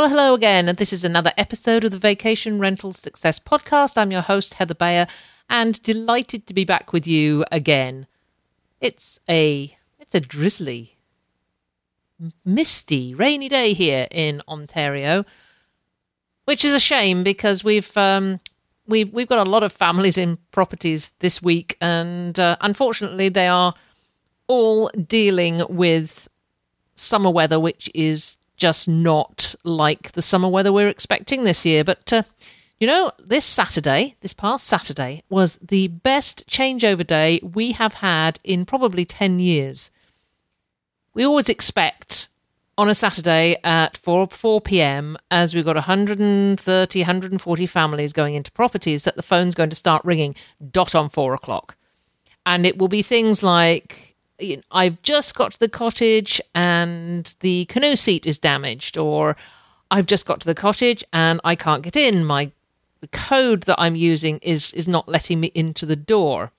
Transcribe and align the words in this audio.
Well, 0.00 0.08
hello 0.08 0.32
again, 0.32 0.66
and 0.66 0.78
this 0.78 0.94
is 0.94 1.04
another 1.04 1.34
episode 1.36 1.84
of 1.84 1.90
the 1.90 1.98
Vacation 1.98 2.58
Rental 2.58 2.90
Success 2.94 3.38
Podcast. 3.38 3.98
I'm 3.98 4.10
your 4.10 4.22
host, 4.22 4.54
Heather 4.54 4.72
Bayer, 4.72 5.06
and 5.50 5.78
delighted 5.82 6.46
to 6.46 6.54
be 6.54 6.64
back 6.64 6.94
with 6.94 7.06
you 7.06 7.44
again. 7.52 8.06
It's 8.80 9.20
a 9.28 9.76
it's 9.98 10.14
a 10.14 10.20
drizzly, 10.20 10.96
misty, 12.46 13.14
rainy 13.14 13.50
day 13.50 13.74
here 13.74 14.08
in 14.10 14.40
Ontario, 14.48 15.26
which 16.46 16.64
is 16.64 16.72
a 16.72 16.80
shame 16.80 17.22
because 17.22 17.62
we've 17.62 17.94
um, 17.94 18.40
we've 18.86 19.12
we've 19.12 19.28
got 19.28 19.46
a 19.46 19.50
lot 19.50 19.64
of 19.64 19.70
families 19.70 20.16
in 20.16 20.38
properties 20.50 21.12
this 21.18 21.42
week, 21.42 21.76
and 21.78 22.40
uh, 22.40 22.56
unfortunately, 22.62 23.28
they 23.28 23.48
are 23.48 23.74
all 24.46 24.88
dealing 25.06 25.60
with 25.68 26.26
summer 26.94 27.28
weather, 27.28 27.60
which 27.60 27.90
is 27.94 28.38
just 28.60 28.86
not 28.86 29.54
like 29.64 30.12
the 30.12 30.22
summer 30.22 30.48
weather 30.48 30.72
we're 30.72 30.88
expecting 30.88 31.42
this 31.42 31.66
year. 31.66 31.82
But, 31.82 32.12
uh, 32.12 32.22
you 32.78 32.86
know, 32.86 33.10
this 33.18 33.44
Saturday, 33.44 34.14
this 34.20 34.34
past 34.34 34.66
Saturday, 34.66 35.22
was 35.28 35.58
the 35.60 35.88
best 35.88 36.46
changeover 36.46 37.04
day 37.04 37.40
we 37.42 37.72
have 37.72 37.94
had 37.94 38.38
in 38.44 38.64
probably 38.64 39.04
10 39.04 39.40
years. 39.40 39.90
We 41.14 41.24
always 41.24 41.48
expect 41.48 42.28
on 42.78 42.88
a 42.88 42.94
Saturday 42.94 43.56
at 43.64 43.96
4, 43.96 44.28
4 44.28 44.60
p.m., 44.60 45.18
as 45.30 45.54
we've 45.54 45.64
got 45.64 45.76
130, 45.76 47.00
140 47.00 47.66
families 47.66 48.12
going 48.12 48.34
into 48.34 48.52
properties, 48.52 49.04
that 49.04 49.16
the 49.16 49.22
phone's 49.22 49.54
going 49.54 49.70
to 49.70 49.76
start 49.76 50.04
ringing 50.04 50.34
dot 50.70 50.94
on 50.94 51.08
4 51.08 51.34
o'clock. 51.34 51.76
And 52.46 52.64
it 52.64 52.78
will 52.78 52.88
be 52.88 53.02
things 53.02 53.42
like 53.42 54.09
I've 54.70 55.00
just 55.02 55.34
got 55.34 55.52
to 55.52 55.60
the 55.60 55.68
cottage 55.68 56.40
and 56.54 57.34
the 57.40 57.64
canoe 57.66 57.96
seat 57.96 58.26
is 58.26 58.38
damaged, 58.38 58.96
or 58.96 59.36
I've 59.90 60.06
just 60.06 60.26
got 60.26 60.40
to 60.40 60.46
the 60.46 60.54
cottage 60.54 61.04
and 61.12 61.40
I 61.44 61.54
can't 61.56 61.82
get 61.82 61.96
in. 61.96 62.24
My 62.24 62.52
the 63.00 63.08
code 63.08 63.62
that 63.62 63.80
I'm 63.80 63.96
using 63.96 64.38
is 64.38 64.72
is 64.72 64.86
not 64.86 65.08
letting 65.08 65.40
me 65.40 65.50
into 65.54 65.86
the 65.86 65.96
door. 65.96 66.52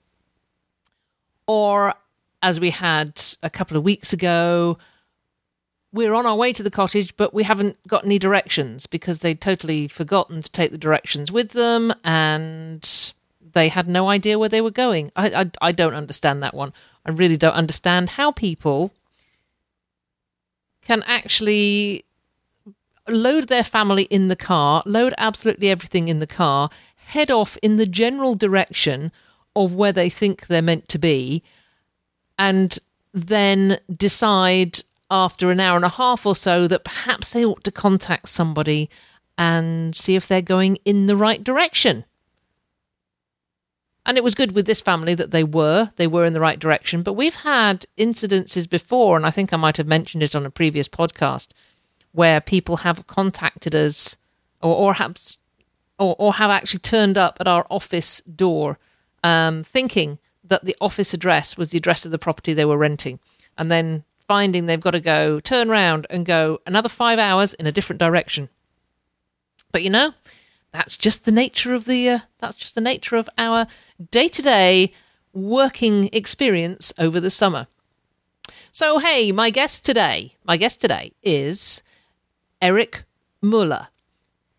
Or 1.47 1.93
as 2.41 2.59
we 2.59 2.71
had 2.71 3.21
a 3.43 3.49
couple 3.49 3.77
of 3.77 3.83
weeks 3.83 4.13
ago, 4.13 4.77
we're 5.93 6.13
on 6.13 6.25
our 6.25 6.35
way 6.35 6.53
to 6.53 6.63
the 6.63 6.71
cottage, 6.71 7.15
but 7.17 7.33
we 7.33 7.43
haven't 7.43 7.77
got 7.87 8.05
any 8.05 8.17
directions 8.17 8.87
because 8.87 9.19
they'd 9.19 9.41
totally 9.41 9.87
forgotten 9.87 10.41
to 10.41 10.51
take 10.51 10.71
the 10.71 10.77
directions 10.77 11.31
with 11.31 11.49
them 11.49 11.93
and 12.03 13.13
they 13.53 13.67
had 13.67 13.87
no 13.87 14.09
idea 14.09 14.39
where 14.39 14.49
they 14.49 14.61
were 14.61 14.71
going. 14.71 15.11
I, 15.15 15.41
I, 15.41 15.51
I 15.61 15.71
don't 15.71 15.93
understand 15.93 16.41
that 16.43 16.53
one. 16.53 16.73
I 17.05 17.11
really 17.11 17.37
don't 17.37 17.53
understand 17.53 18.11
how 18.11 18.31
people 18.31 18.91
can 20.81 21.03
actually 21.07 22.05
load 23.07 23.47
their 23.47 23.63
family 23.63 24.03
in 24.03 24.27
the 24.27 24.35
car, 24.35 24.83
load 24.85 25.13
absolutely 25.17 25.69
everything 25.69 26.07
in 26.07 26.19
the 26.19 26.27
car, 26.27 26.69
head 26.95 27.31
off 27.31 27.57
in 27.61 27.77
the 27.77 27.85
general 27.85 28.35
direction 28.35 29.11
of 29.55 29.75
where 29.75 29.91
they 29.91 30.09
think 30.09 30.47
they're 30.47 30.61
meant 30.61 30.87
to 30.89 30.97
be, 30.97 31.43
and 32.37 32.79
then 33.13 33.79
decide 33.91 34.81
after 35.09 35.51
an 35.51 35.59
hour 35.59 35.75
and 35.75 35.85
a 35.85 35.89
half 35.89 36.25
or 36.25 36.35
so 36.35 36.67
that 36.67 36.85
perhaps 36.85 37.29
they 37.29 37.43
ought 37.43 37.63
to 37.63 37.71
contact 37.71 38.29
somebody 38.29 38.89
and 39.37 39.95
see 39.95 40.15
if 40.15 40.27
they're 40.27 40.41
going 40.41 40.77
in 40.85 41.07
the 41.07 41.17
right 41.17 41.43
direction. 41.43 42.05
And 44.05 44.17
it 44.17 44.23
was 44.23 44.35
good 44.35 44.53
with 44.53 44.65
this 44.65 44.81
family 44.81 45.13
that 45.15 45.31
they 45.31 45.43
were, 45.43 45.91
they 45.97 46.07
were 46.07 46.25
in 46.25 46.33
the 46.33 46.39
right 46.39 46.59
direction. 46.59 47.03
But 47.03 47.13
we've 47.13 47.35
had 47.35 47.85
incidences 47.97 48.67
before, 48.67 49.15
and 49.15 49.25
I 49.25 49.31
think 49.31 49.53
I 49.53 49.57
might 49.57 49.77
have 49.77 49.87
mentioned 49.87 50.23
it 50.23 50.35
on 50.35 50.45
a 50.45 50.49
previous 50.49 50.87
podcast, 50.87 51.49
where 52.11 52.41
people 52.41 52.77
have 52.77 53.05
contacted 53.07 53.75
us 53.75 54.17
or, 54.61 54.75
or 54.75 54.93
have 54.95 55.17
or, 55.99 56.15
or 56.17 56.33
have 56.33 56.49
actually 56.49 56.79
turned 56.79 57.17
up 57.17 57.37
at 57.39 57.47
our 57.47 57.65
office 57.69 58.21
door 58.21 58.79
um, 59.23 59.63
thinking 59.63 60.17
that 60.43 60.65
the 60.65 60.75
office 60.81 61.13
address 61.13 61.57
was 61.57 61.69
the 61.69 61.77
address 61.77 62.05
of 62.05 62.11
the 62.11 62.17
property 62.17 62.53
they 62.53 62.65
were 62.65 62.77
renting. 62.77 63.19
And 63.57 63.69
then 63.69 64.03
finding 64.27 64.65
they've 64.65 64.81
got 64.81 64.91
to 64.91 64.99
go 64.99 65.39
turn 65.39 65.69
around 65.69 66.07
and 66.09 66.25
go 66.25 66.59
another 66.65 66.89
five 66.89 67.19
hours 67.19 67.53
in 67.53 67.67
a 67.67 67.71
different 67.71 67.99
direction. 67.99 68.49
But 69.71 69.83
you 69.83 69.89
know, 69.89 70.13
that's 70.71 70.97
just 70.97 71.25
the 71.25 71.31
nature 71.31 71.73
of 71.73 71.85
the 71.85 72.09
uh, 72.09 72.19
that's 72.39 72.55
just 72.55 72.75
the 72.75 72.81
nature 72.81 73.15
of 73.15 73.29
our 73.37 73.67
day-to-day 74.09 74.93
working 75.33 76.09
experience 76.13 76.93
over 76.97 77.19
the 77.19 77.31
summer. 77.31 77.67
So 78.71 78.99
hey, 78.99 79.31
my 79.31 79.49
guest 79.49 79.85
today, 79.85 80.33
my 80.43 80.57
guest 80.57 80.81
today 80.81 81.13
is 81.23 81.81
Eric 82.61 83.03
Moeller. 83.41 83.87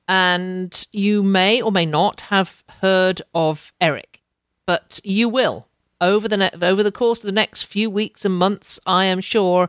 And 0.09 0.87
you 0.93 1.23
may 1.23 1.63
or 1.63 1.73
may 1.73 1.87
not 1.87 2.23
have 2.23 2.65
heard 2.81 3.23
of 3.35 3.73
Eric, 3.81 4.21
but 4.67 5.01
you 5.05 5.29
will 5.29 5.69
over 6.03 6.29
the 6.29 6.37
ne- 6.37 6.51
over 6.61 6.83
the 6.83 6.93
course 6.93 7.21
of 7.21 7.27
the 7.27 7.33
next 7.33 7.63
few 7.63 7.89
weeks 7.89 8.25
and 8.25 8.37
months, 8.37 8.79
I 8.85 9.07
am 9.07 9.21
sure 9.21 9.69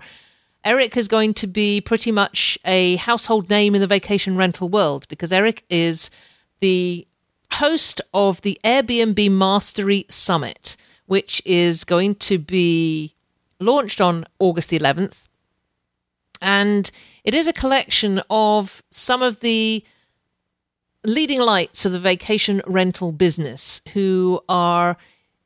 Eric 0.65 0.97
is 0.97 1.07
going 1.07 1.33
to 1.35 1.47
be 1.47 1.79
pretty 1.79 2.11
much 2.11 2.57
a 2.65 2.95
household 2.97 3.49
name 3.49 3.75
in 3.75 3.81
the 3.81 3.87
vacation 3.87 4.35
rental 4.35 4.67
world 4.67 5.07
because 5.07 5.31
Eric 5.31 5.63
is 5.69 6.09
the 6.63 7.05
host 7.51 7.99
of 8.13 8.39
the 8.39 8.57
Airbnb 8.63 9.29
Mastery 9.31 10.05
Summit, 10.07 10.77
which 11.07 11.41
is 11.43 11.83
going 11.83 12.15
to 12.15 12.37
be 12.37 13.15
launched 13.59 13.99
on 13.99 14.25
August 14.39 14.69
the 14.69 14.79
11th. 14.79 15.23
And 16.41 16.89
it 17.25 17.33
is 17.33 17.47
a 17.47 17.53
collection 17.53 18.21
of 18.29 18.81
some 18.91 19.21
of 19.21 19.41
the 19.41 19.83
leading 21.03 21.41
lights 21.41 21.85
of 21.85 21.91
the 21.91 21.99
vacation 21.99 22.61
rental 22.65 23.11
business 23.11 23.81
who 23.93 24.41
are 24.47 24.95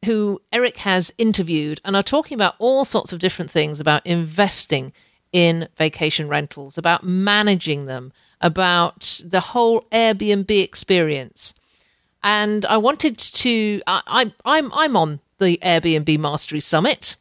who 0.06 0.40
Eric 0.54 0.78
has 0.78 1.12
interviewed 1.18 1.82
and 1.84 1.96
are 1.96 2.04
talking 2.04 2.36
about 2.36 2.54
all 2.60 2.86
sorts 2.86 3.12
of 3.12 3.18
different 3.18 3.50
things 3.50 3.80
about 3.80 4.06
investing 4.06 4.94
in 5.34 5.68
vacation 5.76 6.28
rentals, 6.28 6.78
about 6.78 7.04
managing 7.04 7.88
them, 7.88 8.14
about 8.42 9.22
the 9.25 9.40
whole 9.40 9.81
Airbnb 9.92 10.50
experience. 10.64 11.53
And 12.24 12.66
I 12.66 12.78
wanted 12.78 13.18
to, 13.18 13.81
I, 13.88 14.02
I, 14.08 14.34
I'm, 14.46 14.72
I'm 14.74 14.98
on 14.98 15.20
the 15.40 15.59
Airbnb 15.64 16.20
Mastery 16.20 16.59
Summit, 16.59 17.16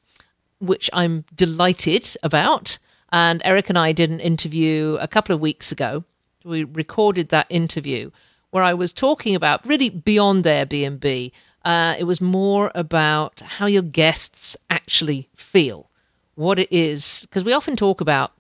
which 0.59 0.91
I'm 0.93 1.25
delighted 1.35 2.17
about. 2.23 2.79
And 3.13 3.41
Eric 3.45 3.69
and 3.69 3.79
I 3.79 3.93
did 3.93 4.11
an 4.11 4.21
interview 4.21 4.97
a 5.01 5.09
couple 5.09 5.35
of 5.35 5.41
weeks 5.41 5.71
ago. 5.71 6.05
We 6.45 6.65
recorded 6.65 7.29
that 7.29 7.47
interview 7.49 8.11
where 8.51 8.65
I 8.65 8.75
was 8.75 8.93
talking 8.93 9.35
about 9.35 9.67
really 9.67 9.91
beyond 9.91 10.45
Airbnb. 10.45 11.33
Uh, 11.65 11.95
it 11.99 12.05
was 12.05 12.21
more 12.21 12.71
about 12.75 13.41
how 13.41 13.67
your 13.67 13.83
guests 13.83 14.57
actually 14.71 15.29
feel, 15.35 15.91
what 16.35 16.59
it 16.59 16.73
is, 16.73 17.27
because 17.29 17.45
we 17.45 17.53
often 17.53 17.77
talk 17.77 18.01
about 18.01 18.33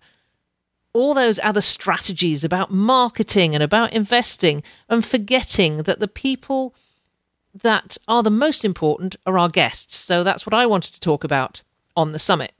all 0.96 1.14
those 1.14 1.38
other 1.42 1.60
strategies 1.60 2.42
about 2.42 2.72
marketing 2.72 3.54
and 3.54 3.62
about 3.62 3.92
investing 3.92 4.62
and 4.88 5.04
forgetting 5.04 5.78
that 5.84 6.00
the 6.00 6.08
people 6.08 6.74
that 7.62 7.96
are 8.08 8.22
the 8.22 8.30
most 8.30 8.64
important 8.64 9.16
are 9.26 9.38
our 9.38 9.48
guests. 9.48 9.96
So 9.96 10.24
that's 10.24 10.46
what 10.46 10.54
I 10.54 10.66
wanted 10.66 10.92
to 10.94 11.00
talk 11.00 11.24
about 11.24 11.62
on 11.96 12.12
the 12.12 12.18
summit. 12.18 12.52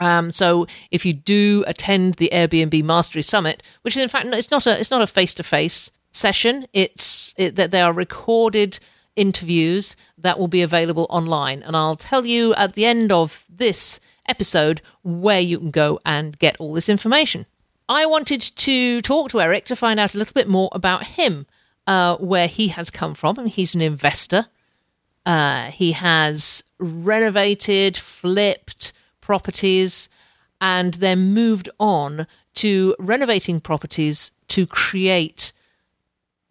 Um, 0.00 0.30
so 0.30 0.66
if 0.90 1.04
you 1.04 1.12
do 1.12 1.64
attend 1.66 2.14
the 2.14 2.30
Airbnb 2.32 2.82
Mastery 2.84 3.22
Summit, 3.22 3.62
which 3.82 3.96
is 3.96 4.02
in 4.02 4.08
fact 4.08 4.26
it's 4.28 4.50
not 4.50 4.66
a 4.66 4.78
it's 4.78 4.90
not 4.90 5.02
a 5.02 5.06
face 5.06 5.34
to 5.34 5.42
face 5.42 5.90
session. 6.12 6.66
It's 6.72 7.34
it, 7.36 7.56
that 7.56 7.70
they 7.70 7.80
are 7.80 7.92
recorded 7.92 8.78
interviews 9.16 9.96
that 10.16 10.38
will 10.38 10.48
be 10.48 10.62
available 10.62 11.06
online, 11.10 11.62
and 11.62 11.76
I'll 11.76 11.96
tell 11.96 12.24
you 12.24 12.54
at 12.54 12.74
the 12.74 12.86
end 12.86 13.10
of 13.10 13.44
this 13.48 13.98
episode 14.28 14.80
where 15.02 15.40
you 15.40 15.58
can 15.58 15.70
go 15.70 16.00
and 16.04 16.38
get 16.38 16.56
all 16.58 16.72
this 16.72 16.88
information. 16.88 17.46
I 17.88 18.04
wanted 18.06 18.40
to 18.40 19.00
talk 19.02 19.30
to 19.30 19.40
Eric 19.40 19.64
to 19.66 19.76
find 19.76 19.98
out 19.98 20.14
a 20.14 20.18
little 20.18 20.34
bit 20.34 20.48
more 20.48 20.68
about 20.72 21.04
him, 21.04 21.46
uh, 21.86 22.16
where 22.18 22.46
he 22.46 22.68
has 22.68 22.90
come 22.90 23.14
from. 23.14 23.36
I 23.38 23.42
mean, 23.42 23.50
he's 23.50 23.74
an 23.74 23.80
investor. 23.80 24.46
Uh, 25.24 25.70
he 25.70 25.92
has 25.92 26.62
renovated, 26.78 27.96
flipped 27.96 28.92
properties, 29.20 30.08
and 30.60 30.94
then 30.94 31.32
moved 31.32 31.68
on 31.78 32.26
to 32.54 32.94
renovating 32.98 33.60
properties 33.60 34.32
to 34.48 34.66
create 34.66 35.52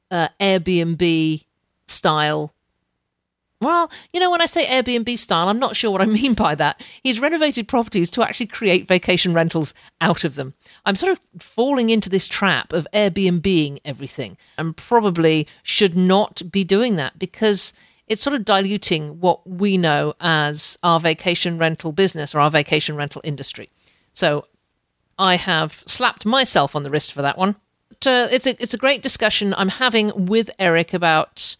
uh, 0.10 0.30
Airbnb 0.40 1.44
style. 1.88 2.54
Well, 3.60 3.90
you 4.14 4.20
know, 4.20 4.30
when 4.30 4.42
I 4.42 4.46
say 4.46 4.66
Airbnb 4.66 5.18
style, 5.18 5.50
I'm 5.50 5.58
not 5.58 5.76
sure 5.76 5.90
what 5.90 6.02
I 6.02 6.06
mean 6.22 6.34
by 6.34 6.54
that. 6.56 6.82
He's 7.02 7.20
renovated 7.20 7.68
properties 7.68 8.10
to 8.12 8.24
actually 8.24 8.48
create 8.48 8.88
vacation 8.88 9.34
rentals 9.34 9.74
out 10.00 10.24
of 10.24 10.36
them. 10.36 10.54
I'm 10.86 10.96
sort 10.96 11.14
of 11.14 11.20
falling 11.42 11.90
into 11.90 12.10
this 12.10 12.28
trap 12.28 12.72
of 12.72 12.88
Airbnb 12.94 13.80
everything 13.84 14.38
and 14.58 14.78
probably 14.78 15.48
should 15.64 15.98
not 15.98 16.42
be 16.52 16.64
doing 16.64 16.98
that 16.98 17.18
because 17.18 17.74
it's 18.08 18.22
sort 18.22 18.36
of 18.36 18.46
diluting 18.46 19.20
what 19.20 19.48
we 19.48 19.78
know 19.78 20.14
as 20.22 20.78
our 20.84 21.00
vacation 21.00 21.58
rental 21.58 21.92
business 21.92 22.34
or 22.34 22.40
our 22.40 22.52
vacation 22.52 22.96
rental 22.96 23.22
industry. 23.24 23.70
So 24.14 24.46
I 25.20 25.36
have 25.36 25.84
slapped 25.86 26.26
myself 26.26 26.76
on 26.76 26.84
the 26.84 26.90
wrist 26.90 27.12
for 27.12 27.22
that 27.24 27.38
one. 27.38 27.56
But, 27.90 28.08
uh, 28.08 28.28
it's 28.32 28.46
a 28.46 28.62
it's 28.62 28.74
a 28.76 28.78
great 28.78 29.02
discussion 29.02 29.56
I'm 29.58 29.70
having 29.70 30.28
with 30.28 30.52
Eric 30.60 30.94
about 30.94 31.56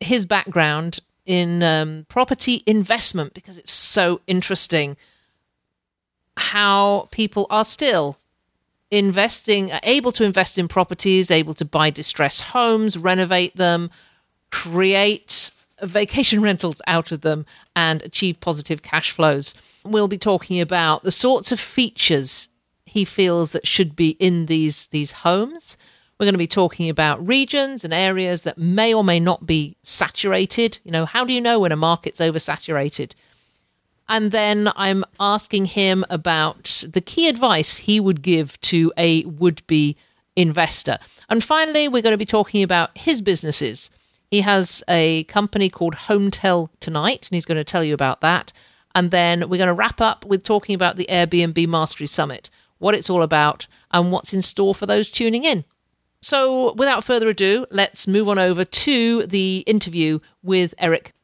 his 0.00 0.26
background 0.26 1.00
in 1.26 1.62
um, 1.62 2.06
property 2.08 2.62
investment 2.66 3.34
because 3.34 3.58
it's 3.58 3.72
so 3.72 4.20
interesting 4.26 4.96
how 6.36 7.08
people 7.10 7.46
are 7.50 7.64
still 7.64 8.16
investing, 8.90 9.70
able 9.82 10.12
to 10.12 10.24
invest 10.24 10.58
in 10.58 10.68
properties, 10.68 11.30
able 11.30 11.54
to 11.54 11.64
buy 11.64 11.90
distressed 11.90 12.40
homes, 12.40 12.98
renovate 12.98 13.56
them, 13.56 13.90
create 14.50 15.52
vacation 15.82 16.42
rentals 16.48 16.82
out 16.86 17.12
of 17.12 17.20
them, 17.20 17.46
and 17.76 18.02
achieve 18.02 18.40
positive 18.40 18.82
cash 18.82 19.10
flows. 19.10 19.54
We'll 19.84 20.08
be 20.08 20.18
talking 20.18 20.60
about 20.60 21.02
the 21.04 21.12
sorts 21.12 21.52
of 21.52 21.60
features 21.60 22.48
he 22.84 23.04
feels 23.04 23.52
that 23.52 23.66
should 23.66 23.94
be 23.94 24.10
in 24.18 24.46
these 24.46 24.88
these 24.88 25.12
homes. 25.12 25.76
We're 26.20 26.26
going 26.26 26.34
to 26.34 26.38
be 26.38 26.46
talking 26.46 26.90
about 26.90 27.26
regions 27.26 27.82
and 27.82 27.94
areas 27.94 28.42
that 28.42 28.58
may 28.58 28.92
or 28.92 29.02
may 29.02 29.18
not 29.18 29.46
be 29.46 29.78
saturated. 29.82 30.76
You 30.84 30.90
know, 30.90 31.06
how 31.06 31.24
do 31.24 31.32
you 31.32 31.40
know 31.40 31.60
when 31.60 31.72
a 31.72 31.76
market's 31.76 32.20
oversaturated? 32.20 33.14
And 34.06 34.30
then 34.30 34.70
I'm 34.76 35.02
asking 35.18 35.64
him 35.64 36.04
about 36.10 36.84
the 36.86 37.00
key 37.00 37.26
advice 37.26 37.78
he 37.78 38.00
would 38.00 38.20
give 38.20 38.60
to 38.60 38.92
a 38.98 39.24
would 39.24 39.66
be 39.66 39.96
investor. 40.36 40.98
And 41.30 41.42
finally, 41.42 41.88
we're 41.88 42.02
going 42.02 42.12
to 42.12 42.18
be 42.18 42.26
talking 42.26 42.62
about 42.62 42.90
his 42.98 43.22
businesses. 43.22 43.90
He 44.30 44.42
has 44.42 44.84
a 44.88 45.24
company 45.24 45.70
called 45.70 45.94
Hometel 45.94 46.68
Tonight, 46.80 47.28
and 47.30 47.34
he's 47.34 47.46
going 47.46 47.56
to 47.56 47.64
tell 47.64 47.82
you 47.82 47.94
about 47.94 48.20
that. 48.20 48.52
And 48.94 49.10
then 49.10 49.48
we're 49.48 49.56
going 49.56 49.68
to 49.68 49.72
wrap 49.72 50.02
up 50.02 50.26
with 50.26 50.42
talking 50.42 50.74
about 50.74 50.96
the 50.96 51.06
Airbnb 51.08 51.66
Mastery 51.66 52.06
Summit 52.06 52.50
what 52.80 52.94
it's 52.94 53.10
all 53.10 53.22
about, 53.22 53.66
and 53.92 54.10
what's 54.10 54.34
in 54.34 54.42
store 54.42 54.74
for 54.74 54.86
those 54.86 55.10
tuning 55.10 55.44
in. 55.44 55.64
So, 56.22 56.74
without 56.74 57.02
further 57.02 57.30
ado, 57.30 57.64
let's 57.70 58.06
move 58.06 58.28
on 58.28 58.38
over 58.38 58.62
to 58.62 59.26
the 59.26 59.64
interview 59.66 60.18
with 60.42 60.74
Eric. 60.78 61.14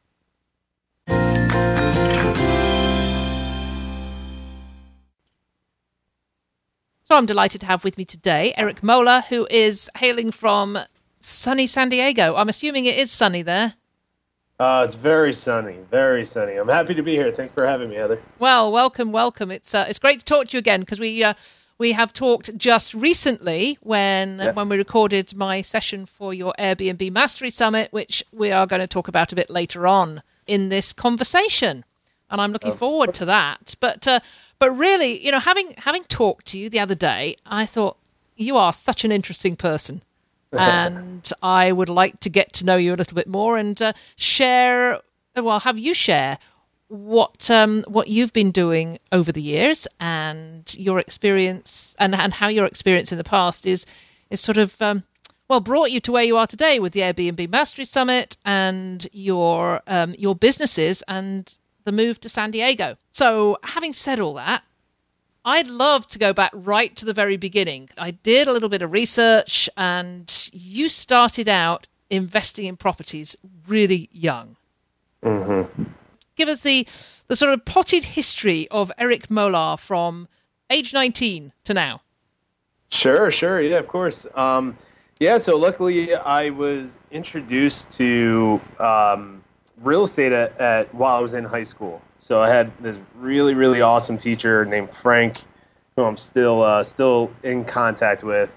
So, 7.03 7.15
I'm 7.15 7.27
delighted 7.27 7.61
to 7.61 7.67
have 7.67 7.83
with 7.83 7.95
me 7.99 8.05
today 8.05 8.55
Eric 8.57 8.81
Moeller, 8.81 9.23
who 9.29 9.47
is 9.51 9.87
hailing 9.97 10.31
from 10.31 10.79
sunny 11.19 11.67
San 11.67 11.89
Diego. 11.89 12.35
I'm 12.35 12.49
assuming 12.49 12.85
it 12.85 12.97
is 12.97 13.11
sunny 13.11 13.43
there. 13.43 13.75
Uh, 14.59 14.81
it's 14.83 14.95
very 14.95 15.31
sunny, 15.31 15.75
very 15.91 16.25
sunny. 16.25 16.55
I'm 16.55 16.67
happy 16.67 16.95
to 16.95 17.03
be 17.03 17.13
here. 17.13 17.31
Thanks 17.31 17.53
for 17.53 17.67
having 17.67 17.91
me, 17.91 17.97
Heather. 17.97 18.19
Well, 18.39 18.71
welcome, 18.71 19.11
welcome. 19.11 19.51
It's 19.51 19.75
uh, 19.75 19.85
it's 19.87 19.99
great 19.99 20.17
to 20.21 20.25
talk 20.25 20.47
to 20.47 20.57
you 20.57 20.59
again 20.59 20.79
because 20.79 20.99
we 20.99 21.23
uh, 21.23 21.35
we 21.77 21.91
have 21.91 22.13
talked 22.13 22.57
just 22.57 22.93
recently 22.93 23.77
when 23.81 24.39
yeah. 24.39 24.51
when 24.51 24.69
we 24.69 24.77
recorded 24.77 25.35
my 25.35 25.61
session 25.61 26.05
for 26.05 26.33
your 26.33 26.53
Airbnb 26.57 27.11
Mastery 27.11 27.49
Summit, 27.49 27.91
which 27.91 28.23
we 28.31 28.51
are 28.51 28.65
going 28.65 28.79
to 28.79 28.87
talk 28.87 29.07
about 29.07 29.31
a 29.31 29.35
bit 29.35 29.49
later 29.49 29.87
on 29.87 30.21
in 30.47 30.69
this 30.69 30.93
conversation, 30.93 31.85
and 32.29 32.41
I'm 32.41 32.51
looking 32.51 32.71
of 32.71 32.79
forward 32.79 33.13
to 33.15 33.25
that. 33.25 33.75
But 33.79 34.07
uh, 34.07 34.19
but 34.59 34.71
really, 34.71 35.23
you 35.23 35.31
know, 35.31 35.39
having 35.39 35.75
having 35.77 36.03
talked 36.05 36.47
to 36.47 36.59
you 36.59 36.69
the 36.69 36.79
other 36.79 36.95
day, 36.95 37.35
I 37.45 37.65
thought 37.65 37.97
you 38.35 38.57
are 38.57 38.73
such 38.73 39.03
an 39.03 39.11
interesting 39.11 39.55
person 39.55 40.01
and 40.51 41.29
I 41.43 41.71
would 41.71 41.89
like 41.89 42.19
to 42.21 42.29
get 42.29 42.53
to 42.53 42.65
know 42.65 42.77
you 42.77 42.93
a 42.93 42.95
little 42.95 43.15
bit 43.15 43.27
more 43.27 43.57
and 43.57 43.79
uh, 43.81 43.93
share. 44.15 45.01
Well, 45.35 45.59
have 45.59 45.77
you 45.77 45.93
share 45.93 46.39
what 46.89 47.49
um, 47.51 47.83
what 47.87 48.07
you've 48.07 48.33
been 48.33 48.51
doing 48.51 48.99
over 49.11 49.31
the 49.31 49.41
years 49.41 49.87
and 49.99 50.73
your 50.77 50.99
experience 50.99 51.95
and 51.99 52.15
and 52.15 52.33
how 52.33 52.47
your 52.47 52.65
experience 52.65 53.11
in 53.11 53.17
the 53.17 53.23
past 53.23 53.65
is 53.65 53.85
is 54.29 54.39
sort 54.39 54.57
of 54.57 54.81
um, 54.81 55.03
well 55.49 55.59
brought 55.59 55.91
you 55.91 55.99
to 55.99 56.11
where 56.11 56.23
you 56.23 56.37
are 56.37 56.47
today 56.47 56.79
with 56.79 56.93
the 56.93 57.01
Airbnb 57.01 57.49
Mastery 57.49 57.85
Summit 57.85 58.37
and 58.45 59.07
your 59.11 59.81
um, 59.87 60.15
your 60.17 60.35
businesses 60.35 61.03
and 61.07 61.57
the 61.83 61.91
move 61.91 62.19
to 62.21 62.29
San 62.29 62.51
Diego. 62.51 62.97
So, 63.11 63.57
having 63.63 63.93
said 63.93 64.19
all 64.19 64.33
that, 64.35 64.63
I'd 65.45 65.69
love 65.69 66.07
to 66.09 66.19
go 66.19 66.33
back 66.33 66.51
right 66.53 66.93
to 66.97 67.05
the 67.05 67.13
very 67.13 67.37
beginning. 67.37 67.89
I 67.97 68.11
did 68.11 68.47
a 68.47 68.51
little 68.51 68.69
bit 68.69 68.81
of 68.81 68.91
research, 68.91 69.69
and 69.77 70.49
you 70.51 70.89
started 70.89 71.47
out 71.47 71.87
investing 72.09 72.65
in 72.65 72.75
properties 72.75 73.37
really 73.67 74.09
young. 74.11 74.57
Mm-hmm. 75.23 75.83
Give 76.37 76.49
us 76.49 76.61
the 76.61 76.87
the 77.27 77.35
sort 77.35 77.53
of 77.53 77.65
potted 77.65 78.05
history 78.05 78.67
of 78.69 78.91
Eric 78.97 79.29
Moeller 79.29 79.75
from 79.75 80.29
age 80.69 80.93
19 80.93 81.51
to 81.65 81.73
now. 81.73 82.01
Sure, 82.89 83.31
sure, 83.31 83.61
yeah, 83.61 83.77
of 83.77 83.87
course. 83.87 84.25
Um, 84.35 84.77
yeah, 85.19 85.37
so 85.37 85.57
luckily 85.57 86.15
I 86.15 86.51
was 86.51 86.97
introduced 87.11 87.91
to 87.93 88.61
um, 88.79 89.43
real 89.81 90.03
estate 90.03 90.31
at, 90.31 90.57
at, 90.59 90.93
while 90.95 91.17
I 91.17 91.19
was 91.19 91.33
in 91.33 91.43
high 91.43 91.63
school. 91.63 92.01
So 92.17 92.39
I 92.39 92.49
had 92.49 92.71
this 92.79 92.97
really, 93.15 93.53
really 93.53 93.81
awesome 93.81 94.17
teacher 94.17 94.63
named 94.63 94.89
Frank, 95.01 95.41
who 95.95 96.03
I'm 96.03 96.17
still 96.17 96.63
uh, 96.63 96.83
still 96.83 97.31
in 97.43 97.65
contact 97.65 98.23
with, 98.23 98.55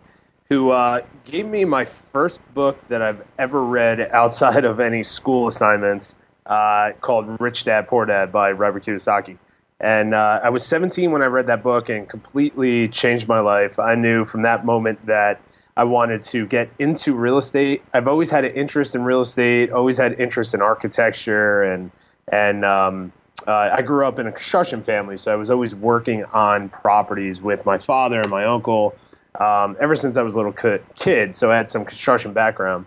who 0.48 0.70
uh, 0.70 1.00
gave 1.24 1.46
me 1.46 1.64
my 1.64 1.86
first 2.12 2.40
book 2.54 2.78
that 2.88 3.02
I've 3.02 3.24
ever 3.38 3.64
read 3.64 4.00
outside 4.00 4.64
of 4.64 4.80
any 4.80 5.02
school 5.02 5.46
assignments, 5.46 6.14
uh, 6.46 6.92
called 7.00 7.40
Rich 7.40 7.64
Dad 7.64 7.88
Poor 7.88 8.06
Dad 8.06 8.32
by 8.32 8.52
Robert 8.52 8.84
Kiyosaki. 8.84 9.38
And 9.80 10.14
uh, 10.14 10.40
I 10.42 10.50
was 10.50 10.64
17 10.66 11.10
when 11.10 11.22
I 11.22 11.26
read 11.26 11.46
that 11.46 11.62
book 11.62 11.88
and 11.88 12.08
completely 12.08 12.88
changed 12.88 13.28
my 13.28 13.40
life. 13.40 13.78
I 13.78 13.94
knew 13.94 14.24
from 14.26 14.42
that 14.42 14.64
moment 14.64 15.06
that 15.06 15.40
I 15.76 15.84
wanted 15.84 16.22
to 16.24 16.46
get 16.46 16.68
into 16.78 17.14
real 17.14 17.38
estate. 17.38 17.82
I've 17.94 18.06
always 18.06 18.28
had 18.28 18.44
an 18.44 18.54
interest 18.54 18.94
in 18.94 19.02
real 19.02 19.22
estate, 19.22 19.72
always 19.72 19.96
had 19.96 20.20
interest 20.20 20.52
in 20.52 20.60
architecture 20.60 21.62
and 21.62 21.90
and 22.32 22.64
um, 22.64 23.12
uh, 23.46 23.70
I 23.72 23.82
grew 23.82 24.06
up 24.06 24.18
in 24.18 24.26
a 24.26 24.32
construction 24.32 24.82
family, 24.82 25.16
so 25.16 25.32
I 25.32 25.36
was 25.36 25.50
always 25.50 25.74
working 25.74 26.24
on 26.26 26.68
properties 26.68 27.40
with 27.40 27.64
my 27.66 27.78
father 27.78 28.20
and 28.20 28.30
my 28.30 28.44
uncle 28.44 28.94
um, 29.38 29.76
ever 29.80 29.94
since 29.94 30.16
I 30.16 30.22
was 30.22 30.34
a 30.34 30.36
little 30.36 30.52
kid. 30.52 31.34
So 31.34 31.50
I 31.50 31.56
had 31.56 31.70
some 31.70 31.84
construction 31.84 32.32
background. 32.32 32.86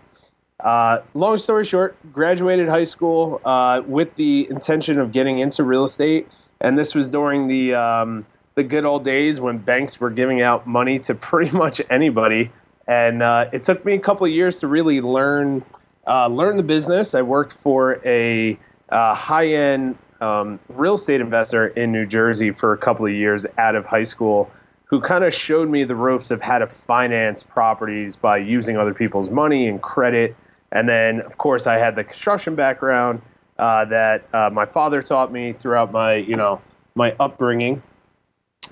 Uh, 0.64 1.02
long 1.12 1.36
story 1.36 1.64
short, 1.64 1.94
graduated 2.10 2.68
high 2.68 2.84
school 2.84 3.40
uh, 3.44 3.82
with 3.86 4.14
the 4.16 4.48
intention 4.48 4.98
of 4.98 5.12
getting 5.12 5.38
into 5.38 5.62
real 5.62 5.84
estate, 5.84 6.26
and 6.60 6.78
this 6.78 6.94
was 6.94 7.10
during 7.10 7.46
the 7.46 7.74
um, 7.74 8.24
the 8.54 8.62
good 8.64 8.86
old 8.86 9.04
days 9.04 9.40
when 9.40 9.58
banks 9.58 10.00
were 10.00 10.08
giving 10.08 10.40
out 10.40 10.66
money 10.66 10.98
to 10.98 11.14
pretty 11.30 11.54
much 11.54 11.82
anybody. 11.90 12.50
And 12.86 13.22
uh, 13.22 13.50
it 13.52 13.64
took 13.64 13.84
me 13.84 13.94
a 13.94 13.98
couple 13.98 14.26
of 14.26 14.32
years 14.32 14.58
to 14.60 14.66
really 14.66 15.00
learn 15.02 15.62
uh, 16.06 16.28
learn 16.28 16.56
the 16.56 16.62
business. 16.62 17.14
I 17.14 17.22
worked 17.22 17.52
for 17.52 18.00
a 18.04 18.58
uh, 18.88 19.14
high 19.14 19.48
end 19.48 19.98
um, 20.22 20.58
real 20.68 20.94
estate 20.94 21.20
investor 21.20 21.68
in 21.68 21.92
New 21.92 22.06
Jersey 22.06 22.52
for 22.52 22.72
a 22.72 22.78
couple 22.78 23.04
of 23.04 23.12
years 23.12 23.44
out 23.58 23.74
of 23.74 23.84
high 23.84 24.04
school 24.04 24.50
who 24.84 25.00
kind 25.00 25.24
of 25.24 25.34
showed 25.34 25.68
me 25.68 25.84
the 25.84 25.94
ropes 25.94 26.30
of 26.30 26.40
how 26.40 26.58
to 26.58 26.66
finance 26.66 27.42
properties 27.42 28.16
by 28.16 28.36
using 28.36 28.76
other 28.76 28.94
people's 28.94 29.28
money 29.28 29.66
and 29.66 29.82
credit. 29.82 30.36
And 30.74 30.88
then, 30.88 31.20
of 31.20 31.38
course, 31.38 31.66
I 31.66 31.78
had 31.78 31.96
the 31.96 32.04
construction 32.04 32.56
background 32.56 33.22
uh, 33.58 33.84
that 33.86 34.24
uh, 34.34 34.50
my 34.52 34.66
father 34.66 35.00
taught 35.00 35.32
me 35.32 35.52
throughout 35.52 35.92
my, 35.92 36.16
you 36.16 36.36
know, 36.36 36.60
my 36.96 37.14
upbringing. 37.20 37.82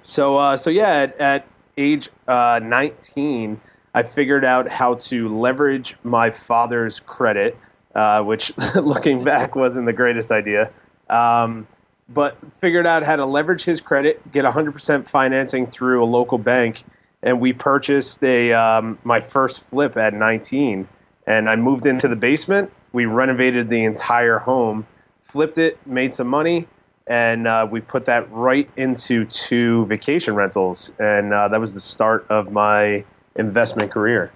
So, 0.03 0.37
uh, 0.37 0.57
so 0.57 0.69
yeah, 0.69 0.91
at, 0.91 1.19
at 1.19 1.47
age 1.77 2.11
uh, 2.27 2.61
19, 2.63 3.61
I 3.95 4.03
figured 4.03 4.45
out 4.45 4.69
how 4.69 4.95
to 4.95 5.39
leverage 5.39 5.97
my 6.03 6.31
father's 6.31 6.99
credit, 6.99 7.57
uh, 7.95 8.23
which, 8.23 8.53
looking 8.75 9.23
back, 9.23 9.55
wasn't 9.55 9.87
the 9.87 9.93
greatest 9.93 10.33
idea. 10.33 10.71
Um, 11.09 11.69
but 12.09 12.37
figured 12.61 12.87
out 12.87 13.05
how 13.05 13.17
to 13.17 13.25
leverage 13.25 13.63
his 13.63 13.81
credit, 13.81 14.33
get 14.33 14.45
100% 14.45 15.09
financing 15.09 15.67
through 15.67 16.03
a 16.03 16.07
local 16.07 16.39
bank, 16.39 16.83
and 17.23 17.41
we 17.41 17.53
purchased 17.53 18.23
a 18.25 18.53
um, 18.53 18.99
my 19.05 19.21
first 19.21 19.63
flip 19.65 19.97
at 19.97 20.13
19. 20.13 20.89
And 21.27 21.49
I 21.49 21.57
moved 21.57 21.87
into 21.87 22.09
the 22.09 22.17
basement. 22.17 22.73
We 22.93 23.07
renovated 23.07 23.69
the 23.69 23.85
entire 23.85 24.39
home, 24.39 24.87
flipped 25.23 25.59
it, 25.59 25.85
made 25.87 26.15
some 26.15 26.29
money, 26.29 26.67
and 27.07 27.47
uh, 27.47 27.67
we 27.71 27.81
put 27.81 28.05
that 28.07 28.31
right 28.31 28.69
into 28.77 29.25
two 29.27 29.87
vacation 29.87 30.35
rentals, 30.35 30.93
and 30.99 31.33
uh, 31.33 31.49
that 31.49 31.61
was 31.61 31.73
the 31.73 31.81
start 31.81 32.27
of 32.29 32.53
my 32.53 33.05
investment 33.37 33.91
career. 33.91 34.33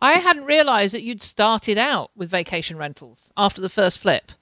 I 0.00 0.14
hadn't 0.14 0.44
realized 0.44 0.94
that 0.94 1.02
you'd 1.02 1.22
started 1.22 1.76
out 1.76 2.10
with 2.16 2.30
vacation 2.30 2.76
rentals 2.76 3.32
after 3.36 3.60
the 3.60 3.68
first 3.68 3.98
flip. 3.98 4.32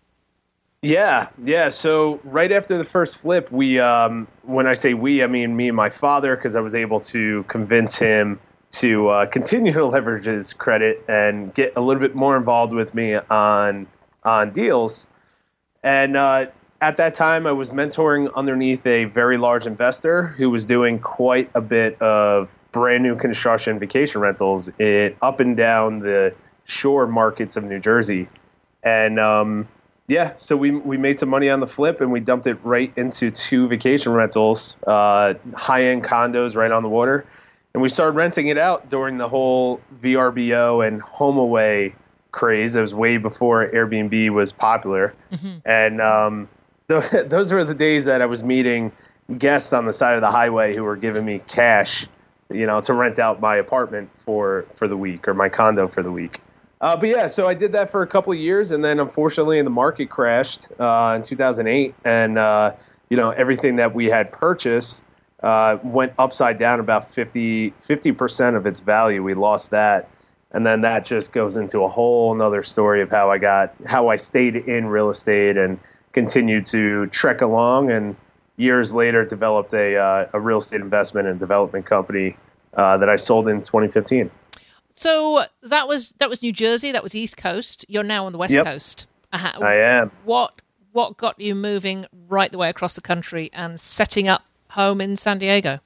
Yeah, 0.82 1.28
yeah. 1.42 1.70
So 1.70 2.20
right 2.22 2.52
after 2.52 2.76
the 2.76 2.84
first 2.84 3.18
flip, 3.18 3.50
we, 3.50 3.80
um, 3.80 4.28
when 4.42 4.66
I 4.66 4.74
say 4.74 4.94
we, 4.94 5.22
I 5.22 5.26
mean 5.26 5.56
me 5.56 5.68
and 5.68 5.76
my 5.76 5.90
father, 5.90 6.36
because 6.36 6.54
I 6.54 6.60
was 6.60 6.74
able 6.74 7.00
to 7.00 7.42
convince 7.44 7.96
him 7.96 8.38
to 8.70 9.08
uh, 9.08 9.26
continue 9.26 9.72
to 9.72 9.86
leverage 9.86 10.24
his 10.24 10.52
credit 10.52 11.04
and 11.08 11.54
get 11.54 11.74
a 11.76 11.80
little 11.80 12.00
bit 12.00 12.14
more 12.14 12.36
involved 12.36 12.72
with 12.72 12.94
me 12.94 13.14
on 13.14 13.86
on 14.24 14.52
deals. 14.52 15.06
And 15.82 16.16
uh, 16.16 16.46
at 16.80 16.96
that 16.96 17.14
time, 17.14 17.46
I 17.46 17.52
was 17.52 17.70
mentoring 17.70 18.32
underneath 18.34 18.84
a 18.86 19.04
very 19.04 19.38
large 19.38 19.66
investor 19.66 20.26
who 20.26 20.50
was 20.50 20.66
doing 20.66 20.98
quite 20.98 21.50
a 21.54 21.60
bit 21.60 22.00
of 22.02 22.54
brand 22.72 23.02
new 23.02 23.16
construction 23.16 23.78
vacation 23.78 24.20
rentals 24.20 24.68
in, 24.78 25.16
up 25.22 25.40
and 25.40 25.56
down 25.56 26.00
the 26.00 26.34
shore 26.64 27.06
markets 27.06 27.56
of 27.56 27.64
New 27.64 27.78
Jersey. 27.78 28.28
And 28.82 29.18
um, 29.18 29.68
yeah, 30.08 30.34
so 30.38 30.56
we 30.56 30.72
we 30.72 30.96
made 30.96 31.18
some 31.18 31.28
money 31.28 31.48
on 31.48 31.60
the 31.60 31.66
flip 31.66 32.00
and 32.00 32.12
we 32.12 32.20
dumped 32.20 32.46
it 32.46 32.58
right 32.62 32.92
into 32.96 33.30
two 33.30 33.68
vacation 33.68 34.12
rentals, 34.12 34.76
uh, 34.86 35.34
high 35.54 35.84
end 35.84 36.04
condos 36.04 36.54
right 36.56 36.70
on 36.70 36.82
the 36.82 36.88
water, 36.88 37.24
and 37.76 37.82
we 37.82 37.90
started 37.90 38.12
renting 38.12 38.46
it 38.46 38.56
out 38.56 38.88
during 38.88 39.18
the 39.18 39.28
whole 39.28 39.82
VRBO 40.00 40.88
and 40.88 41.02
HomeAway 41.02 41.92
craze. 42.32 42.74
It 42.74 42.80
was 42.80 42.94
way 42.94 43.18
before 43.18 43.68
Airbnb 43.68 44.30
was 44.30 44.50
popular, 44.50 45.14
mm-hmm. 45.30 45.58
and 45.66 46.00
um, 46.00 46.48
th- 46.88 47.28
those 47.28 47.52
were 47.52 47.64
the 47.64 47.74
days 47.74 48.06
that 48.06 48.22
I 48.22 48.26
was 48.26 48.42
meeting 48.42 48.92
guests 49.36 49.74
on 49.74 49.84
the 49.84 49.92
side 49.92 50.14
of 50.14 50.22
the 50.22 50.30
highway 50.30 50.74
who 50.74 50.84
were 50.84 50.96
giving 50.96 51.26
me 51.26 51.42
cash, 51.48 52.06
you 52.48 52.66
know, 52.66 52.80
to 52.80 52.94
rent 52.94 53.18
out 53.18 53.42
my 53.42 53.56
apartment 53.56 54.08
for 54.24 54.64
for 54.74 54.88
the 54.88 54.96
week 54.96 55.28
or 55.28 55.34
my 55.34 55.50
condo 55.50 55.86
for 55.86 56.02
the 56.02 56.10
week. 56.10 56.40
Uh, 56.80 56.96
but 56.96 57.10
yeah, 57.10 57.26
so 57.26 57.46
I 57.46 57.52
did 57.52 57.72
that 57.72 57.90
for 57.90 58.00
a 58.00 58.06
couple 58.06 58.32
of 58.32 58.38
years, 58.38 58.70
and 58.70 58.82
then 58.82 59.00
unfortunately, 59.00 59.60
the 59.60 59.68
market 59.68 60.08
crashed 60.08 60.68
uh, 60.80 61.12
in 61.14 61.22
2008, 61.22 61.94
and 62.06 62.38
uh, 62.38 62.72
you 63.10 63.18
know 63.18 63.32
everything 63.32 63.76
that 63.76 63.94
we 63.94 64.06
had 64.06 64.32
purchased 64.32 65.04
uh, 65.42 65.78
went 65.82 66.12
upside 66.18 66.58
down 66.58 66.80
about 66.80 67.10
50 67.10 67.72
percent 68.16 68.56
of 68.56 68.66
its 68.66 68.80
value. 68.80 69.22
We 69.22 69.34
lost 69.34 69.70
that, 69.70 70.08
and 70.52 70.66
then 70.66 70.80
that 70.82 71.04
just 71.04 71.32
goes 71.32 71.56
into 71.56 71.80
a 71.80 71.88
whole 71.88 72.34
another 72.34 72.62
story 72.62 73.02
of 73.02 73.10
how 73.10 73.30
I 73.30 73.38
got 73.38 73.74
how 73.84 74.08
I 74.08 74.16
stayed 74.16 74.56
in 74.56 74.86
real 74.86 75.10
estate 75.10 75.56
and 75.56 75.78
continued 76.12 76.66
to 76.66 77.06
trek 77.08 77.42
along, 77.42 77.90
and 77.90 78.16
years 78.56 78.92
later 78.92 79.24
developed 79.24 79.74
a 79.74 79.96
uh, 79.96 80.28
a 80.32 80.40
real 80.40 80.58
estate 80.58 80.80
investment 80.80 81.28
and 81.28 81.38
development 81.38 81.86
company 81.86 82.36
uh, 82.74 82.96
that 82.98 83.08
I 83.08 83.16
sold 83.16 83.48
in 83.48 83.62
2015. 83.62 84.30
So 84.94 85.44
that 85.62 85.86
was 85.86 86.14
that 86.18 86.30
was 86.30 86.42
New 86.42 86.52
Jersey. 86.52 86.90
That 86.92 87.02
was 87.02 87.14
East 87.14 87.36
Coast. 87.36 87.84
You're 87.88 88.02
now 88.02 88.26
on 88.26 88.32
the 88.32 88.38
West 88.38 88.54
yep. 88.54 88.64
Coast. 88.64 89.06
Uh-huh. 89.32 89.62
I 89.62 89.74
am. 89.74 90.10
What 90.24 90.62
what 90.92 91.18
got 91.18 91.38
you 91.38 91.54
moving 91.54 92.06
right 92.28 92.50
the 92.50 92.56
way 92.56 92.70
across 92.70 92.94
the 92.94 93.02
country 93.02 93.50
and 93.52 93.78
setting 93.78 94.28
up 94.28 94.42
home 94.76 95.00
in 95.00 95.16
San 95.16 95.38
Diego? 95.38 95.80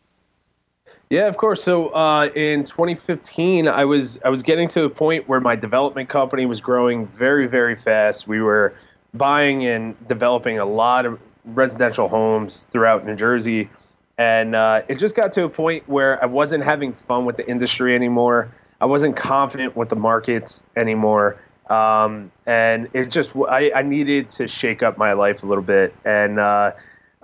Yeah, 1.08 1.26
of 1.26 1.36
course. 1.36 1.62
So 1.62 1.88
uh, 1.88 2.26
in 2.36 2.62
2015, 2.62 3.66
I 3.66 3.84
was 3.84 4.20
I 4.24 4.28
was 4.28 4.42
getting 4.42 4.68
to 4.68 4.84
a 4.84 4.90
point 4.90 5.28
where 5.28 5.40
my 5.40 5.56
development 5.56 6.08
company 6.08 6.46
was 6.46 6.60
growing 6.60 7.06
very 7.06 7.48
very 7.48 7.74
fast. 7.74 8.28
We 8.28 8.40
were 8.40 8.74
buying 9.14 9.64
and 9.64 9.96
developing 10.06 10.58
a 10.58 10.64
lot 10.64 11.06
of 11.06 11.18
residential 11.44 12.06
homes 12.06 12.66
throughout 12.70 13.04
New 13.04 13.16
Jersey, 13.16 13.70
and 14.18 14.54
uh, 14.54 14.82
it 14.86 14.98
just 14.98 15.16
got 15.16 15.32
to 15.32 15.44
a 15.44 15.48
point 15.48 15.88
where 15.88 16.22
I 16.22 16.26
wasn't 16.26 16.62
having 16.62 16.92
fun 16.92 17.24
with 17.24 17.36
the 17.36 17.48
industry 17.48 17.94
anymore. 17.94 18.52
I 18.80 18.86
wasn't 18.86 19.16
confident 19.16 19.76
with 19.76 19.88
the 19.88 19.96
markets 19.96 20.62
anymore. 20.76 21.40
Um, 21.68 22.32
and 22.46 22.88
it 22.94 23.10
just, 23.10 23.30
I, 23.36 23.70
I, 23.72 23.82
needed 23.82 24.28
to 24.30 24.48
shake 24.48 24.82
up 24.82 24.98
my 24.98 25.12
life 25.12 25.44
a 25.44 25.46
little 25.46 25.62
bit. 25.62 25.94
And 26.04 26.40
uh, 26.40 26.72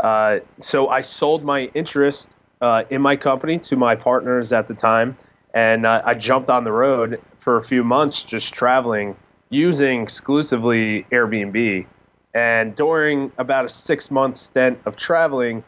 uh, 0.00 0.40
so 0.60 0.88
I 0.88 1.00
sold 1.00 1.44
my 1.44 1.70
interest 1.74 2.30
uh, 2.60 2.84
in 2.90 3.00
my 3.02 3.16
company 3.16 3.58
to 3.60 3.76
my 3.76 3.94
partners 3.94 4.52
at 4.52 4.68
the 4.68 4.74
time. 4.74 5.16
And 5.54 5.86
uh, 5.86 6.02
I 6.04 6.14
jumped 6.14 6.50
on 6.50 6.64
the 6.64 6.72
road 6.72 7.20
for 7.38 7.56
a 7.56 7.62
few 7.62 7.82
months 7.82 8.22
just 8.22 8.52
traveling 8.52 9.16
using 9.48 10.02
exclusively 10.02 11.06
Airbnb. 11.10 11.86
And 12.34 12.76
during 12.76 13.32
about 13.38 13.64
a 13.64 13.68
six 13.68 14.10
month 14.10 14.36
stint 14.36 14.78
of 14.84 14.96
traveling, 14.96 15.64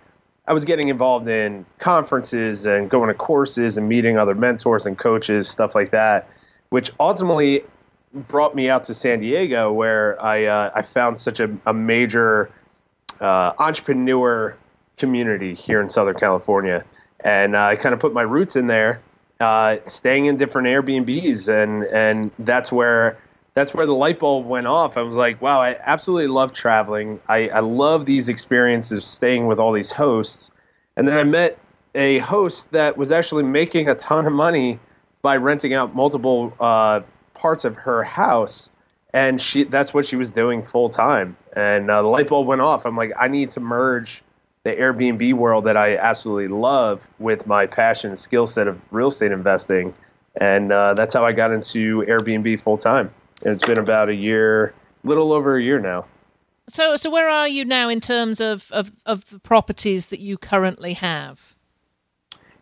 I 0.46 0.52
was 0.52 0.64
getting 0.64 0.88
involved 0.88 1.28
in 1.28 1.64
conferences 1.78 2.66
and 2.66 2.90
going 2.90 3.08
to 3.08 3.14
courses 3.14 3.78
and 3.78 3.88
meeting 3.88 4.18
other 4.18 4.34
mentors 4.34 4.84
and 4.84 4.98
coaches, 4.98 5.48
stuff 5.48 5.74
like 5.74 5.90
that, 5.92 6.28
which 6.68 6.90
ultimately 7.00 7.64
brought 8.12 8.54
me 8.54 8.68
out 8.68 8.84
to 8.84 8.94
San 8.94 9.20
Diego, 9.20 9.72
where 9.72 10.20
I 10.22 10.44
uh, 10.44 10.70
I 10.74 10.82
found 10.82 11.18
such 11.18 11.40
a, 11.40 11.50
a 11.66 11.72
major 11.72 12.50
uh, 13.20 13.52
entrepreneur 13.58 14.56
community 14.96 15.54
here 15.54 15.80
in 15.80 15.88
Southern 15.88 16.16
California, 16.16 16.84
and 17.20 17.56
uh, 17.56 17.64
I 17.64 17.76
kind 17.76 17.92
of 17.92 18.00
put 18.00 18.12
my 18.12 18.22
roots 18.22 18.56
in 18.56 18.66
there, 18.66 19.00
uh, 19.40 19.76
staying 19.86 20.26
in 20.26 20.36
different 20.36 20.68
Airbnbs, 20.68 21.48
and 21.48 21.84
and 21.84 22.30
that's 22.38 22.70
where 22.72 23.18
that's 23.58 23.74
where 23.74 23.86
the 23.86 23.94
light 23.94 24.20
bulb 24.20 24.46
went 24.46 24.68
off. 24.68 24.96
I 24.96 25.02
was 25.02 25.16
like, 25.16 25.42
wow, 25.42 25.60
I 25.60 25.76
absolutely 25.80 26.28
love 26.28 26.52
traveling. 26.52 27.20
I, 27.28 27.48
I 27.48 27.58
love 27.58 28.06
these 28.06 28.28
experiences 28.28 29.04
staying 29.04 29.48
with 29.48 29.58
all 29.58 29.72
these 29.72 29.90
hosts. 29.90 30.52
And 30.96 31.08
then 31.08 31.16
I 31.16 31.24
met 31.24 31.58
a 31.96 32.20
host 32.20 32.70
that 32.70 32.96
was 32.96 33.10
actually 33.10 33.42
making 33.42 33.88
a 33.88 33.96
ton 33.96 34.26
of 34.26 34.32
money 34.32 34.78
by 35.22 35.36
renting 35.38 35.74
out 35.74 35.92
multiple 35.92 36.54
uh, 36.60 37.00
parts 37.34 37.64
of 37.64 37.74
her 37.74 38.04
house. 38.04 38.70
And 39.14 39.40
she 39.40 39.64
that's 39.64 39.94
what 39.94 40.04
she 40.06 40.16
was 40.16 40.32
doing 40.32 40.62
full 40.62 40.90
time. 40.90 41.36
And 41.54 41.90
uh, 41.90 42.02
the 42.02 42.08
light 42.08 42.28
bulb 42.28 42.46
went 42.46 42.60
off. 42.60 42.84
I'm 42.84 42.96
like, 42.96 43.12
I 43.18 43.28
need 43.28 43.50
to 43.52 43.60
merge 43.60 44.22
the 44.64 44.74
Airbnb 44.74 45.34
world 45.34 45.64
that 45.64 45.76
I 45.76 45.96
absolutely 45.96 46.48
love 46.48 47.08
with 47.18 47.46
my 47.46 47.66
passion 47.66 48.10
and 48.10 48.18
skill 48.18 48.46
set 48.46 48.68
of 48.68 48.80
real 48.90 49.08
estate 49.08 49.32
investing. 49.32 49.94
And 50.40 50.72
uh, 50.72 50.94
that's 50.94 51.14
how 51.14 51.24
I 51.24 51.32
got 51.32 51.52
into 51.52 52.02
Airbnb 52.02 52.60
full 52.60 52.76
time 52.76 53.12
and 53.42 53.52
it's 53.52 53.64
been 53.64 53.78
about 53.78 54.08
a 54.08 54.14
year, 54.14 54.74
little 55.04 55.32
over 55.32 55.56
a 55.56 55.62
year 55.62 55.78
now. 55.78 56.04
So, 56.68 56.96
so 56.96 57.10
where 57.10 57.28
are 57.28 57.48
you 57.48 57.64
now 57.64 57.88
in 57.88 58.00
terms 58.00 58.40
of 58.40 58.70
of, 58.72 58.92
of 59.06 59.28
the 59.30 59.38
properties 59.38 60.06
that 60.06 60.20
you 60.20 60.36
currently 60.36 60.94
have? 60.94 61.54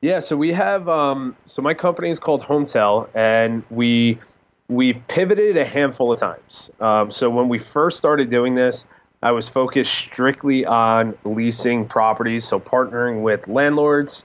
Yeah, 0.01 0.21
so 0.21 0.37
we 0.37 0.53
have. 0.53 0.89
Um, 0.89 1.37
so 1.47 1.63
my 1.63 1.75
company 1.75 2.11
is 2.11 2.19
called 2.19 2.43
Hometel, 2.43 3.09
and 3.15 3.65
we 3.71 4.19
we've 4.69 5.01
pivoted 5.09 5.57
a 5.57 5.65
handful 5.65 6.13
of 6.13 6.19
times. 6.19 6.71
Um, 6.81 7.11
so 7.11 7.31
when 7.31 7.49
we 7.49 7.59
first 7.59 7.99
started 7.99 8.31
doing 8.31 8.55
this, 8.55 8.87
I 9.23 9.33
was 9.33 9.49
focused 9.49 9.95
strictly 9.95 10.67
on 10.67 11.17
leasing 11.25 11.87
properties, 11.87 12.45
so 12.45 12.61
partnering 12.61 13.23
with 13.23 13.49
landlords. 13.49 14.25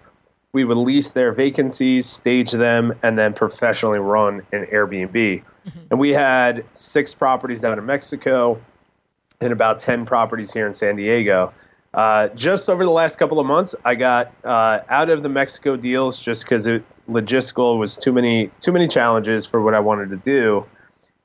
We 0.54 0.66
would 0.66 0.78
lease 0.78 1.12
their 1.12 1.32
vacancies, 1.32 2.06
stage 2.06 2.52
them, 2.52 2.94
and 3.04 3.18
then 3.18 3.34
professionally 3.34 4.00
run 4.00 4.42
an 4.52 4.66
Airbnb. 4.66 5.12
Mm-hmm. 5.12 5.80
And 5.92 6.00
we 6.00 6.10
had 6.10 6.66
six 6.74 7.14
properties 7.14 7.62
down 7.62 7.78
in 7.78 7.86
Mexico 7.86 8.60
and 9.40 9.54
about 9.54 9.80
10 9.80 10.06
properties 10.06 10.52
here 10.52 10.68
in 10.68 10.74
San 10.74 10.98
Diego. 10.98 11.54
Uh, 11.94 12.30
just 12.30 12.70
over 12.70 12.84
the 12.84 12.92
last 12.92 13.18
couple 13.18 13.40
of 13.40 13.46
months, 13.46 13.76
I 13.84 13.96
got 13.96 14.34
uh, 14.44 14.82
out 14.90 15.10
of 15.10 15.24
the 15.24 15.30
Mexico 15.30 15.76
deals 15.76 16.20
just 16.20 16.44
because 16.44 16.68
logistical 17.12 17.78
was 17.78 17.98
too 17.98 18.12
many 18.12 18.50
too 18.60 18.72
many 18.72 18.88
challenges 18.88 19.46
for 19.46 19.62
what 19.62 19.74
I 19.74 19.80
wanted 19.80 20.10
to 20.10 20.18
do, 20.18 20.66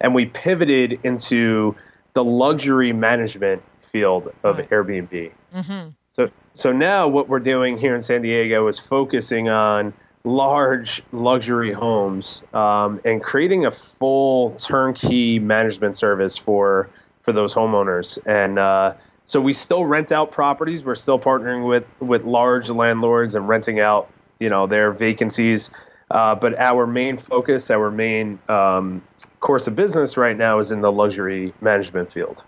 and 0.00 0.14
we 0.14 0.26
pivoted 0.26 1.00
into 1.04 1.74
the 2.14 2.24
luxury 2.24 2.92
management 2.92 3.62
field 3.80 4.32
of 4.42 4.58
right. 4.58 4.70
Airbnb. 4.70 5.32
Mm-hmm. 5.54 5.88
So 6.12 6.30
so 6.54 6.72
now 6.72 7.08
what 7.08 7.28
we're 7.28 7.40
doing 7.40 7.78
here 7.78 7.94
in 7.94 8.00
San 8.00 8.22
Diego 8.22 8.66
is 8.68 8.78
focusing 8.78 9.48
on 9.48 9.92
large 10.24 11.02
luxury 11.12 11.72
homes 11.72 12.42
um, 12.52 13.00
and 13.04 13.22
creating 13.22 13.64
a 13.64 13.70
full 13.70 14.50
turnkey 14.52 15.38
management 15.38 15.96
service 15.96 16.36
for 16.36 16.90
for 17.22 17.32
those 17.32 17.54
homeowners. 17.54 18.18
And 18.26 18.58
uh, 18.58 18.94
so 19.24 19.40
we 19.40 19.52
still 19.52 19.84
rent 19.84 20.12
out 20.12 20.30
properties. 20.30 20.84
We're 20.84 20.94
still 20.94 21.18
partnering 21.18 21.66
with 21.66 21.84
with 22.00 22.24
large 22.24 22.70
landlords 22.70 23.34
and 23.34 23.48
renting 23.48 23.80
out 23.80 24.10
you 24.38 24.48
know 24.48 24.66
their 24.66 24.92
vacancies. 24.92 25.70
Uh, 26.10 26.36
but 26.36 26.56
our 26.58 26.86
main 26.86 27.18
focus, 27.18 27.68
our 27.68 27.90
main 27.90 28.38
um, 28.48 29.02
course 29.40 29.66
of 29.66 29.74
business 29.74 30.16
right 30.16 30.36
now 30.36 30.58
is 30.60 30.70
in 30.70 30.80
the 30.80 30.92
luxury 30.92 31.52
management 31.60 32.12
field. 32.12 32.44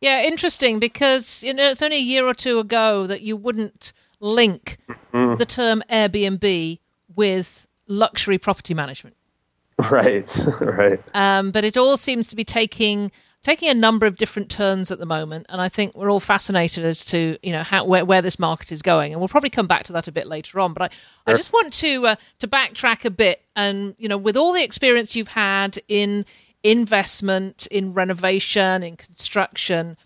Yeah, 0.00 0.22
interesting 0.22 0.78
because 0.78 1.42
you 1.42 1.54
know 1.54 1.70
it's 1.70 1.82
only 1.82 1.96
a 1.96 2.00
year 2.00 2.26
or 2.26 2.34
two 2.34 2.58
ago 2.58 3.06
that 3.06 3.22
you 3.22 3.36
wouldn't 3.36 3.92
link 4.20 4.78
mm-hmm. 5.12 5.36
the 5.36 5.46
term 5.46 5.82
Airbnb 5.90 6.78
with 7.14 7.68
luxury 7.86 8.38
property 8.38 8.74
management. 8.74 9.16
Right, 9.90 10.30
right. 10.60 11.00
Um, 11.14 11.52
but 11.52 11.64
it 11.64 11.78
all 11.78 11.96
seems 11.96 12.28
to 12.28 12.36
be 12.36 12.44
taking 12.44 13.10
taking 13.42 13.68
a 13.68 13.74
number 13.74 14.06
of 14.06 14.16
different 14.16 14.50
turns 14.50 14.90
at 14.90 14.98
the 14.98 15.06
moment, 15.06 15.46
and 15.48 15.60
I 15.60 15.68
think 15.68 15.94
we're 15.94 16.10
all 16.10 16.20
fascinated 16.20 16.84
as 16.84 17.04
to 17.06 17.38
you 17.42 17.52
know 17.52 17.62
how 17.62 17.84
where, 17.84 18.04
where 18.04 18.22
this 18.22 18.38
market 18.38 18.72
is 18.72 18.82
going, 18.82 19.12
and 19.12 19.20
we'll 19.20 19.28
probably 19.28 19.50
come 19.50 19.66
back 19.66 19.84
to 19.84 19.92
that 19.94 20.08
a 20.08 20.12
bit 20.12 20.26
later 20.26 20.60
on. 20.60 20.72
But 20.72 20.82
I, 20.82 20.88
sure. 20.88 21.34
I 21.34 21.36
just 21.36 21.52
want 21.52 21.72
to 21.74 22.06
uh, 22.06 22.16
to 22.38 22.48
backtrack 22.48 23.04
a 23.04 23.10
bit, 23.10 23.42
and 23.56 23.94
you 23.98 24.08
know, 24.08 24.18
with 24.18 24.36
all 24.36 24.52
the 24.52 24.62
experience 24.62 25.16
you've 25.16 25.28
had 25.28 25.78
in 25.88 26.26
investment, 26.62 27.66
in 27.70 27.92
renovation, 27.92 28.82
in 28.82 28.96
construction, 28.96 29.96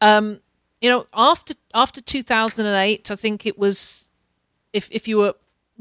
um, 0.00 0.40
you 0.80 0.88
know, 0.88 1.06
after 1.12 1.54
after 1.74 2.00
2008, 2.00 3.10
I 3.10 3.16
think 3.16 3.44
it 3.44 3.58
was 3.58 4.08
if 4.72 4.88
if 4.90 5.06
you 5.06 5.18
were 5.18 5.34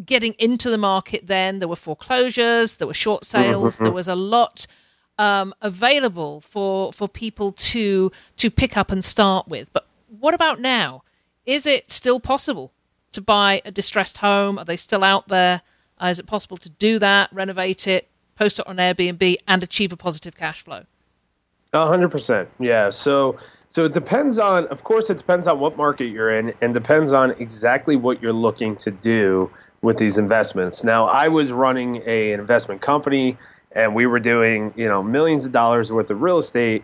getting 0.06 0.34
into 0.34 0.70
the 0.70 0.78
market 0.78 1.26
then 1.26 1.58
there 1.58 1.68
were 1.68 1.76
foreclosures 1.76 2.78
there 2.78 2.86
were 2.86 2.94
short 2.94 3.26
sales 3.26 3.76
mm-hmm. 3.76 3.86
there 3.86 3.94
was 3.94 4.08
a 4.08 4.14
lot 4.14 4.68
um, 5.18 5.54
available 5.62 6.42
for 6.42 6.94
for 6.94 7.08
people 7.08 7.52
to 7.52 8.12
to 8.38 8.52
pick 8.52 8.78
up 8.78 8.92
and 8.92 9.04
start 9.04 9.48
with. 9.48 9.72
But 9.74 9.88
what 10.08 10.34
about 10.34 10.60
now? 10.60 11.04
Is 11.46 11.66
it 11.66 11.90
still 11.90 12.20
possible 12.20 12.74
to 13.14 13.22
buy 13.22 13.62
a 13.66 13.72
distressed 13.72 14.18
home? 14.18 14.60
Are 14.60 14.66
they 14.66 14.78
still 14.78 15.04
out 15.04 15.28
there? 15.28 15.62
Uh, 16.02 16.08
is 16.08 16.20
it 16.20 16.28
possible 16.28 16.58
to 16.58 16.70
do 16.70 17.00
that, 17.00 17.30
renovate 17.32 17.88
it, 17.88 18.08
post 18.36 18.60
it 18.60 18.68
on 18.68 18.78
Airbnb, 18.78 19.38
and 19.48 19.64
achieve 19.64 19.92
a 19.92 19.98
positive 19.98 20.36
cash 20.36 20.62
flow? 20.62 20.84
hundred 21.74 22.10
percent. 22.10 22.50
Yeah. 22.60 22.90
So 22.90 23.38
so 23.70 23.86
it 23.86 23.94
depends 23.94 24.40
on, 24.40 24.66
of 24.68 24.84
course, 24.84 25.10
it 25.10 25.18
depends 25.18 25.48
on 25.48 25.60
what 25.60 25.78
market 25.78 26.06
you're 26.06 26.32
in, 26.32 26.54
and 26.62 26.74
depends 26.74 27.14
on 27.14 27.32
exactly 27.32 27.96
what 27.96 28.22
you're 28.22 28.34
looking 28.34 28.76
to 28.78 28.92
do 28.92 29.52
with 29.82 29.98
these 29.98 30.18
investments. 30.18 30.84
Now, 30.84 31.08
I 31.08 31.28
was 31.28 31.52
running 31.52 32.02
a, 32.06 32.34
an 32.34 32.40
investment 32.40 32.82
company 32.82 33.38
and 33.78 33.94
we 33.94 34.08
were 34.08 34.20
doing 34.20 34.74
you 34.76 34.88
know 34.88 35.02
millions 35.02 35.46
of 35.46 35.54
dollars 35.54 35.90
worth 35.90 36.10
of 36.10 36.22
real 36.22 36.40
estate. 36.40 36.84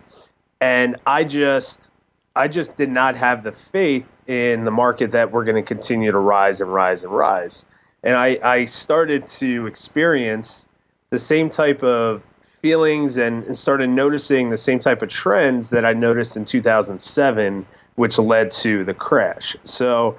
And 0.61 0.95
i 1.05 1.25
just 1.25 1.91
i 2.37 2.47
just 2.47 2.77
did 2.77 2.89
not 2.89 3.17
have 3.17 3.43
the 3.43 3.51
faith 3.51 4.05
in 4.27 4.63
the 4.63 4.71
market 4.71 5.11
that 5.11 5.31
we're 5.31 5.43
going 5.43 5.61
to 5.61 5.67
continue 5.67 6.11
to 6.11 6.17
rise 6.17 6.61
and 6.61 6.73
rise 6.73 7.03
and 7.03 7.11
rise. 7.11 7.65
And 8.03 8.15
i 8.15 8.39
i 8.41 8.65
started 8.65 9.27
to 9.39 9.67
experience 9.67 10.65
the 11.09 11.19
same 11.19 11.49
type 11.49 11.83
of 11.83 12.23
feelings 12.61 13.17
and, 13.17 13.43
and 13.43 13.57
started 13.57 13.89
noticing 13.89 14.49
the 14.49 14.57
same 14.57 14.79
type 14.79 15.01
of 15.01 15.09
trends 15.09 15.69
that 15.69 15.83
i 15.83 15.91
noticed 15.91 16.37
in 16.37 16.45
2007 16.45 17.65
which 17.95 18.17
led 18.17 18.51
to 18.51 18.83
the 18.83 18.93
crash. 18.93 19.55
So 19.65 20.17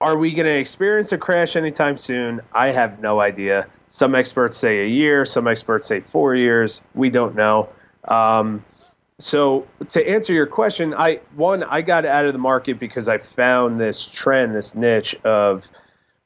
are 0.00 0.16
we 0.16 0.32
going 0.32 0.46
to 0.46 0.56
experience 0.56 1.12
a 1.12 1.18
crash 1.18 1.56
anytime 1.56 1.96
soon? 1.96 2.40
I 2.52 2.68
have 2.68 3.00
no 3.00 3.20
idea 3.20 3.66
some 3.92 4.14
experts 4.14 4.56
say 4.56 4.84
a 4.84 4.88
year, 4.88 5.26
some 5.26 5.46
experts 5.46 5.86
say 5.86 6.00
four 6.00 6.34
years. 6.34 6.80
We 6.94 7.10
don't 7.10 7.34
know. 7.34 7.68
Um, 8.08 8.64
so 9.18 9.66
to 9.90 10.08
answer 10.08 10.32
your 10.32 10.46
question, 10.46 10.94
I 10.94 11.20
one 11.36 11.62
I 11.64 11.82
got 11.82 12.06
out 12.06 12.24
of 12.24 12.32
the 12.32 12.38
market 12.38 12.78
because 12.78 13.06
I 13.06 13.18
found 13.18 13.78
this 13.78 14.02
trend, 14.06 14.54
this 14.54 14.74
niche 14.74 15.14
of 15.24 15.68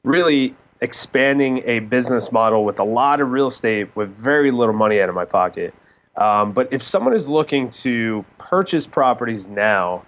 really 0.05 0.55
expanding 0.79 1.61
a 1.65 1.79
business 1.79 2.31
model 2.31 2.63
with 2.63 2.79
a 2.79 2.85
lot 2.85 3.19
of 3.19 3.31
real 3.31 3.47
estate 3.47 3.93
with 3.97 4.15
very 4.15 4.49
little 4.49 4.73
money 4.73 5.01
out 5.01 5.09
of 5.09 5.15
my 5.15 5.25
pocket. 5.25 5.73
Um, 6.15 6.53
but 6.53 6.71
if 6.71 6.81
someone 6.81 7.13
is 7.13 7.27
looking 7.27 7.69
to 7.81 8.23
purchase 8.37 8.87
properties 8.87 9.45
now, 9.45 10.05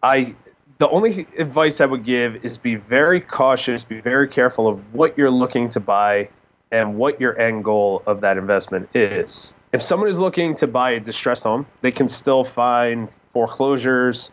I 0.00 0.36
the 0.78 0.88
only 0.90 1.26
advice 1.36 1.80
I 1.80 1.86
would 1.86 2.04
give 2.04 2.44
is 2.44 2.56
be 2.56 2.76
very 2.76 3.20
cautious, 3.20 3.82
be 3.82 4.00
very 4.00 4.28
careful 4.28 4.68
of 4.68 4.94
what 4.94 5.18
you're 5.18 5.28
looking 5.28 5.68
to 5.70 5.80
buy 5.80 6.28
and 6.72 6.96
what 6.96 7.20
your 7.20 7.38
end 7.38 7.62
goal 7.62 8.02
of 8.06 8.22
that 8.22 8.36
investment 8.36 8.88
is. 8.94 9.54
If 9.72 9.82
someone 9.82 10.08
is 10.08 10.18
looking 10.18 10.54
to 10.56 10.66
buy 10.66 10.90
a 10.92 11.00
distressed 11.00 11.44
home, 11.44 11.66
they 11.82 11.92
can 11.92 12.08
still 12.08 12.42
find 12.42 13.08
foreclosures, 13.32 14.30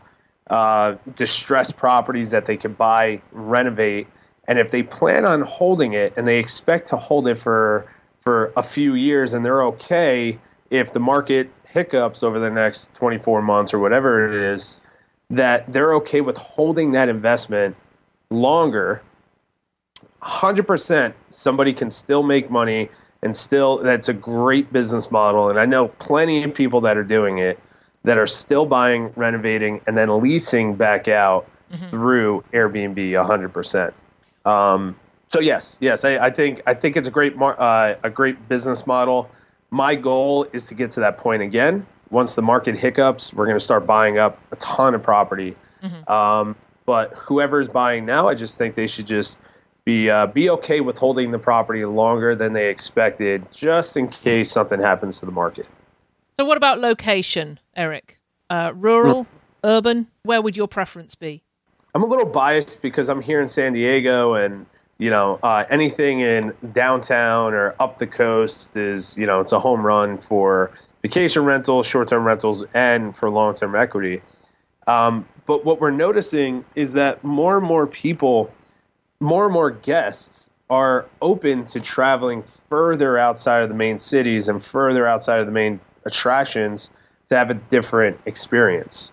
uh, 0.50 0.96
distressed 1.16 1.78
properties 1.78 2.32
that 2.32 2.46
they 2.46 2.58
can 2.58 2.74
buy, 2.74 3.22
renovate, 3.32 4.08
and 4.48 4.58
if 4.58 4.72
they 4.72 4.82
plan 4.82 5.26
on 5.26 5.42
holding 5.42 5.94
it 5.94 6.14
and 6.18 6.28
they 6.28 6.40
expect 6.40 6.88
to 6.88 6.98
hold 6.98 7.28
it 7.28 7.36
for 7.36 7.86
for 8.22 8.52
a 8.58 8.64
few 8.64 8.96
years 8.96 9.34
and 9.34 9.46
they're 9.46 9.64
okay 9.64 10.38
if 10.72 10.92
the 10.92 11.00
market 11.00 11.50
hiccups 11.66 12.24
over 12.24 12.40
the 12.40 12.50
next 12.50 12.94
24 12.96 13.42
months 13.42 13.74
or 13.74 13.80
whatever 13.80 14.28
it 14.28 14.36
is 14.36 14.80
that 15.30 15.72
they're 15.72 15.94
okay 15.94 16.20
with 16.20 16.36
holding 16.36 16.92
that 16.92 17.08
investment 17.08 17.76
longer 18.32 19.02
100% 20.22 21.14
somebody 21.30 21.74
can 21.74 21.90
still 21.90 22.24
make 22.24 22.50
money 22.52 22.90
and 23.22 23.36
still 23.36 23.78
that's 23.80 24.10
a 24.10 24.14
great 24.14 24.72
business 24.72 25.12
model. 25.12 25.50
And 25.50 25.60
i 25.60 25.66
know 25.66 25.88
plenty 25.88 26.44
of 26.44 26.54
people 26.54 26.82
that 26.82 26.98
are 26.98 27.04
doing 27.04 27.38
it 27.38 27.60
that 28.04 28.18
are 28.18 28.28
still 28.28 28.66
buying 28.66 29.12
renovating 29.16 29.82
and 29.88 29.98
then 29.98 30.22
leasing 30.22 30.76
back 30.76 31.08
out 31.08 31.48
mm-hmm. 31.72 31.90
through 31.90 32.44
airbnb 32.54 32.96
100% 32.96 33.94
um, 34.50 34.96
so 35.30 35.40
yes 35.40 35.78
yes 35.80 36.04
I, 36.04 36.18
I, 36.18 36.30
think 36.30 36.62
i 36.66 36.74
think 36.74 36.98
it's 36.98 37.08
a 37.08 37.12
great 37.12 37.38
mar- 37.38 37.60
uh, 37.60 37.96
a 38.04 38.10
great 38.10 38.48
business 38.50 38.86
model. 38.88 39.30
My 39.72 39.94
goal 39.96 40.48
is 40.52 40.66
to 40.68 40.74
get 40.74 40.90
to 40.92 41.00
that 41.02 41.20
point 41.20 41.44
again. 41.44 41.86
Once 42.10 42.34
the 42.34 42.42
market 42.42 42.76
hiccups 42.76 43.34
we're 43.34 43.46
going 43.46 43.58
to 43.58 43.64
start 43.64 43.86
buying 43.86 44.18
up 44.18 44.40
a 44.52 44.56
ton 44.58 44.96
of 44.96 45.04
property. 45.04 45.56
Mm-hmm. 45.84 46.12
um, 46.12 46.56
but 46.86 47.14
whoever 47.14 47.62
is 47.62 47.70
buying 47.70 48.06
now 48.06 48.28
i 48.28 48.34
just 48.34 48.58
think 48.58 48.76
they 48.76 48.88
should 48.88 49.08
just 49.08 49.40
be 49.86 50.10
uh, 50.10 50.28
be 50.28 50.50
okay 50.50 50.82
with 50.82 50.98
holding 50.98 51.32
the 51.32 51.40
property 51.40 51.86
longer 51.86 52.36
than 52.36 52.54
they 52.54 52.70
expected, 52.70 53.46
just 53.52 53.98
in 53.98 54.08
case 54.08 54.52
something 54.52 54.80
happens 54.80 55.20
to 55.20 55.26
the 55.26 55.32
market. 55.32 55.68
So, 56.38 56.46
what 56.46 56.58
about 56.58 56.80
location, 56.80 57.60
Eric? 57.76 58.20
Uh, 58.50 58.72
rural, 58.76 59.24
hmm. 59.24 59.30
urban? 59.64 60.08
Where 60.24 60.42
would 60.42 60.56
your 60.56 60.68
preference 60.68 61.16
be? 61.16 61.44
I'm 61.96 62.04
a 62.04 62.06
little 62.06 62.26
biased 62.26 62.82
because 62.82 63.10
I'm 63.10 63.22
here 63.22 63.42
in 63.42 63.48
San 63.48 63.74
Diego, 63.74 64.36
and 64.36 64.66
you 65.00 65.10
know 65.10 65.40
uh, 65.44 65.66
anything 65.70 66.22
in 66.22 66.54
downtown 66.72 67.54
or 67.54 67.76
up 67.80 68.00
the 68.00 68.08
coast 68.08 68.78
is 68.78 69.18
you 69.18 69.26
know 69.26 69.42
it's 69.42 69.52
a 69.52 69.60
home 69.60 69.86
run 69.86 70.18
for 70.18 70.72
vacation 71.02 71.46
rentals, 71.46 71.88
short-term 71.88 72.26
rentals, 72.26 72.64
and 72.74 73.16
for 73.16 73.30
long-term 73.30 73.76
equity. 73.76 74.22
Um, 74.88 75.26
but 75.46 75.66
what 75.66 75.80
we're 75.80 75.92
noticing 75.92 76.66
is 76.76 76.94
that 76.94 77.24
more 77.24 77.58
and 77.58 77.66
more 77.66 77.88
people 77.88 78.52
more 79.20 79.46
and 79.46 79.54
more 79.54 79.72
guests 79.72 80.50
are 80.70 81.06
open 81.22 81.66
to 81.66 81.80
traveling 81.80 82.44
further 82.70 83.18
outside 83.18 83.64
of 83.64 83.70
the 83.70 83.76
main 83.76 84.00
cities 84.00 84.48
and 84.48 84.64
further 84.64 85.08
outside 85.08 85.40
of 85.40 85.46
the 85.46 85.52
main 85.52 85.80
attractions 86.06 86.92
to 87.28 87.36
have 87.36 87.50
a 87.50 87.56
different 87.56 88.20
experience. 88.26 89.12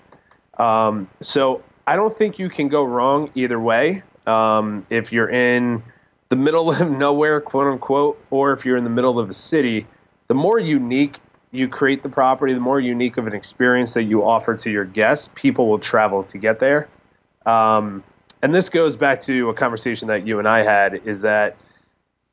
Um, 0.58 1.08
so 1.20 1.62
I 1.86 1.96
don't 1.96 2.16
think 2.16 2.38
you 2.38 2.48
can 2.48 2.68
go 2.68 2.84
wrong 2.84 3.30
either 3.34 3.60
way. 3.60 4.02
Um, 4.26 4.86
if 4.90 5.12
you're 5.12 5.30
in 5.30 5.82
the 6.28 6.36
middle 6.36 6.70
of 6.74 6.90
nowhere, 6.90 7.40
quote 7.40 7.72
unquote, 7.72 8.22
or 8.30 8.52
if 8.52 8.64
you're 8.64 8.76
in 8.76 8.84
the 8.84 8.90
middle 8.90 9.18
of 9.18 9.30
a 9.30 9.34
city, 9.34 9.86
the 10.28 10.34
more 10.34 10.58
unique 10.58 11.20
you 11.52 11.68
create 11.68 12.02
the 12.02 12.08
property, 12.08 12.52
the 12.52 12.60
more 12.60 12.80
unique 12.80 13.16
of 13.16 13.26
an 13.26 13.34
experience 13.34 13.94
that 13.94 14.04
you 14.04 14.24
offer 14.24 14.54
to 14.56 14.70
your 14.70 14.84
guests, 14.84 15.30
people 15.34 15.68
will 15.68 15.78
travel 15.78 16.22
to 16.24 16.38
get 16.38 16.58
there. 16.58 16.88
Um, 17.46 18.02
and 18.42 18.54
this 18.54 18.68
goes 18.68 18.96
back 18.96 19.20
to 19.22 19.48
a 19.48 19.54
conversation 19.54 20.08
that 20.08 20.26
you 20.26 20.38
and 20.38 20.48
I 20.48 20.62
had 20.62 21.02
is 21.06 21.20
that 21.22 21.56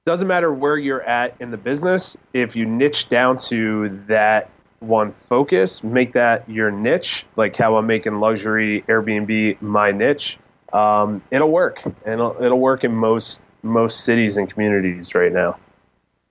doesn't 0.06 0.28
matter 0.28 0.54
where 0.54 0.78
you're 0.78 1.04
at 1.04 1.36
in 1.40 1.52
the 1.52 1.58
business 1.58 2.18
if 2.34 2.56
you 2.56 2.66
niche 2.66 3.10
down 3.10 3.38
to 3.38 4.02
that 4.08 4.50
one 4.80 5.14
focus 5.30 5.82
make 5.82 6.12
that 6.12 6.48
your 6.50 6.70
niche 6.70 7.26
like 7.38 7.56
how 7.56 7.78
i'm 7.78 7.88
making 7.88 8.20
luxury 8.20 8.84
airbnb 8.90 9.62
my 9.62 9.94
niche 9.94 10.38
um, 10.74 11.22
it'll 11.32 11.52
work. 11.52 11.86
And 11.86 11.96
it'll, 12.06 12.36
it'll 12.44 12.60
work 12.60 12.84
in 12.84 12.94
most 12.94 13.42
most 13.62 14.02
cities 14.04 14.36
and 14.36 14.50
communities 14.52 15.16
right 15.16 15.32
now. 15.32 15.58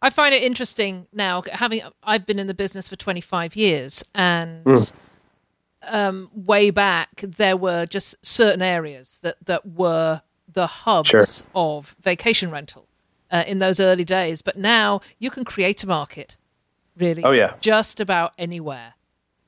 I 0.02 0.10
find 0.10 0.34
it 0.34 0.42
interesting 0.42 1.06
now 1.12 1.42
having 1.50 1.80
i've 2.02 2.26
been 2.26 2.38
in 2.38 2.46
the 2.48 2.54
business 2.54 2.88
for 2.88 2.96
25 2.96 3.56
years 3.56 4.04
and 4.14 4.64
mm 4.64 4.92
um, 5.84 6.30
way 6.34 6.70
back, 6.70 7.20
there 7.22 7.56
were 7.56 7.86
just 7.86 8.14
certain 8.22 8.62
areas 8.62 9.18
that, 9.22 9.36
that 9.46 9.66
were 9.66 10.22
the 10.52 10.66
hubs 10.66 11.08
sure. 11.08 11.24
of 11.54 11.96
vacation 12.00 12.50
rental 12.50 12.88
uh, 13.30 13.44
in 13.46 13.58
those 13.58 13.80
early 13.80 14.04
days. 14.04 14.42
But 14.42 14.56
now 14.56 15.00
you 15.18 15.30
can 15.30 15.44
create 15.44 15.82
a 15.82 15.86
market, 15.86 16.36
really. 16.96 17.24
Oh, 17.24 17.32
yeah. 17.32 17.54
Just 17.60 18.00
about 18.00 18.32
anywhere. 18.38 18.94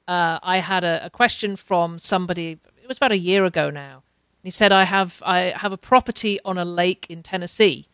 Uh, 0.06 0.38
I 0.42 0.58
had 0.58 0.84
a, 0.84 1.06
a, 1.06 1.10
question 1.10 1.56
from 1.56 1.98
somebody, 1.98 2.58
it 2.82 2.88
was 2.88 2.98
about 2.98 3.12
a 3.12 3.18
year 3.18 3.46
ago 3.46 3.70
now. 3.70 4.02
He 4.42 4.50
said, 4.50 4.70
I 4.70 4.84
have, 4.84 5.22
I 5.24 5.54
have 5.56 5.72
a 5.72 5.78
property 5.78 6.38
on 6.44 6.58
a 6.58 6.64
lake 6.66 7.06
in 7.08 7.22
Tennessee. 7.22 7.86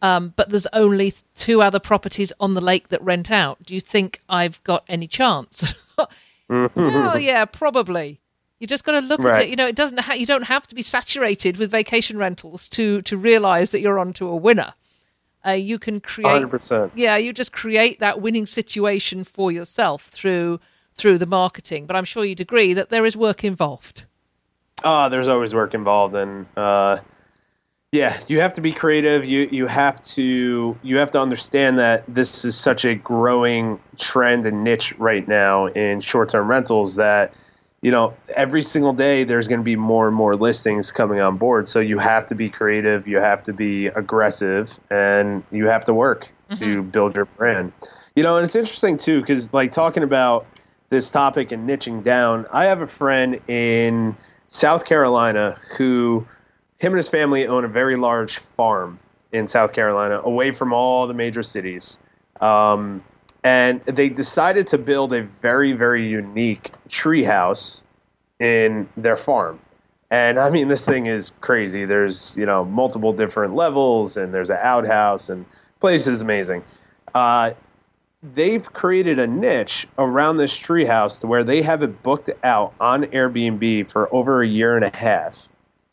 Um, 0.00 0.32
but 0.36 0.50
there's 0.50 0.68
only 0.72 1.12
two 1.34 1.60
other 1.60 1.80
properties 1.80 2.32
on 2.38 2.54
the 2.54 2.60
lake 2.60 2.88
that 2.88 3.02
rent 3.02 3.32
out. 3.32 3.64
Do 3.64 3.74
you 3.74 3.80
think 3.80 4.22
I've 4.28 4.62
got 4.62 4.84
any 4.88 5.08
chance? 5.08 5.74
Mm-hmm. 6.50 6.80
well, 6.80 7.18
yeah, 7.18 7.44
probably. 7.44 8.20
You 8.58 8.66
just 8.66 8.84
got 8.84 8.92
to 8.92 9.00
look 9.00 9.20
right. 9.20 9.34
at 9.34 9.42
it. 9.42 9.48
You 9.48 9.56
know, 9.56 9.66
it 9.66 9.76
doesn't. 9.76 10.00
Ha- 10.00 10.14
you 10.14 10.26
don't 10.26 10.46
have 10.46 10.66
to 10.66 10.74
be 10.74 10.82
saturated 10.82 11.56
with 11.56 11.70
vacation 11.70 12.18
rentals 12.18 12.68
to 12.70 13.02
to 13.02 13.16
realize 13.16 13.70
that 13.70 13.80
you're 13.80 13.98
onto 13.98 14.26
a 14.26 14.36
winner. 14.36 14.74
Uh, 15.46 15.52
you 15.52 15.78
can 15.78 16.00
create. 16.00 16.42
100%. 16.42 16.90
Yeah, 16.94 17.16
you 17.16 17.32
just 17.32 17.52
create 17.52 18.00
that 18.00 18.20
winning 18.20 18.46
situation 18.46 19.22
for 19.22 19.52
yourself 19.52 20.06
through 20.08 20.58
through 20.96 21.18
the 21.18 21.26
marketing. 21.26 21.86
But 21.86 21.94
I'm 21.94 22.04
sure 22.04 22.24
you'd 22.24 22.40
agree 22.40 22.74
that 22.74 22.90
there 22.90 23.06
is 23.06 23.16
work 23.16 23.44
involved. 23.44 24.06
Oh, 24.84 25.08
there's 25.08 25.28
always 25.28 25.54
work 25.54 25.74
involved, 25.74 26.14
and 26.14 26.46
uh, 26.56 26.98
yeah, 27.90 28.20
you 28.28 28.40
have 28.40 28.52
to 28.54 28.60
be 28.60 28.72
creative. 28.72 29.24
You 29.24 29.48
you 29.50 29.66
have 29.66 30.02
to 30.02 30.76
you 30.82 30.96
have 30.98 31.10
to 31.12 31.20
understand 31.20 31.78
that 31.78 32.04
this 32.06 32.44
is 32.44 32.54
such 32.54 32.84
a 32.84 32.94
growing 32.94 33.80
trend 33.96 34.44
and 34.44 34.62
niche 34.62 34.94
right 34.98 35.26
now 35.26 35.66
in 35.66 36.00
short-term 36.00 36.48
rentals 36.48 36.96
that 36.96 37.32
you 37.80 37.90
know 37.90 38.14
every 38.36 38.60
single 38.60 38.92
day 38.92 39.24
there's 39.24 39.48
going 39.48 39.60
to 39.60 39.64
be 39.64 39.76
more 39.76 40.06
and 40.06 40.14
more 40.14 40.36
listings 40.36 40.90
coming 40.90 41.20
on 41.20 41.38
board. 41.38 41.66
So 41.66 41.80
you 41.80 41.98
have 41.98 42.26
to 42.26 42.34
be 42.34 42.50
creative. 42.50 43.08
You 43.08 43.18
have 43.18 43.42
to 43.44 43.54
be 43.54 43.86
aggressive, 43.86 44.78
and 44.90 45.42
you 45.50 45.66
have 45.66 45.86
to 45.86 45.94
work 45.94 46.28
mm-hmm. 46.50 46.62
to 46.62 46.82
build 46.82 47.16
your 47.16 47.24
brand. 47.24 47.72
You 48.14 48.22
know, 48.22 48.36
and 48.36 48.44
it's 48.44 48.56
interesting 48.56 48.98
too 48.98 49.20
because 49.20 49.50
like 49.54 49.72
talking 49.72 50.02
about 50.02 50.44
this 50.90 51.10
topic 51.10 51.52
and 51.52 51.66
niching 51.66 52.04
down, 52.04 52.44
I 52.52 52.64
have 52.64 52.82
a 52.82 52.86
friend 52.86 53.40
in 53.48 54.14
South 54.48 54.84
Carolina 54.84 55.58
who 55.76 56.26
him 56.78 56.92
and 56.92 56.96
his 56.96 57.08
family 57.08 57.46
own 57.46 57.64
a 57.64 57.68
very 57.68 57.96
large 57.96 58.38
farm 58.56 58.98
in 59.32 59.46
South 59.46 59.72
Carolina, 59.72 60.20
away 60.24 60.52
from 60.52 60.72
all 60.72 61.06
the 61.06 61.14
major 61.14 61.42
cities. 61.42 61.98
Um, 62.40 63.04
and 63.44 63.82
they 63.84 64.08
decided 64.08 64.66
to 64.68 64.78
build 64.78 65.12
a 65.12 65.22
very, 65.22 65.72
very 65.72 66.08
unique 66.08 66.72
tree 66.88 67.24
house 67.24 67.82
in 68.40 68.88
their 68.96 69.16
farm. 69.16 69.60
And 70.10 70.38
I 70.38 70.50
mean, 70.50 70.68
this 70.68 70.84
thing 70.84 71.06
is 71.06 71.32
crazy. 71.40 71.84
There's, 71.84 72.34
you 72.36 72.46
know, 72.46 72.64
multiple 72.64 73.12
different 73.12 73.54
levels, 73.54 74.16
and 74.16 74.32
there's 74.32 74.50
an 74.50 74.58
outhouse, 74.60 75.28
and 75.28 75.44
place 75.80 76.06
is 76.06 76.22
amazing. 76.22 76.64
Uh, 77.14 77.52
they've 78.34 78.72
created 78.72 79.18
a 79.18 79.26
niche 79.26 79.86
around 79.98 80.38
this 80.38 80.58
treehouse 80.58 81.20
to 81.20 81.26
where 81.26 81.44
they 81.44 81.60
have 81.60 81.82
it 81.82 82.02
booked 82.02 82.30
out 82.42 82.72
on 82.80 83.04
Airbnb 83.04 83.90
for 83.90 84.12
over 84.14 84.42
a 84.42 84.48
year 84.48 84.76
and 84.76 84.84
a 84.84 84.96
half. 84.96 85.48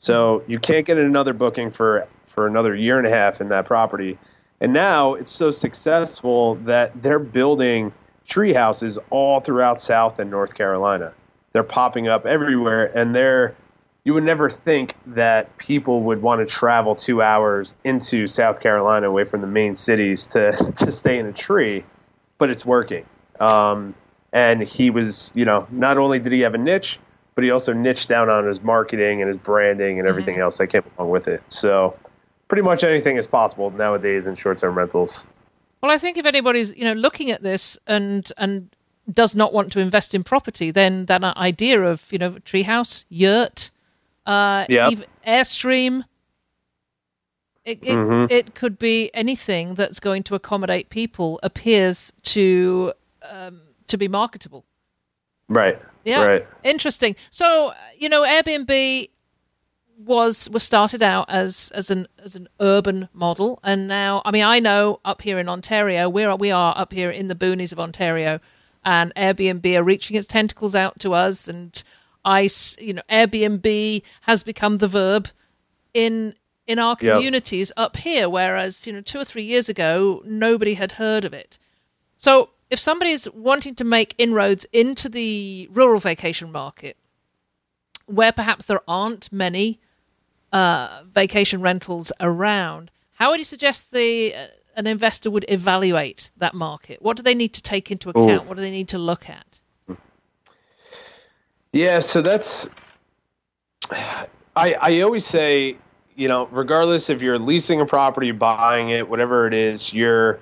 So 0.05 0.43
you 0.45 0.59
can't 0.59 0.85
get 0.85 0.99
another 0.99 1.33
booking 1.33 1.71
for 1.71 2.07
for 2.27 2.45
another 2.45 2.75
year 2.75 2.99
and 2.99 3.07
a 3.07 3.09
half 3.09 3.41
in 3.41 3.49
that 3.49 3.65
property. 3.65 4.19
And 4.61 4.71
now 4.71 5.15
it's 5.15 5.31
so 5.31 5.49
successful 5.49 6.55
that 6.65 7.01
they're 7.01 7.17
building 7.17 7.91
tree 8.27 8.53
houses 8.53 8.99
all 9.09 9.39
throughout 9.39 9.81
South 9.81 10.19
and 10.19 10.29
North 10.29 10.53
Carolina. 10.53 11.11
They're 11.53 11.63
popping 11.63 12.07
up 12.07 12.27
everywhere 12.27 12.95
and 12.95 13.15
they're 13.15 13.55
you 14.03 14.13
would 14.13 14.23
never 14.23 14.47
think 14.47 14.93
that 15.07 15.57
people 15.57 16.03
would 16.03 16.21
want 16.21 16.39
to 16.39 16.45
travel 16.45 16.95
two 16.95 17.23
hours 17.23 17.73
into 17.83 18.27
South 18.27 18.59
Carolina 18.59 19.07
away 19.07 19.23
from 19.23 19.41
the 19.41 19.47
main 19.47 19.75
cities 19.75 20.27
to, 20.27 20.51
to 20.77 20.91
stay 20.91 21.17
in 21.17 21.25
a 21.25 21.33
tree, 21.33 21.83
but 22.37 22.51
it's 22.51 22.63
working. 22.63 23.07
Um, 23.39 23.95
and 24.31 24.61
he 24.61 24.91
was, 24.91 25.31
you 25.33 25.45
know, 25.45 25.65
not 25.71 25.97
only 25.97 26.19
did 26.19 26.31
he 26.31 26.41
have 26.41 26.53
a 26.53 26.59
niche, 26.59 26.99
but 27.35 27.43
he 27.43 27.51
also 27.51 27.73
niched 27.73 28.09
down 28.09 28.29
on 28.29 28.45
his 28.47 28.63
marketing 28.63 29.21
and 29.21 29.27
his 29.27 29.37
branding 29.37 29.99
and 29.99 30.07
everything 30.07 30.35
mm-hmm. 30.35 30.43
else 30.43 30.57
that 30.57 30.67
came 30.67 30.83
along 30.97 31.11
with 31.11 31.27
it. 31.27 31.43
So 31.47 31.97
pretty 32.47 32.63
much 32.63 32.83
anything 32.83 33.17
is 33.17 33.27
possible 33.27 33.69
nowadays 33.71 34.25
in 34.25 34.35
short-term 34.35 34.77
rentals. 34.77 35.27
Well, 35.81 35.91
I 35.91 35.97
think 35.97 36.17
if 36.17 36.25
anybody's 36.25 36.75
you 36.75 36.83
know 36.83 36.93
looking 36.93 37.29
at 37.29 37.43
this 37.43 37.77
and 37.85 38.31
and 38.37 38.69
does 39.11 39.35
not 39.35 39.53
want 39.53 39.71
to 39.73 39.79
invest 39.79 40.15
in 40.15 40.23
property, 40.23 40.71
then 40.71 41.05
that 41.05 41.23
idea 41.23 41.81
of 41.83 42.11
you 42.11 42.17
know 42.17 42.31
treehouse, 42.45 43.03
yurt, 43.09 43.69
uh, 44.25 44.65
yep. 44.69 44.93
airstream, 45.27 46.05
it 47.63 47.79
it, 47.83 47.97
mm-hmm. 47.97 48.31
it, 48.31 48.55
could 48.55 48.79
be 48.79 49.11
anything 49.13 49.75
that's 49.75 49.99
going 49.99 50.23
to 50.23 50.35
accommodate 50.35 50.89
people 50.89 51.39
appears 51.43 52.11
to 52.23 52.93
um, 53.29 53.61
to 53.87 53.97
be 53.97 54.07
marketable. 54.07 54.65
Right. 55.47 55.79
Yeah. 56.03 56.23
Right. 56.23 56.47
Interesting. 56.63 57.15
So, 57.31 57.73
you 57.97 58.09
know, 58.09 58.21
Airbnb 58.21 59.09
was 59.97 60.49
was 60.49 60.63
started 60.63 61.01
out 61.01 61.29
as 61.29 61.71
as 61.73 61.89
an 61.89 62.07
as 62.23 62.35
an 62.35 62.49
urban 62.59 63.07
model 63.13 63.59
and 63.63 63.87
now 63.87 64.21
I 64.25 64.31
mean 64.31 64.43
I 64.43 64.59
know 64.59 64.99
up 65.05 65.21
here 65.21 65.39
in 65.39 65.47
Ontario 65.47 66.09
we're 66.09 66.35
we 66.35 66.51
are 66.51 66.73
up 66.77 66.91
here 66.91 67.09
in 67.09 67.29
the 67.29 67.35
boonies 67.35 67.71
of 67.71 67.79
Ontario 67.79 68.41
and 68.83 69.13
Airbnb 69.15 69.65
are 69.73 69.83
reaching 69.83 70.17
its 70.17 70.27
tentacles 70.27 70.75
out 70.75 70.99
to 70.99 71.13
us 71.13 71.47
and 71.47 71.81
I 72.25 72.49
you 72.77 72.93
know 72.93 73.03
Airbnb 73.09 74.01
has 74.21 74.43
become 74.43 74.77
the 74.79 74.87
verb 74.89 75.29
in 75.93 76.35
in 76.67 76.77
our 76.77 76.97
communities 76.97 77.71
yep. 77.77 77.85
up 77.85 77.97
here 77.97 78.27
whereas 78.27 78.85
you 78.85 78.91
know 78.91 79.01
2 79.01 79.19
or 79.19 79.23
3 79.23 79.43
years 79.43 79.69
ago 79.69 80.21
nobody 80.25 80.73
had 80.73 80.93
heard 80.93 81.23
of 81.23 81.33
it. 81.33 81.57
So 82.17 82.49
if 82.69 82.79
somebody's 82.79 83.29
wanting 83.31 83.75
to 83.75 83.83
make 83.83 84.15
inroads 84.17 84.65
into 84.73 85.09
the 85.09 85.69
rural 85.71 85.99
vacation 85.99 86.51
market, 86.51 86.97
where 88.05 88.31
perhaps 88.31 88.65
there 88.65 88.81
aren't 88.87 89.31
many 89.31 89.79
uh, 90.51 91.03
vacation 91.13 91.61
rentals 91.61 92.11
around, 92.19 92.91
how 93.13 93.31
would 93.31 93.39
you 93.39 93.45
suggest 93.45 93.91
the 93.91 94.33
uh, 94.33 94.47
an 94.75 94.87
investor 94.87 95.31
would 95.31 95.45
evaluate 95.47 96.31
that 96.37 96.53
market? 96.53 97.01
What 97.01 97.15
do 97.17 97.23
they 97.23 97.35
need 97.35 97.53
to 97.53 97.61
take 97.61 97.91
into 97.91 98.09
account? 98.09 98.43
Ooh. 98.43 98.47
What 98.47 98.57
do 98.57 98.61
they 98.61 98.71
need 98.71 98.89
to 98.89 98.97
look 98.97 99.29
at? 99.29 99.61
Yeah, 101.71 101.99
so 101.99 102.21
that's 102.21 102.69
I 103.91 104.27
I 104.55 105.01
always 105.01 105.25
say, 105.25 105.77
you 106.15 106.27
know, 106.27 106.47
regardless 106.47 107.09
if 107.09 107.21
you're 107.21 107.39
leasing 107.39 107.81
a 107.81 107.85
property, 107.85 108.31
buying 108.31 108.89
it, 108.89 109.09
whatever 109.09 109.47
it 109.47 109.53
is, 109.53 109.93
you're 109.93 110.39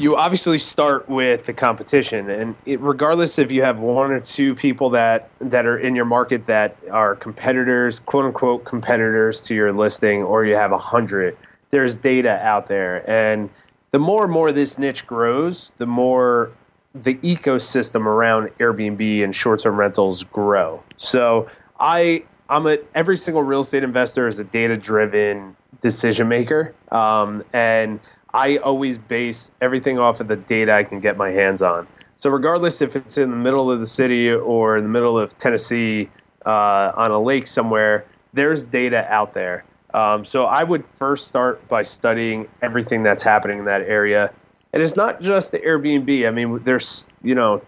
you 0.00 0.16
obviously 0.16 0.58
start 0.58 1.08
with 1.08 1.44
the 1.44 1.52
competition 1.52 2.30
and 2.30 2.54
it, 2.64 2.80
regardless 2.80 3.38
if 3.38 3.52
you 3.52 3.62
have 3.62 3.78
one 3.78 4.10
or 4.10 4.20
two 4.20 4.54
people 4.54 4.88
that 4.90 5.28
that 5.40 5.66
are 5.66 5.78
in 5.78 5.94
your 5.94 6.06
market 6.06 6.46
that 6.46 6.74
are 6.90 7.14
competitors 7.14 7.98
quote 8.00 8.24
unquote 8.24 8.64
competitors 8.64 9.42
to 9.42 9.54
your 9.54 9.72
listing 9.72 10.22
or 10.22 10.44
you 10.46 10.54
have 10.54 10.72
a 10.72 10.78
hundred 10.78 11.36
there's 11.70 11.96
data 11.96 12.40
out 12.44 12.68
there. 12.68 13.08
And 13.08 13.48
the 13.92 13.98
more 13.98 14.24
and 14.24 14.32
more 14.32 14.52
this 14.52 14.78
niche 14.78 15.06
grows 15.06 15.72
the 15.78 15.86
more 15.86 16.50
the 16.94 17.14
ecosystem 17.16 18.06
around 18.06 18.48
airbnb 18.58 19.22
and 19.22 19.34
short-term 19.34 19.76
rentals 19.76 20.24
grow. 20.24 20.82
So 20.96 21.48
i 21.78 22.24
i'm 22.48 22.66
a 22.66 22.78
every 22.94 23.16
single 23.16 23.42
real 23.42 23.60
estate 23.60 23.84
investor 23.84 24.26
is 24.26 24.38
a 24.38 24.44
data 24.44 24.76
driven 24.76 25.56
decision 25.80 26.28
maker. 26.28 26.74
Um, 26.90 27.44
and 27.52 28.00
I 28.32 28.58
always 28.58 28.98
base 28.98 29.50
everything 29.60 29.98
off 29.98 30.20
of 30.20 30.28
the 30.28 30.36
data 30.36 30.72
I 30.72 30.84
can 30.84 31.00
get 31.00 31.16
my 31.16 31.30
hands 31.30 31.62
on. 31.62 31.86
So 32.16 32.30
regardless 32.30 32.82
if 32.82 32.96
it's 32.96 33.18
in 33.18 33.30
the 33.30 33.36
middle 33.36 33.70
of 33.72 33.80
the 33.80 33.86
city 33.86 34.30
or 34.30 34.76
in 34.76 34.84
the 34.84 34.90
middle 34.90 35.18
of 35.18 35.36
Tennessee 35.38 36.10
uh, 36.44 36.92
on 36.94 37.10
a 37.10 37.20
lake 37.20 37.46
somewhere, 37.46 38.04
there's 38.32 38.64
data 38.64 39.06
out 39.12 39.34
there. 39.34 39.64
Um, 39.94 40.24
so 40.24 40.44
I 40.44 40.62
would 40.62 40.84
first 40.86 41.26
start 41.26 41.66
by 41.66 41.82
studying 41.82 42.46
everything 42.62 43.02
that's 43.02 43.22
happening 43.22 43.58
in 43.58 43.64
that 43.64 43.82
area. 43.82 44.32
And 44.72 44.82
it's 44.82 44.96
not 44.96 45.20
just 45.20 45.50
the 45.50 45.58
Airbnb. 45.58 46.28
I 46.28 46.30
mean, 46.30 46.60
there's 46.62 47.06
you 47.22 47.34
know 47.34 47.62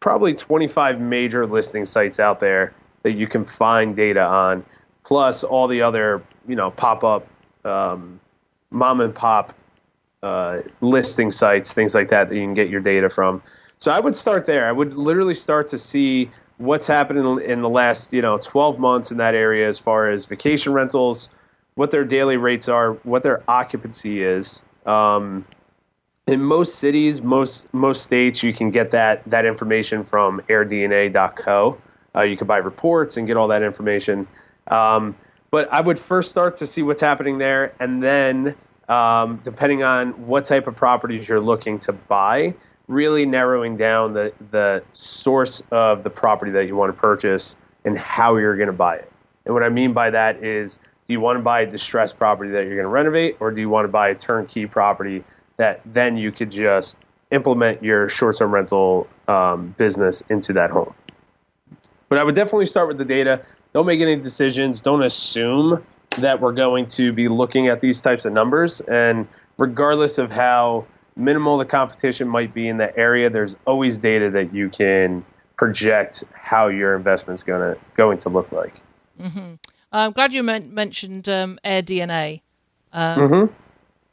probably 0.00 0.32
25 0.32 1.00
major 1.00 1.46
listing 1.46 1.84
sites 1.84 2.18
out 2.18 2.40
there 2.40 2.72
that 3.02 3.12
you 3.12 3.26
can 3.26 3.44
find 3.44 3.94
data 3.94 4.22
on, 4.22 4.64
plus 5.04 5.44
all 5.44 5.68
the 5.68 5.82
other 5.82 6.22
you 6.46 6.56
know 6.56 6.70
pop 6.70 7.04
up 7.04 7.26
um, 7.64 8.18
mom 8.70 9.00
and 9.00 9.14
pop 9.14 9.52
uh, 10.22 10.60
listing 10.80 11.30
sites, 11.30 11.72
things 11.72 11.94
like 11.94 12.10
that 12.10 12.28
that 12.28 12.34
you 12.34 12.42
can 12.42 12.54
get 12.54 12.68
your 12.68 12.80
data 12.80 13.08
from. 13.08 13.42
So 13.78 13.92
I 13.92 14.00
would 14.00 14.16
start 14.16 14.46
there. 14.46 14.66
I 14.66 14.72
would 14.72 14.94
literally 14.94 15.34
start 15.34 15.68
to 15.68 15.78
see 15.78 16.30
what's 16.56 16.86
happening 16.88 17.40
in 17.42 17.62
the 17.62 17.68
last 17.68 18.12
you 18.12 18.20
know 18.20 18.36
12 18.38 18.78
months 18.78 19.12
in 19.12 19.18
that 19.18 19.34
area 19.34 19.68
as 19.68 19.78
far 19.78 20.10
as 20.10 20.24
vacation 20.24 20.72
rentals, 20.72 21.30
what 21.76 21.90
their 21.90 22.04
daily 22.04 22.36
rates 22.36 22.68
are, 22.68 22.94
what 23.04 23.22
their 23.22 23.42
occupancy 23.48 24.22
is. 24.22 24.62
Um, 24.84 25.46
in 26.26 26.42
most 26.42 26.76
cities, 26.76 27.22
most 27.22 27.72
most 27.72 28.02
states, 28.02 28.42
you 28.42 28.52
can 28.52 28.70
get 28.70 28.90
that 28.90 29.22
that 29.30 29.44
information 29.44 30.04
from 30.04 30.40
AirDNA.co. 30.48 31.78
Uh, 32.14 32.22
you 32.22 32.36
can 32.36 32.46
buy 32.46 32.58
reports 32.58 33.16
and 33.16 33.26
get 33.26 33.36
all 33.36 33.48
that 33.48 33.62
information. 33.62 34.26
Um, 34.66 35.16
but 35.50 35.72
I 35.72 35.80
would 35.80 35.98
first 35.98 36.28
start 36.28 36.56
to 36.58 36.66
see 36.66 36.82
what's 36.82 37.00
happening 37.00 37.38
there, 37.38 37.72
and 37.80 38.02
then 38.02 38.54
um, 38.88 39.40
depending 39.44 39.82
on 39.82 40.26
what 40.26 40.44
type 40.44 40.66
of 40.66 40.76
properties 40.76 41.28
you're 41.28 41.40
looking 41.40 41.78
to 41.80 41.92
buy, 41.92 42.54
really 42.86 43.26
narrowing 43.26 43.76
down 43.76 44.14
the, 44.14 44.32
the 44.50 44.82
source 44.92 45.62
of 45.70 46.02
the 46.02 46.10
property 46.10 46.50
that 46.52 46.68
you 46.68 46.76
want 46.76 46.94
to 46.94 46.98
purchase 46.98 47.56
and 47.84 47.98
how 47.98 48.36
you're 48.36 48.56
going 48.56 48.68
to 48.68 48.72
buy 48.72 48.96
it. 48.96 49.12
And 49.44 49.54
what 49.54 49.62
I 49.62 49.68
mean 49.68 49.92
by 49.92 50.10
that 50.10 50.42
is 50.42 50.78
do 51.08 51.14
you 51.14 51.20
want 51.20 51.38
to 51.38 51.42
buy 51.42 51.62
a 51.62 51.66
distressed 51.66 52.18
property 52.18 52.50
that 52.50 52.66
you're 52.66 52.74
going 52.74 52.84
to 52.84 52.88
renovate, 52.88 53.36
or 53.40 53.50
do 53.50 53.60
you 53.60 53.70
want 53.70 53.84
to 53.84 53.88
buy 53.88 54.10
a 54.10 54.14
turnkey 54.14 54.66
property 54.66 55.24
that 55.56 55.80
then 55.86 56.16
you 56.16 56.30
could 56.30 56.50
just 56.50 56.96
implement 57.30 57.82
your 57.82 58.08
short 58.08 58.36
term 58.36 58.52
rental 58.52 59.06
um, 59.26 59.74
business 59.78 60.22
into 60.28 60.52
that 60.52 60.70
home? 60.70 60.92
But 62.08 62.18
I 62.18 62.24
would 62.24 62.34
definitely 62.34 62.66
start 62.66 62.88
with 62.88 62.98
the 62.98 63.04
data. 63.04 63.42
Don't 63.72 63.86
make 63.86 64.00
any 64.00 64.16
decisions. 64.16 64.80
Don't 64.80 65.02
assume 65.02 65.84
that 66.20 66.40
we're 66.40 66.52
going 66.52 66.86
to 66.86 67.12
be 67.12 67.28
looking 67.28 67.68
at 67.68 67.80
these 67.80 68.00
types 68.00 68.24
of 68.24 68.32
numbers. 68.32 68.80
And 68.82 69.26
regardless 69.56 70.18
of 70.18 70.30
how 70.30 70.86
minimal 71.16 71.58
the 71.58 71.64
competition 71.64 72.28
might 72.28 72.54
be 72.54 72.68
in 72.68 72.78
that 72.78 72.94
area, 72.96 73.28
there's 73.30 73.56
always 73.66 73.98
data 73.98 74.30
that 74.30 74.54
you 74.54 74.68
can 74.68 75.24
project 75.56 76.24
how 76.32 76.68
your 76.68 76.94
investment's 76.96 77.42
going 77.42 77.74
to 77.74 77.80
going 77.96 78.18
to 78.18 78.28
look 78.28 78.52
like. 78.52 78.80
Mm-hmm. 79.20 79.54
I'm 79.90 80.12
glad 80.12 80.32
you 80.32 80.42
men- 80.42 80.72
mentioned 80.72 81.28
um, 81.28 81.58
AirDNA. 81.64 82.40
Um, 82.92 83.20
mm-hmm. 83.20 83.54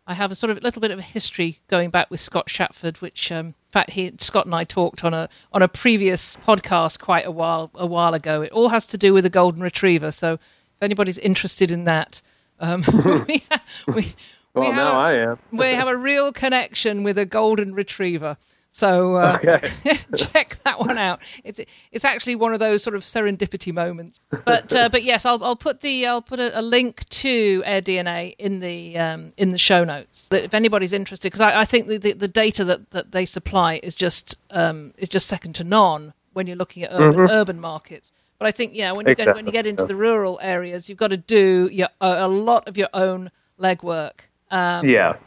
I 0.07 0.13
have 0.13 0.31
a 0.31 0.35
sort 0.35 0.51
of 0.51 0.57
a 0.57 0.61
little 0.61 0.81
bit 0.81 0.91
of 0.91 0.99
a 0.99 1.03
history 1.03 1.59
going 1.67 1.89
back 1.89 2.11
with 2.11 2.19
Scott 2.19 2.49
Shatford, 2.49 3.01
which 3.01 3.31
um, 3.31 3.47
in 3.47 3.53
fact 3.71 3.91
he 3.91 4.13
Scott 4.19 4.45
and 4.45 4.53
I 4.53 4.63
talked 4.63 5.03
on 5.03 5.13
a 5.13 5.29
on 5.51 5.61
a 5.61 5.67
previous 5.67 6.37
podcast 6.37 6.99
quite 6.99 7.25
a 7.25 7.31
while 7.31 7.71
a 7.75 7.85
while 7.85 8.13
ago. 8.13 8.41
It 8.41 8.51
all 8.51 8.69
has 8.69 8.85
to 8.87 8.97
do 8.97 9.13
with 9.13 9.25
a 9.25 9.29
golden 9.29 9.61
retriever. 9.61 10.11
So 10.11 10.39
anybody's 10.85 11.17
interested 11.17 11.71
in 11.71 11.83
that, 11.83 12.21
um, 12.59 12.83
we, 13.27 13.43
we, 13.87 14.15
well, 14.53 14.69
we 14.69 14.75
now 14.75 14.93
a, 14.93 14.99
I 14.99 15.13
am. 15.13 15.39
we 15.51 15.73
have 15.73 15.87
a 15.87 15.97
real 15.97 16.31
connection 16.31 17.03
with 17.03 17.17
a 17.17 17.25
golden 17.25 17.73
retriever. 17.73 18.37
So 18.75 19.15
uh, 19.15 19.39
okay. 19.41 19.69
check 20.17 20.57
that 20.65 20.81
one 20.81 20.97
out. 20.97 21.21
It's 21.45 21.61
it's 21.93 22.03
actually 22.03 22.35
one 22.35 22.53
of 22.53 22.59
those 22.59 22.83
sort 22.83 22.93
of 22.93 23.03
serendipity 23.03 23.73
moments. 23.73 24.19
But 24.43 24.75
uh, 24.75 24.89
but 24.89 25.03
yes, 25.03 25.25
I'll 25.25 25.41
I'll 25.45 25.55
put 25.55 25.79
the 25.79 26.05
I'll 26.05 26.21
put 26.21 26.41
a, 26.41 26.59
a 26.59 26.61
link 26.61 27.07
to 27.07 27.63
AirDNA 27.65 28.35
in 28.37 28.59
the 28.59 28.97
um, 28.97 29.31
in 29.37 29.51
the 29.51 29.57
show 29.57 29.85
notes. 29.85 30.27
That 30.27 30.43
if 30.43 30.53
anybody's 30.53 30.91
interested, 30.91 31.27
because 31.27 31.39
I, 31.39 31.61
I, 31.61 31.65
think 31.65 31.87
the, 31.87 31.97
the, 31.97 32.11
the, 32.11 32.27
data 32.27 32.65
that, 32.65 32.91
that 32.91 33.13
they 33.13 33.25
supply 33.25 33.79
is 33.81 33.95
just 33.95 34.35
um, 34.51 34.93
is 34.97 35.07
just 35.07 35.27
second 35.27 35.53
to 35.53 35.63
none 35.63 36.13
when 36.33 36.45
you're 36.45 36.57
looking 36.57 36.83
at 36.83 36.89
urban 36.91 37.19
mm-hmm. 37.21 37.31
urban 37.31 37.61
markets. 37.61 38.11
But 38.37 38.47
I 38.47 38.51
think 38.51 38.73
yeah, 38.75 38.91
when 38.91 39.05
you 39.05 39.13
exactly. 39.13 39.25
get 39.25 39.35
when 39.35 39.45
you 39.45 39.51
get 39.51 39.65
into 39.65 39.85
the 39.85 39.95
rural 39.95 40.39
areas, 40.41 40.89
you've 40.89 40.97
got 40.97 41.09
to 41.09 41.17
do 41.17 41.69
your, 41.71 41.89
a, 42.01 42.27
lot 42.27 42.67
of 42.67 42.77
your 42.77 42.89
own 42.93 43.31
legwork. 43.59 44.27
Um, 44.51 44.85
yeah 44.85 45.17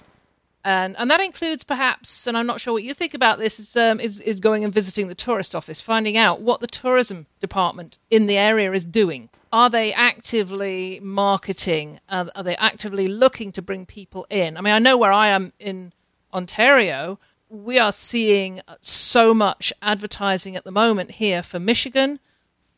and 0.64 0.96
and 0.98 1.10
that 1.10 1.20
includes 1.20 1.64
perhaps, 1.64 2.26
and 2.26 2.36
I'm 2.36 2.46
not 2.46 2.60
sure 2.60 2.74
what 2.74 2.82
you 2.82 2.92
think 2.92 3.14
about 3.14 3.38
this, 3.38 3.58
is 3.58 3.76
um, 3.76 4.00
is, 4.00 4.20
is 4.20 4.38
going 4.38 4.64
and 4.64 4.74
visiting 4.74 5.08
the 5.08 5.14
tourist 5.14 5.54
office, 5.54 5.80
finding 5.80 6.16
out 6.16 6.42
what 6.42 6.60
the 6.60 6.66
tourism 6.66 7.26
department 7.40 7.96
in 8.10 8.26
the 8.26 8.36
area 8.36 8.70
is 8.72 8.84
doing. 8.84 9.30
Are 9.50 9.70
they 9.70 9.94
actively 9.94 11.00
marketing? 11.02 12.00
Uh, 12.08 12.26
are 12.34 12.42
they 12.42 12.56
actively 12.56 13.06
looking 13.06 13.50
to 13.52 13.62
bring 13.62 13.86
people 13.86 14.26
in? 14.28 14.58
I 14.58 14.60
mean, 14.60 14.74
I 14.74 14.78
know 14.78 14.98
where 14.98 15.12
I 15.12 15.28
am 15.28 15.54
in 15.58 15.92
Ontario, 16.34 17.18
we 17.48 17.78
are 17.78 17.92
seeing 17.92 18.60
so 18.82 19.32
much 19.32 19.72
advertising 19.80 20.54
at 20.54 20.64
the 20.64 20.70
moment 20.70 21.12
here 21.12 21.42
for 21.42 21.58
Michigan, 21.58 22.20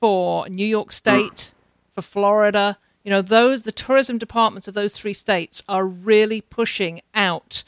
for 0.00 0.48
New 0.48 0.66
York 0.66 0.92
State, 0.92 1.52
for 1.92 2.02
Florida. 2.02 2.78
You 3.04 3.10
know, 3.10 3.22
those 3.22 3.62
the 3.62 3.72
tourism 3.72 4.18
departments 4.18 4.66
of 4.66 4.74
those 4.74 4.92
three 4.92 5.12
states 5.12 5.62
are 5.68 5.86
really 5.86 6.40
pushing 6.40 7.02
out 7.14 7.62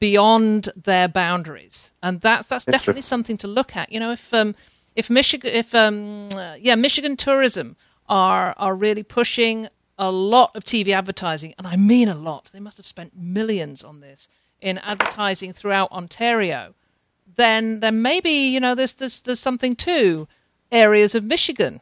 beyond 0.00 0.68
their 0.76 1.08
boundaries, 1.08 1.92
and 2.02 2.20
that's 2.20 2.46
that's 2.48 2.64
definitely 2.64 3.02
something 3.02 3.36
to 3.38 3.48
look 3.48 3.76
at. 3.76 3.90
You 3.90 4.00
know, 4.00 4.12
if 4.12 4.32
um, 4.34 4.54
if 4.94 5.08
Michigan, 5.08 5.50
if 5.52 5.74
um, 5.74 6.28
uh, 6.34 6.56
yeah, 6.58 6.74
Michigan 6.74 7.16
tourism 7.16 7.76
are 8.08 8.54
are 8.56 8.74
really 8.74 9.02
pushing 9.02 9.68
a 9.98 10.10
lot 10.12 10.54
of 10.54 10.64
TV 10.64 10.88
advertising, 10.90 11.54
and 11.58 11.66
I 11.66 11.76
mean 11.76 12.08
a 12.08 12.14
lot. 12.14 12.50
They 12.52 12.60
must 12.60 12.76
have 12.76 12.86
spent 12.86 13.16
millions 13.16 13.82
on 13.82 14.00
this 14.00 14.28
in 14.60 14.78
advertising 14.78 15.52
throughout 15.52 15.90
Ontario. 15.92 16.74
Then, 17.36 17.80
then 17.80 18.02
maybe 18.02 18.30
you 18.30 18.60
know 18.60 18.74
there's 18.74 18.94
there's 18.94 19.22
there's 19.22 19.40
something 19.40 19.76
to 19.76 20.28
areas 20.70 21.14
of 21.14 21.24
Michigan. 21.24 21.80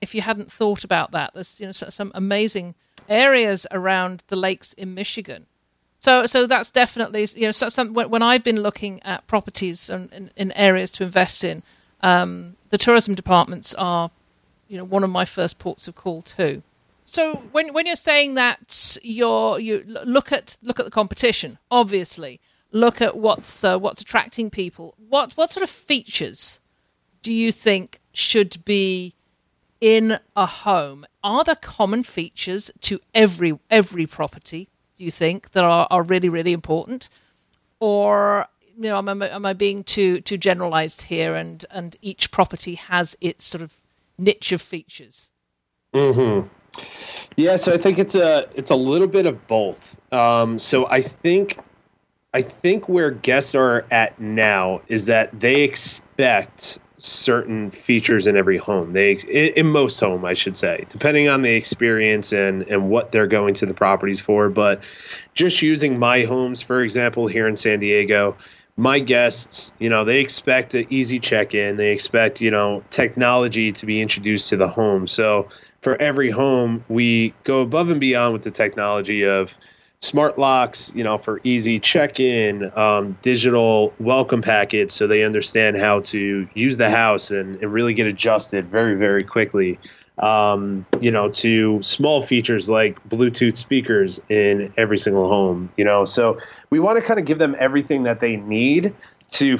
If 0.00 0.14
you 0.14 0.22
hadn't 0.22 0.50
thought 0.50 0.84
about 0.84 1.12
that, 1.12 1.32
there's 1.34 1.60
you 1.60 1.66
know 1.66 1.72
some 1.72 2.12
amazing 2.14 2.74
areas 3.08 3.66
around 3.70 4.24
the 4.28 4.36
lakes 4.36 4.72
in 4.74 4.94
Michigan 4.94 5.46
so, 6.02 6.26
so 6.26 6.48
that's 6.48 6.72
definitely 6.72 7.28
you 7.36 7.46
know 7.46 7.52
so, 7.52 7.68
some, 7.68 7.94
when, 7.94 8.22
I've 8.22 8.42
been 8.42 8.60
looking 8.60 9.00
at 9.04 9.24
properties 9.28 9.88
and 9.88 10.12
in, 10.12 10.30
in, 10.36 10.52
areas 10.52 10.90
to 10.92 11.04
invest 11.04 11.44
in, 11.44 11.62
um, 12.00 12.56
the 12.70 12.78
tourism 12.78 13.14
departments 13.14 13.72
are, 13.74 14.10
you 14.66 14.76
know, 14.76 14.82
one 14.82 15.04
of 15.04 15.10
my 15.10 15.24
first 15.24 15.60
ports 15.60 15.86
of 15.86 15.94
call 15.94 16.20
too. 16.20 16.64
So 17.04 17.36
when 17.52 17.72
when 17.72 17.86
you're 17.86 17.94
saying 17.94 18.34
that 18.34 18.98
you're 19.04 19.60
you 19.60 19.84
look 19.86 20.32
at 20.32 20.56
look 20.60 20.80
at 20.80 20.86
the 20.86 20.90
competition, 20.90 21.58
obviously 21.70 22.40
look 22.72 23.00
at 23.00 23.16
what's 23.16 23.62
uh, 23.62 23.78
what's 23.78 24.02
attracting 24.02 24.50
people. 24.50 24.94
What 25.08 25.36
what 25.36 25.52
sort 25.52 25.62
of 25.62 25.70
features 25.70 26.58
do 27.22 27.32
you 27.32 27.52
think 27.52 28.00
should 28.12 28.64
be 28.64 29.14
in 29.80 30.18
a 30.36 30.46
home? 30.46 31.04
Are 31.24 31.44
there 31.44 31.56
common 31.56 32.02
features 32.02 32.70
to 32.82 33.00
every 33.14 33.58
every 33.70 34.06
property? 34.06 34.68
do 35.02 35.04
you 35.04 35.10
think 35.10 35.50
that 35.50 35.64
are, 35.64 35.88
are 35.90 36.04
really 36.04 36.28
really 36.28 36.52
important, 36.52 37.08
or 37.80 38.46
you 38.76 38.84
know 38.84 38.98
am 38.98 39.20
I, 39.20 39.28
am 39.30 39.44
I 39.44 39.52
being 39.52 39.82
too 39.82 40.20
too 40.20 40.38
generalized 40.38 41.02
here? 41.02 41.34
And 41.34 41.66
and 41.72 41.96
each 42.02 42.30
property 42.30 42.76
has 42.76 43.16
its 43.20 43.44
sort 43.44 43.62
of 43.62 43.76
niche 44.16 44.52
of 44.52 44.62
features. 44.62 45.28
Hmm. 45.92 46.42
Yeah. 47.36 47.56
So 47.56 47.72
I 47.72 47.78
think 47.78 47.98
it's 47.98 48.14
a 48.14 48.48
it's 48.54 48.70
a 48.70 48.76
little 48.76 49.08
bit 49.08 49.26
of 49.26 49.44
both. 49.48 49.96
Um, 50.12 50.56
so 50.58 50.86
I 50.86 51.00
think 51.00 51.58
I 52.32 52.42
think 52.42 52.88
where 52.88 53.10
guests 53.10 53.56
are 53.56 53.84
at 53.90 54.20
now 54.20 54.82
is 54.86 55.06
that 55.06 55.40
they 55.40 55.62
expect 55.62 56.78
certain 57.02 57.70
features 57.72 58.28
in 58.28 58.36
every 58.36 58.56
home. 58.56 58.92
They 58.92 59.14
in 59.14 59.66
most 59.66 59.98
home, 59.98 60.24
I 60.24 60.34
should 60.34 60.56
say, 60.56 60.86
depending 60.88 61.28
on 61.28 61.42
the 61.42 61.50
experience 61.50 62.32
and 62.32 62.62
and 62.62 62.88
what 62.88 63.10
they're 63.10 63.26
going 63.26 63.54
to 63.54 63.66
the 63.66 63.74
properties 63.74 64.20
for. 64.20 64.48
But 64.48 64.82
just 65.34 65.62
using 65.62 65.98
my 65.98 66.22
homes, 66.22 66.62
for 66.62 66.82
example, 66.82 67.26
here 67.26 67.48
in 67.48 67.56
San 67.56 67.80
Diego, 67.80 68.36
my 68.76 69.00
guests, 69.00 69.72
you 69.80 69.88
know, 69.88 70.04
they 70.04 70.20
expect 70.20 70.74
an 70.74 70.86
easy 70.90 71.18
check-in. 71.18 71.76
They 71.76 71.90
expect 71.90 72.40
you 72.40 72.52
know 72.52 72.84
technology 72.90 73.72
to 73.72 73.84
be 73.84 74.00
introduced 74.00 74.48
to 74.50 74.56
the 74.56 74.68
home. 74.68 75.08
So 75.08 75.48
for 75.80 76.00
every 76.00 76.30
home, 76.30 76.84
we 76.88 77.34
go 77.42 77.62
above 77.62 77.90
and 77.90 78.00
beyond 78.00 78.32
with 78.32 78.42
the 78.42 78.52
technology 78.52 79.24
of 79.24 79.56
smart 80.02 80.36
locks, 80.36 80.92
you 80.94 81.04
know, 81.04 81.16
for 81.16 81.40
easy 81.44 81.78
check-in, 81.78 82.70
um, 82.76 83.16
digital 83.22 83.94
welcome 84.00 84.42
packets, 84.42 84.94
so 84.94 85.06
they 85.06 85.22
understand 85.22 85.78
how 85.78 86.00
to 86.00 86.46
use 86.54 86.76
the 86.76 86.90
house 86.90 87.30
and, 87.30 87.60
and 87.62 87.72
really 87.72 87.94
get 87.94 88.06
adjusted 88.06 88.64
very, 88.64 88.96
very 88.96 89.24
quickly. 89.24 89.78
Um, 90.18 90.84
you 91.00 91.10
know, 91.10 91.30
to 91.30 91.80
small 91.80 92.20
features 92.20 92.68
like 92.68 93.02
Bluetooth 93.08 93.56
speakers 93.56 94.20
in 94.28 94.72
every 94.76 94.98
single 94.98 95.28
home. 95.28 95.72
You 95.76 95.84
know, 95.84 96.04
so 96.04 96.38
we 96.68 96.80
want 96.80 96.98
to 96.98 97.02
kind 97.02 97.18
of 97.18 97.24
give 97.24 97.38
them 97.38 97.56
everything 97.58 98.02
that 98.02 98.20
they 98.20 98.36
need 98.36 98.94
to, 99.30 99.58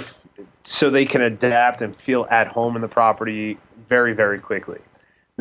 so 0.65 0.91
they 0.91 1.07
can 1.07 1.23
adapt 1.23 1.81
and 1.81 1.97
feel 1.97 2.27
at 2.31 2.49
home 2.49 2.77
in 2.77 2.83
the 2.83 2.89
property 2.89 3.59
very, 3.89 4.13
very 4.13 4.39
quickly. 4.39 4.79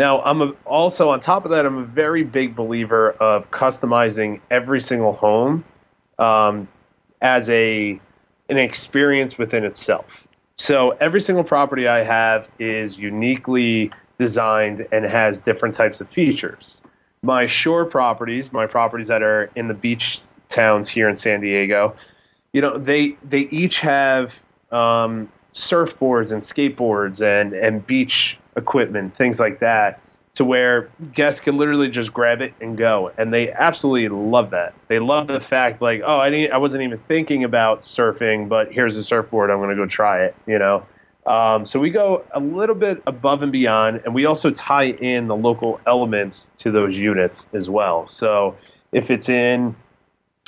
Now, 0.01 0.19
I'm 0.23 0.41
a, 0.41 0.47
also 0.65 1.09
on 1.09 1.19
top 1.19 1.45
of 1.45 1.51
that, 1.51 1.63
I'm 1.63 1.77
a 1.77 1.85
very 1.85 2.23
big 2.23 2.55
believer 2.55 3.11
of 3.11 3.51
customizing 3.51 4.41
every 4.49 4.81
single 4.81 5.13
home 5.13 5.63
um, 6.17 6.67
as 7.21 7.47
a 7.51 8.01
an 8.49 8.57
experience 8.57 9.37
within 9.37 9.63
itself. 9.63 10.27
So 10.55 10.89
every 10.99 11.21
single 11.21 11.43
property 11.43 11.87
I 11.87 11.99
have 11.99 12.49
is 12.57 12.97
uniquely 12.97 13.91
designed 14.17 14.87
and 14.91 15.05
has 15.05 15.37
different 15.37 15.75
types 15.75 16.01
of 16.01 16.09
features. 16.09 16.81
My 17.21 17.45
shore 17.45 17.85
properties, 17.85 18.51
my 18.51 18.65
properties 18.65 19.09
that 19.09 19.21
are 19.21 19.51
in 19.55 19.67
the 19.67 19.75
beach 19.75 20.19
towns 20.49 20.89
here 20.89 21.09
in 21.09 21.15
San 21.15 21.41
Diego, 21.41 21.95
you 22.53 22.61
know, 22.61 22.75
they 22.75 23.17
they 23.23 23.41
each 23.51 23.81
have 23.81 24.33
um, 24.71 25.29
surfboards 25.53 26.31
and 26.31 26.41
skateboards 26.41 27.21
and 27.21 27.53
and 27.53 27.85
beach 27.85 28.39
equipment, 28.55 29.15
things 29.15 29.39
like 29.39 29.59
that, 29.59 29.99
to 30.33 30.45
where 30.45 30.89
guests 31.13 31.41
can 31.41 31.57
literally 31.57 31.89
just 31.89 32.13
grab 32.13 32.41
it 32.41 32.53
and 32.61 32.77
go, 32.77 33.11
and 33.17 33.33
they 33.33 33.51
absolutely 33.51 34.07
love 34.09 34.51
that. 34.51 34.73
They 34.87 34.99
love 34.99 35.27
the 35.27 35.39
fact, 35.39 35.81
like, 35.81 36.01
oh, 36.05 36.17
I 36.17 36.29
didn't, 36.29 36.53
I 36.53 36.57
wasn't 36.57 36.83
even 36.83 36.99
thinking 36.99 37.43
about 37.43 37.81
surfing, 37.81 38.47
but 38.47 38.71
here's 38.71 38.95
a 38.95 39.03
surfboard, 39.03 39.49
I'm 39.49 39.57
going 39.57 39.69
to 39.69 39.75
go 39.75 39.85
try 39.85 40.23
it, 40.23 40.35
you 40.47 40.57
know. 40.57 40.85
Um, 41.25 41.65
so 41.65 41.79
we 41.79 41.91
go 41.91 42.23
a 42.31 42.39
little 42.39 42.75
bit 42.75 43.03
above 43.05 43.43
and 43.43 43.51
beyond, 43.51 44.01
and 44.05 44.15
we 44.15 44.25
also 44.25 44.51
tie 44.51 44.87
in 44.87 45.27
the 45.27 45.35
local 45.35 45.79
elements 45.85 46.49
to 46.59 46.71
those 46.71 46.97
units 46.97 47.47
as 47.53 47.69
well. 47.69 48.07
So 48.07 48.55
if 48.91 49.11
it's 49.11 49.29
in 49.29 49.75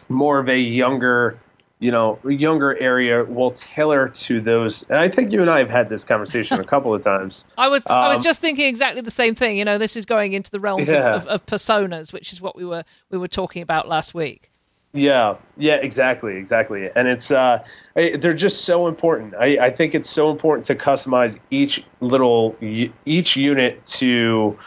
more 0.09 0.39
of 0.39 0.49
a 0.49 0.57
younger 0.57 1.39
you 1.83 1.91
know, 1.91 2.17
younger 2.23 2.77
area 2.79 3.25
will 3.25 3.51
tailor 3.51 4.07
to 4.07 4.39
those. 4.39 4.83
And 4.83 4.99
I 4.99 5.09
think 5.09 5.33
you 5.33 5.41
and 5.41 5.49
I 5.49 5.59
have 5.59 5.69
had 5.69 5.89
this 5.89 6.05
conversation 6.05 6.57
a 6.57 6.63
couple 6.63 6.93
of 6.93 7.03
times. 7.03 7.43
I 7.57 7.67
was 7.67 7.85
um, 7.87 7.97
I 7.97 8.15
was 8.15 8.23
just 8.23 8.39
thinking 8.39 8.67
exactly 8.67 9.01
the 9.01 9.11
same 9.11 9.35
thing. 9.35 9.57
You 9.57 9.65
know, 9.65 9.77
this 9.77 9.97
is 9.97 10.05
going 10.05 10.31
into 10.31 10.49
the 10.49 10.61
realms 10.61 10.87
yeah. 10.87 11.13
of, 11.13 11.23
of, 11.23 11.27
of, 11.27 11.45
personas, 11.45 12.13
which 12.13 12.31
is 12.31 12.39
what 12.39 12.55
we 12.55 12.63
were 12.63 12.83
we 13.09 13.17
were 13.17 13.27
talking 13.27 13.61
about 13.61 13.89
last 13.89 14.13
week. 14.13 14.49
Yeah, 14.93 15.35
yeah, 15.57 15.75
exactly, 15.75 16.37
exactly. 16.37 16.89
And 16.95 17.09
it's 17.09 17.31
uh, 17.31 17.61
they're 17.95 18.33
just 18.33 18.63
so 18.63 18.87
important. 18.87 19.35
I, 19.35 19.65
I 19.65 19.69
think 19.69 19.93
it's 19.93 20.09
so 20.09 20.31
important 20.31 20.65
to 20.67 20.75
customize 20.75 21.37
each 21.49 21.83
little 21.99 22.55
each 22.61 23.35
unit 23.35 23.85
to 23.87 24.57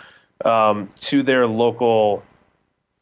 um, 0.44 0.90
to 1.00 1.22
their 1.22 1.46
local 1.46 2.22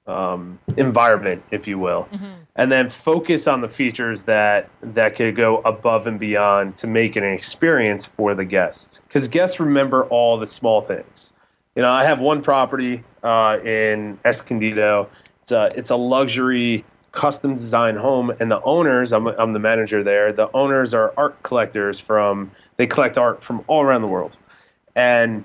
um, 0.07 0.59
environment, 0.77 1.43
if 1.51 1.67
you 1.67 1.79
will, 1.79 2.09
mm-hmm. 2.13 2.27
and 2.57 2.71
then 2.71 2.91
focus 2.91 3.47
on 3.47 3.61
the 3.61 3.69
features 3.69 4.23
that 4.25 4.69
that 4.81 5.17
could 5.17 5.37
go 5.37 5.59
above 5.59 6.07
and 6.07 6.21
beyond 6.21 6.77
to 6.79 6.87
make 6.87 7.17
an 7.17 7.25
experience 7.25 8.05
for 8.05 8.35
the 8.35 8.45
guests. 8.45 9.01
Because 9.07 9.29
guests 9.29 9.61
remember 9.61 10.05
all 10.05 10.39
the 10.39 10.47
small 10.47 10.83
things. 10.83 11.33
You 11.75 11.83
know, 11.83 11.91
I 11.91 12.05
have 12.05 12.21
one 12.21 12.43
property 12.43 13.03
uh, 13.23 13.59
in 13.65 14.19
Escondido. 14.25 15.09
It's 15.43 15.53
a 15.53 15.71
it's 15.75 15.91
a 15.91 15.97
luxury 15.97 16.85
custom 17.13 17.55
design 17.55 17.97
home, 17.97 18.31
and 18.41 18.51
the 18.51 18.63
owners, 18.63 19.13
I'm 19.13 19.27
I'm 19.27 19.53
the 19.53 19.59
manager 19.59 20.03
there. 20.03 20.33
The 20.33 20.51
owners 20.53 20.95
are 20.95 21.15
art 21.17 21.43
collectors 21.43 21.99
from 21.99 22.51
they 22.77 22.87
collect 22.87 23.17
art 23.17 23.43
from 23.43 23.65
all 23.67 23.83
around 23.83 24.03
the 24.03 24.09
world, 24.09 24.37
and 24.95 25.45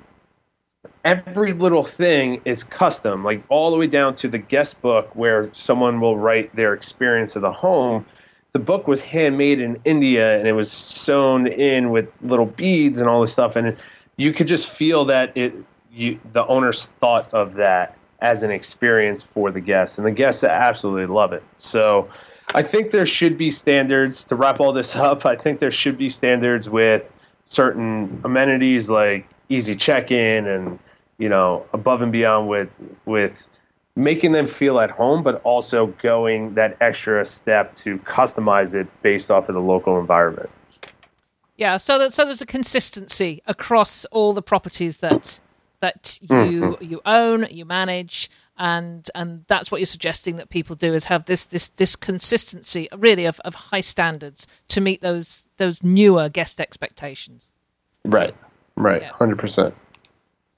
every 1.03 1.53
little 1.53 1.83
thing 1.83 2.41
is 2.45 2.63
custom, 2.63 3.23
like 3.23 3.43
all 3.49 3.71
the 3.71 3.77
way 3.77 3.87
down 3.87 4.15
to 4.15 4.27
the 4.27 4.37
guest 4.37 4.81
book 4.81 5.15
where 5.15 5.53
someone 5.53 5.99
will 5.99 6.17
write 6.17 6.55
their 6.55 6.73
experience 6.73 7.35
of 7.35 7.41
the 7.41 7.51
home. 7.51 8.05
The 8.53 8.59
book 8.59 8.87
was 8.87 9.01
handmade 9.01 9.59
in 9.59 9.79
India 9.85 10.37
and 10.37 10.47
it 10.47 10.53
was 10.53 10.71
sewn 10.71 11.47
in 11.47 11.91
with 11.91 12.11
little 12.21 12.45
beads 12.45 12.99
and 12.99 13.09
all 13.09 13.21
this 13.21 13.31
stuff, 13.31 13.55
and 13.55 13.79
you 14.17 14.33
could 14.33 14.47
just 14.47 14.69
feel 14.69 15.05
that 15.05 15.35
it. 15.35 15.53
You, 15.91 16.19
the 16.33 16.45
owners 16.45 16.85
thought 16.85 17.33
of 17.33 17.55
that 17.55 17.97
as 18.21 18.43
an 18.43 18.51
experience 18.51 19.23
for 19.23 19.49
the 19.49 19.59
guests, 19.59 19.97
and 19.97 20.05
the 20.05 20.11
guests 20.11 20.43
absolutely 20.43 21.07
love 21.07 21.33
it. 21.33 21.43
So, 21.57 22.09
I 22.53 22.61
think 22.61 22.91
there 22.91 23.07
should 23.07 23.39
be 23.39 23.49
standards 23.49 24.23
to 24.25 24.35
wrap 24.35 24.59
all 24.59 24.71
this 24.71 24.95
up. 24.95 25.25
I 25.25 25.35
think 25.35 25.59
there 25.59 25.71
should 25.71 25.97
be 25.97 26.09
standards 26.09 26.69
with 26.69 27.11
certain 27.45 28.21
amenities 28.23 28.87
like 28.87 29.27
easy 29.49 29.75
check-in 29.75 30.47
and 30.47 30.79
you 31.17 31.29
know 31.29 31.65
above 31.73 32.01
and 32.01 32.11
beyond 32.11 32.47
with 32.47 32.69
with 33.05 33.45
making 33.95 34.31
them 34.31 34.47
feel 34.47 34.79
at 34.79 34.89
home, 34.89 35.21
but 35.21 35.41
also 35.43 35.87
going 35.87 36.53
that 36.55 36.77
extra 36.79 37.25
step 37.25 37.75
to 37.75 37.97
customize 37.99 38.73
it 38.73 38.87
based 39.01 39.29
off 39.29 39.49
of 39.49 39.55
the 39.55 39.61
local 39.61 39.99
environment. 39.99 40.49
Yeah, 41.57 41.75
so 41.77 41.99
that, 41.99 42.13
so 42.13 42.23
there's 42.23 42.41
a 42.41 42.45
consistency 42.45 43.41
across 43.45 44.05
all 44.05 44.33
the 44.33 44.41
properties 44.41 44.97
that 44.97 45.39
that 45.81 46.17
you 46.21 46.27
mm-hmm. 46.27 46.83
you 46.83 47.01
own, 47.05 47.47
you 47.51 47.65
manage, 47.65 48.29
and 48.57 49.09
and 49.13 49.43
that's 49.47 49.69
what 49.69 49.81
you're 49.81 49.85
suggesting 49.85 50.37
that 50.37 50.49
people 50.49 50.75
do 50.75 50.93
is 50.93 51.05
have 51.05 51.25
this 51.25 51.45
this 51.45 51.67
this 51.67 51.95
consistency 51.97 52.87
really 52.97 53.25
of, 53.25 53.39
of 53.41 53.55
high 53.55 53.81
standards 53.81 54.47
to 54.69 54.79
meet 54.79 55.01
those 55.01 55.45
those 55.57 55.83
newer 55.83 56.29
guest 56.29 56.61
expectations. 56.61 57.47
Right. 58.05 58.35
Right. 58.79 59.03
Hundred 59.03 59.37
yeah. 59.37 59.41
percent. 59.41 59.75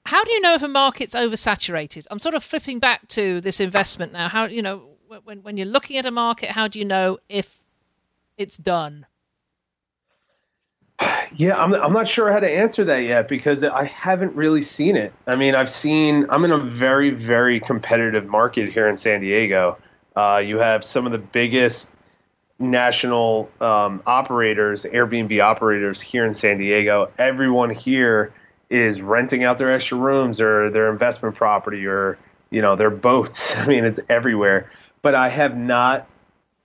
How 0.06 0.24
do 0.24 0.32
you 0.32 0.40
know 0.40 0.54
if 0.54 0.62
a 0.62 0.68
market's 0.68 1.14
oversaturated? 1.14 2.06
I'm 2.10 2.18
sort 2.18 2.34
of 2.34 2.42
flipping 2.42 2.78
back 2.78 3.08
to 3.08 3.40
this 3.40 3.60
investment 3.60 4.12
now. 4.12 4.28
How 4.28 4.44
you 4.44 4.62
know 4.62 4.88
when 5.24 5.42
when 5.42 5.56
you're 5.56 5.66
looking 5.66 5.98
at 5.98 6.06
a 6.06 6.10
market, 6.10 6.50
how 6.50 6.68
do 6.68 6.78
you 6.78 6.84
know 6.84 7.18
if 7.28 7.62
it's 8.38 8.56
done? 8.56 9.06
Yeah, 11.34 11.56
I'm, 11.56 11.74
I'm 11.74 11.92
not 11.92 12.06
sure 12.06 12.30
how 12.30 12.40
to 12.40 12.48
answer 12.48 12.84
that 12.84 12.98
yet 12.98 13.26
because 13.26 13.64
I 13.64 13.84
haven't 13.84 14.36
really 14.36 14.62
seen 14.62 14.96
it. 14.96 15.12
I 15.26 15.34
mean, 15.34 15.54
I've 15.54 15.70
seen, 15.70 16.26
I'm 16.28 16.44
in 16.44 16.52
a 16.52 16.58
very, 16.58 17.10
very 17.10 17.58
competitive 17.58 18.26
market 18.26 18.70
here 18.70 18.86
in 18.86 18.96
San 18.96 19.20
Diego. 19.22 19.78
Uh, 20.14 20.42
you 20.44 20.58
have 20.58 20.84
some 20.84 21.06
of 21.06 21.12
the 21.12 21.18
biggest 21.18 21.90
national 22.62 23.50
um, 23.60 24.02
operators, 24.06 24.84
Airbnb 24.84 25.42
operators 25.42 26.00
here 26.00 26.24
in 26.24 26.32
San 26.32 26.58
Diego. 26.58 27.10
Everyone 27.18 27.70
here 27.70 28.32
is 28.70 29.02
renting 29.02 29.44
out 29.44 29.58
their 29.58 29.70
extra 29.70 29.98
rooms 29.98 30.40
or 30.40 30.70
their 30.70 30.90
investment 30.90 31.34
property 31.34 31.86
or, 31.86 32.18
you 32.50 32.62
know, 32.62 32.76
their 32.76 32.90
boats. 32.90 33.56
I 33.58 33.66
mean, 33.66 33.84
it's 33.84 34.00
everywhere. 34.08 34.70
But 35.02 35.14
I 35.14 35.28
have 35.28 35.56
not, 35.56 36.08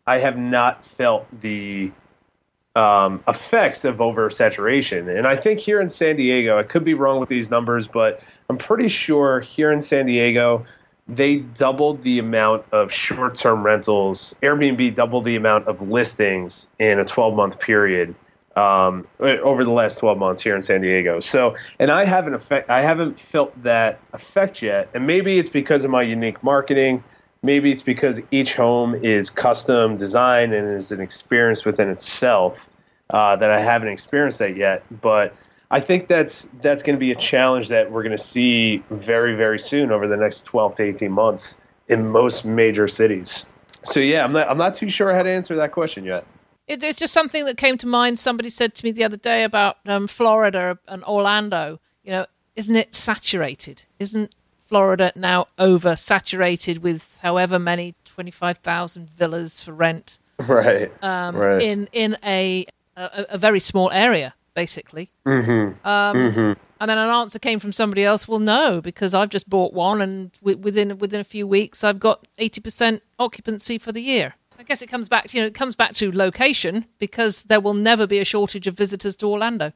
I 0.06 0.20
have 0.20 0.38
not 0.38 0.86
felt 0.86 1.28
the, 1.42 1.92
um, 2.78 3.24
effects 3.28 3.86
of 3.86 3.98
oversaturation. 3.98 5.18
And 5.18 5.28
I 5.28 5.36
think 5.36 5.60
here 5.60 5.82
in 5.82 5.90
San 5.90 6.16
Diego, 6.16 6.60
I 6.60 6.64
could 6.64 6.84
be 6.84 6.94
wrong 6.94 7.20
with 7.20 7.28
these 7.28 7.50
numbers, 7.50 7.88
but 7.88 8.22
I'm 8.50 8.58
pretty 8.58 8.88
sure 8.88 9.40
here 9.40 9.72
in 9.72 9.82
San 9.82 10.06
Diego, 10.06 10.66
they 11.08 11.38
doubled 11.38 12.02
the 12.02 12.20
amount 12.20 12.65
of 12.72 12.91
short 12.91 13.36
term 13.36 13.63
rentals. 13.63 14.36
Airbnb 14.41 14.96
doubled 14.96 15.26
the 15.26 15.36
amount 15.36 15.67
of 15.67 15.82
listings 15.89 16.67
in 16.80 17.00
a 17.00 17.06
12 17.06 17.36
month 17.36 17.60
period. 17.60 18.15
Um, 18.56 19.08
over 19.20 19.63
the 19.63 19.72
last 19.72 20.00
12 20.00 20.17
months 20.17 20.41
here 20.41 20.56
in 20.56 20.63
San 20.63 20.82
Diego. 20.82 21.20
So, 21.20 21.56
and 21.78 21.91
I 21.91 22.06
haven't 22.06 22.34
effect, 22.34 22.72
I 22.72 22.82
haven't 22.82 23.20
felt 23.20 23.62
that 23.62 24.00
effect 24.13 24.63
yet. 24.63 24.89
And 24.96 25.06
maybe 25.06 25.38
it's 25.38 25.52
because 25.52 25.86
of 25.86 25.91
my 25.91 26.02
unique 26.02 26.43
marketing. 26.43 27.04
Maybe 27.43 27.72
it's 27.72 27.84
because 27.84 28.20
each 28.32 28.56
home 28.56 28.96
is 28.96 29.30
custom 29.30 29.96
designed 29.98 30.56
and 30.56 30.76
is 30.76 30.91
an 30.91 31.02
experience 31.02 31.65
within 31.65 31.88
itself 31.88 32.67
uh, 33.12 33.36
that 33.36 33.52
I 33.52 33.62
haven't 33.62 33.89
experienced 33.89 34.39
that 34.39 34.56
yet. 34.56 34.84
But 35.02 35.36
I 35.70 35.80
think 35.80 36.08
that's 36.08 36.50
that's 36.62 36.84
going 36.84 36.96
to 36.96 37.00
be 37.00 37.12
a 37.12 37.16
challenge 37.16 37.68
that 37.70 37.92
we're 37.92 38.04
going 38.04 38.16
to 38.16 38.24
see 38.24 38.84
very 38.90 39.36
very 39.36 39.60
soon 39.60 39.92
over 39.92 40.08
the 40.08 40.18
next 40.18 40.46
12 40.46 40.76
to 40.76 40.84
18 40.84 41.12
months 41.12 41.56
in 41.88 42.08
most 42.10 42.46
major 42.46 42.88
cities. 42.88 43.54
So 43.84 44.00
yeah, 44.00 44.24
I'm 44.24 44.32
not 44.32 44.50
I'm 44.50 44.58
not 44.58 44.76
too 44.76 44.90
sure 44.90 45.14
how 45.14 45.24
to 45.24 45.30
answer 45.30 45.56
that 45.56 45.72
question 45.72 46.04
yet. 46.04 46.26
it's 46.68 46.98
just 46.98 47.14
something 47.14 47.46
that 47.46 47.58
came 47.58 47.78
to 47.80 47.88
mind. 47.88 48.20
Somebody 48.20 48.50
said 48.50 48.76
to 48.76 48.86
me 48.86 48.92
the 48.92 49.04
other 49.04 49.18
day 49.18 49.44
about 49.44 49.78
um, 49.86 50.08
Florida 50.08 50.80
and 50.88 51.04
Orlando. 51.04 51.80
You 52.04 52.12
know, 52.12 52.26
isn't 52.56 52.76
it 52.76 52.96
saturated? 52.96 53.84
Isn't 54.00 54.34
Florida 54.68 55.12
now 55.16 55.48
oversaturated 55.58 56.80
with 56.80 57.20
however 57.22 57.58
many 57.58 57.96
25,000 58.06 59.10
villas 59.10 59.62
for 59.62 59.74
rent. 59.74 60.20
Right. 60.40 60.92
Um, 61.04 61.36
right. 61.36 61.62
In 61.62 61.90
in 61.92 62.18
a, 62.24 62.66
a, 62.96 63.26
a 63.30 63.38
very 63.38 63.60
small 63.60 63.90
area, 63.92 64.36
basically. 64.58 65.12
Mm-hmm. 65.24 65.88
Um, 65.88 66.17
mm-hmm. 66.17 66.54
And 66.80 66.89
then 66.89 66.98
an 66.98 67.12
answer 67.12 67.38
came 67.38 67.60
from 67.60 67.72
somebody 67.72 68.04
else. 68.04 68.28
Well, 68.28 68.39
no, 68.39 68.82
because 68.82 69.13
I've 69.13 69.30
just 69.30 69.48
bought 69.48 69.72
one, 69.72 70.02
and 70.02 70.34
w- 70.39 70.58
within 70.58 70.98
within 70.98 71.20
a 71.20 71.24
few 71.24 71.46
weeks, 71.46 71.84
I've 71.84 72.00
got 72.00 72.28
eighty 72.39 72.60
percent 72.60 73.04
occupancy 73.20 73.78
for 73.78 73.91
the 73.91 74.02
year. 74.02 74.34
I 74.58 74.63
guess 74.63 74.82
it 74.82 74.88
comes 74.88 75.08
back 75.08 75.28
to 75.28 75.38
you 75.38 75.43
know 75.43 75.48
it 75.48 75.54
comes 75.54 75.76
back 75.76 75.93
to 75.93 76.12
location 76.12 76.86
because 76.98 77.43
there 77.43 77.60
will 77.60 77.76
never 77.76 78.08
be 78.08 78.17
a 78.17 78.26
shortage 78.26 78.65
of 78.65 78.76
visitors 78.76 79.15
to 79.17 79.28
Orlando. 79.28 79.74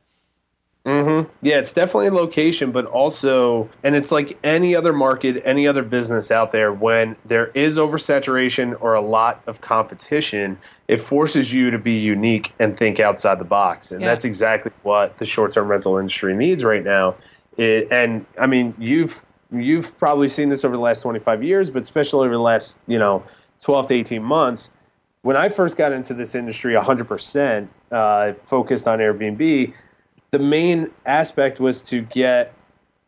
Mm-hmm. 0.83 1.45
Yeah, 1.45 1.59
it's 1.59 1.73
definitely 1.73 2.07
a 2.07 2.13
location, 2.13 2.71
but 2.71 2.85
also, 2.85 3.69
and 3.83 3.95
it's 3.95 4.11
like 4.11 4.39
any 4.43 4.75
other 4.75 4.93
market, 4.93 5.43
any 5.45 5.67
other 5.67 5.83
business 5.83 6.31
out 6.31 6.51
there, 6.51 6.73
when 6.73 7.15
there 7.25 7.51
is 7.53 7.77
oversaturation 7.77 8.75
or 8.81 8.95
a 8.95 9.01
lot 9.01 9.43
of 9.45 9.61
competition, 9.61 10.57
it 10.91 10.99
forces 10.99 11.53
you 11.53 11.71
to 11.71 11.77
be 11.77 11.93
unique 11.93 12.51
and 12.59 12.77
think 12.77 12.99
outside 12.99 13.39
the 13.39 13.45
box. 13.45 13.93
And 13.93 14.01
yeah. 14.01 14.07
that's 14.07 14.25
exactly 14.25 14.73
what 14.83 15.17
the 15.19 15.25
short 15.25 15.53
term 15.53 15.69
rental 15.69 15.97
industry 15.97 16.35
needs 16.35 16.65
right 16.65 16.83
now. 16.83 17.15
It, 17.55 17.87
and 17.89 18.25
I 18.37 18.45
mean, 18.45 18.73
you've 18.77 19.23
you've 19.53 19.97
probably 19.97 20.27
seen 20.27 20.49
this 20.49 20.65
over 20.65 20.75
the 20.75 20.81
last 20.81 21.01
25 21.01 21.43
years, 21.43 21.69
but 21.69 21.81
especially 21.81 22.25
over 22.25 22.35
the 22.35 22.41
last, 22.41 22.77
you 22.87 22.99
know, 22.99 23.23
12 23.61 23.87
to 23.87 23.93
18 23.93 24.21
months. 24.21 24.69
When 25.21 25.37
I 25.37 25.47
first 25.47 25.77
got 25.77 25.93
into 25.93 26.13
this 26.13 26.35
industry 26.35 26.73
100% 26.73 27.67
uh, 27.91 28.33
focused 28.47 28.85
on 28.85 28.99
Airbnb, 28.99 29.73
the 30.31 30.39
main 30.39 30.89
aspect 31.05 31.61
was 31.61 31.81
to 31.83 32.01
get 32.01 32.53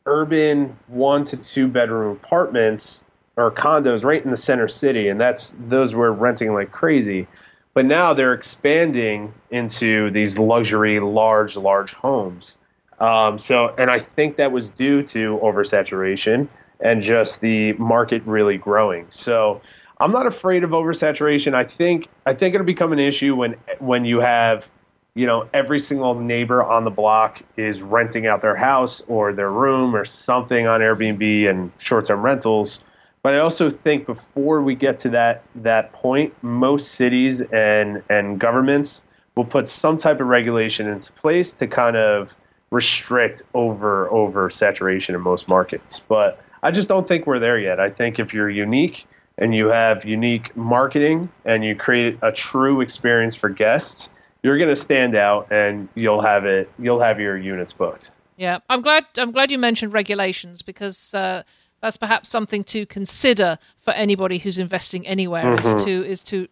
urban 0.05 0.73
one 0.87 1.25
to 1.25 1.37
two 1.37 1.67
bedroom 1.67 2.15
apartments 2.15 3.03
or 3.35 3.51
condos 3.51 4.05
right 4.05 4.23
in 4.23 4.31
the 4.31 4.37
center 4.37 4.69
city, 4.69 5.09
and 5.09 5.19
that's 5.19 5.53
those 5.67 5.93
were 5.93 6.13
renting 6.13 6.53
like 6.53 6.71
crazy. 6.71 7.27
But 7.73 7.85
now 7.85 8.13
they're 8.13 8.33
expanding 8.33 9.33
into 9.49 10.11
these 10.11 10.37
luxury, 10.37 10.99
large, 10.99 11.57
large 11.57 11.93
homes. 11.93 12.55
Um, 12.99 13.39
so, 13.39 13.73
and 13.77 13.89
I 13.89 13.99
think 13.99 14.37
that 14.37 14.51
was 14.51 14.69
due 14.69 15.03
to 15.03 15.39
oversaturation 15.41 16.47
and 16.79 17.01
just 17.01 17.41
the 17.41 17.73
market 17.73 18.21
really 18.25 18.57
growing. 18.57 19.07
So, 19.09 19.61
I'm 19.99 20.11
not 20.11 20.27
afraid 20.27 20.63
of 20.63 20.71
oversaturation. 20.71 21.53
I 21.53 21.63
think 21.63 22.07
I 22.25 22.33
think 22.33 22.55
it'll 22.55 22.65
become 22.65 22.93
an 22.93 22.99
issue 22.99 23.35
when 23.35 23.55
when 23.79 24.05
you 24.05 24.19
have 24.19 24.67
you 25.15 25.27
know, 25.27 25.47
every 25.53 25.79
single 25.79 26.15
neighbor 26.15 26.63
on 26.63 26.83
the 26.83 26.89
block 26.89 27.41
is 27.55 27.81
renting 27.81 28.25
out 28.25 28.41
their 28.41 28.55
house 28.55 29.01
or 29.07 29.31
their 29.31 29.51
room 29.51 29.95
or 29.95 30.05
something 30.05 30.67
on 30.67 30.79
Airbnb 30.79 31.49
and 31.49 31.71
short-term 31.79 32.21
rentals. 32.21 32.79
But 33.23 33.35
I 33.35 33.39
also 33.39 33.69
think 33.69 34.05
before 34.05 34.61
we 34.61 34.75
get 34.75 34.99
to 34.99 35.09
that 35.09 35.43
that 35.55 35.93
point, 35.93 36.33
most 36.43 36.91
cities 36.91 37.41
and 37.41 38.03
and 38.09 38.39
governments 38.39 39.01
will 39.35 39.45
put 39.45 39.67
some 39.67 39.97
type 39.97 40.19
of 40.19 40.27
regulation 40.27 40.87
into 40.87 41.11
place 41.13 41.53
to 41.53 41.67
kind 41.67 41.95
of 41.95 42.35
restrict 42.69 43.43
over 43.53 44.11
over 44.11 44.49
saturation 44.49 45.15
in 45.15 45.21
most 45.21 45.47
markets. 45.47 46.05
But 46.05 46.41
I 46.61 46.71
just 46.71 46.87
don't 46.87 47.07
think 47.07 47.25
we're 47.25 47.39
there 47.39 47.57
yet. 47.57 47.79
I 47.79 47.89
think 47.89 48.19
if 48.19 48.33
you're 48.33 48.49
unique 48.49 49.07
and 49.37 49.55
you 49.55 49.69
have 49.69 50.05
unique 50.05 50.55
marketing 50.55 51.29
and 51.45 51.63
you 51.63 51.75
create 51.75 52.17
a 52.21 52.31
true 52.31 52.81
experience 52.81 53.35
for 53.35 53.49
guests, 53.49 54.19
you're 54.43 54.57
going 54.57 54.69
to 54.69 54.75
stand 54.75 55.15
out 55.15 55.51
and 55.51 55.87
you'll 55.95 56.21
have 56.21 56.45
it 56.45 56.69
you'll 56.77 56.99
have 56.99 57.19
your 57.19 57.37
units 57.37 57.73
booked 57.73 58.11
yeah 58.37 58.59
i'm 58.69 58.81
glad 58.81 59.05
i'm 59.17 59.31
glad 59.31 59.49
you 59.49 59.57
mentioned 59.57 59.93
regulations 59.93 60.61
because 60.61 61.13
uh, 61.13 61.41
that's 61.83 61.97
perhaps 61.97 62.29
something 62.29 62.63
to 62.63 62.85
consider 62.85 63.57
for 63.75 63.91
anybody 63.91 64.37
who's 64.37 64.57
investing 64.57 65.05
anywhere. 65.05 65.43
Mm-hmm. 65.43 65.75
Is 65.75 65.83
to 65.83 66.05
is 66.05 66.23
to 66.23 66.47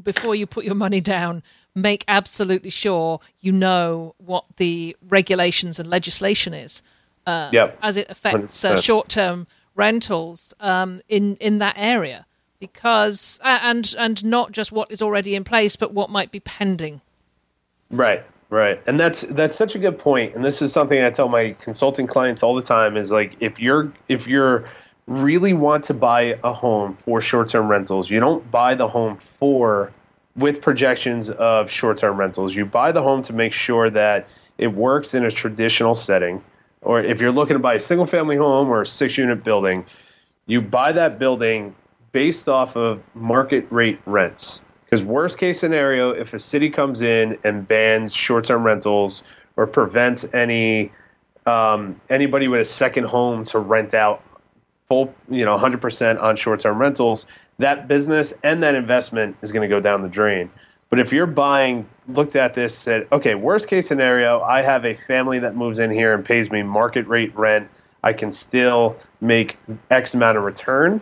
before 0.00 0.36
you 0.36 0.46
put 0.46 0.64
your 0.64 0.76
money 0.76 1.00
down, 1.00 1.42
make 1.74 2.04
absolutely 2.06 2.70
sure 2.70 3.18
you 3.40 3.50
know 3.50 4.14
what 4.18 4.44
the 4.56 4.96
regulations 5.08 5.80
and 5.80 5.90
legislation 5.90 6.54
is 6.54 6.84
uh, 7.26 7.50
Yep. 7.52 7.78
as 7.82 7.96
it 7.96 8.08
affects 8.08 8.64
uh, 8.64 8.80
short-term 8.80 9.48
rentals 9.74 10.54
um, 10.60 11.00
in 11.08 11.34
in 11.40 11.58
that 11.58 11.74
area, 11.76 12.24
because 12.60 13.40
uh, 13.42 13.58
and 13.60 13.92
and 13.98 14.24
not 14.24 14.52
just 14.52 14.70
what 14.70 14.88
is 14.92 15.02
already 15.02 15.34
in 15.34 15.42
place, 15.42 15.74
but 15.74 15.92
what 15.92 16.10
might 16.10 16.30
be 16.30 16.38
pending. 16.38 17.00
Right, 17.90 18.24
right. 18.50 18.80
And 18.86 18.98
that's 18.98 19.22
that's 19.22 19.56
such 19.56 19.74
a 19.74 19.78
good 19.78 19.98
point. 19.98 20.34
And 20.34 20.44
this 20.44 20.62
is 20.62 20.72
something 20.72 21.02
I 21.02 21.10
tell 21.10 21.28
my 21.28 21.54
consulting 21.60 22.06
clients 22.06 22.42
all 22.42 22.54
the 22.54 22.62
time 22.62 22.96
is 22.96 23.10
like 23.10 23.36
if 23.40 23.58
you're 23.60 23.92
if 24.08 24.26
you're 24.26 24.68
really 25.06 25.54
want 25.54 25.84
to 25.84 25.94
buy 25.94 26.38
a 26.44 26.52
home 26.52 26.94
for 26.94 27.20
short-term 27.20 27.66
rentals, 27.66 28.10
you 28.10 28.20
don't 28.20 28.48
buy 28.50 28.74
the 28.74 28.86
home 28.86 29.18
for 29.38 29.90
with 30.36 30.60
projections 30.62 31.30
of 31.30 31.70
short-term 31.70 32.18
rentals. 32.18 32.54
You 32.54 32.66
buy 32.66 32.92
the 32.92 33.02
home 33.02 33.22
to 33.22 33.32
make 33.32 33.52
sure 33.52 33.90
that 33.90 34.28
it 34.58 34.72
works 34.72 35.14
in 35.14 35.24
a 35.24 35.30
traditional 35.30 35.94
setting. 35.94 36.42
Or 36.82 37.00
if 37.00 37.20
you're 37.20 37.32
looking 37.32 37.54
to 37.54 37.58
buy 37.58 37.74
a 37.74 37.80
single 37.80 38.06
family 38.06 38.36
home 38.36 38.68
or 38.68 38.82
a 38.82 38.86
six 38.86 39.16
unit 39.16 39.42
building, 39.42 39.84
you 40.46 40.60
buy 40.60 40.92
that 40.92 41.18
building 41.18 41.74
based 42.12 42.48
off 42.48 42.76
of 42.76 43.02
market 43.14 43.66
rate 43.70 43.98
rents. 44.06 44.60
Because 44.88 45.04
worst 45.04 45.36
case 45.36 45.60
scenario, 45.60 46.10
if 46.10 46.32
a 46.32 46.38
city 46.38 46.70
comes 46.70 47.02
in 47.02 47.38
and 47.44 47.68
bans 47.68 48.14
short-term 48.14 48.64
rentals 48.64 49.22
or 49.56 49.66
prevents 49.66 50.24
any 50.32 50.90
um, 51.44 52.00
anybody 52.08 52.48
with 52.48 52.60
a 52.60 52.64
second 52.64 53.04
home 53.04 53.44
to 53.46 53.58
rent 53.58 53.92
out 53.92 54.22
full, 54.86 55.14
you 55.28 55.44
know, 55.44 55.58
100% 55.58 56.22
on 56.22 56.36
short-term 56.36 56.78
rentals, 56.78 57.26
that 57.58 57.88
business 57.88 58.32
and 58.42 58.62
that 58.62 58.74
investment 58.74 59.36
is 59.42 59.52
going 59.52 59.68
to 59.68 59.68
go 59.68 59.80
down 59.80 60.02
the 60.02 60.08
drain. 60.08 60.50
But 60.90 61.00
if 61.00 61.12
you're 61.12 61.26
buying, 61.26 61.86
looked 62.08 62.36
at 62.36 62.54
this, 62.54 62.74
said, 62.76 63.06
okay, 63.12 63.34
worst 63.34 63.68
case 63.68 63.86
scenario, 63.86 64.40
I 64.40 64.62
have 64.62 64.86
a 64.86 64.94
family 64.94 65.38
that 65.40 65.54
moves 65.54 65.80
in 65.80 65.90
here 65.90 66.14
and 66.14 66.24
pays 66.24 66.50
me 66.50 66.62
market 66.62 67.06
rate 67.06 67.34
rent. 67.36 67.68
I 68.02 68.14
can 68.14 68.32
still 68.32 68.96
make 69.20 69.58
X 69.90 70.14
amount 70.14 70.38
of 70.38 70.44
return. 70.44 71.00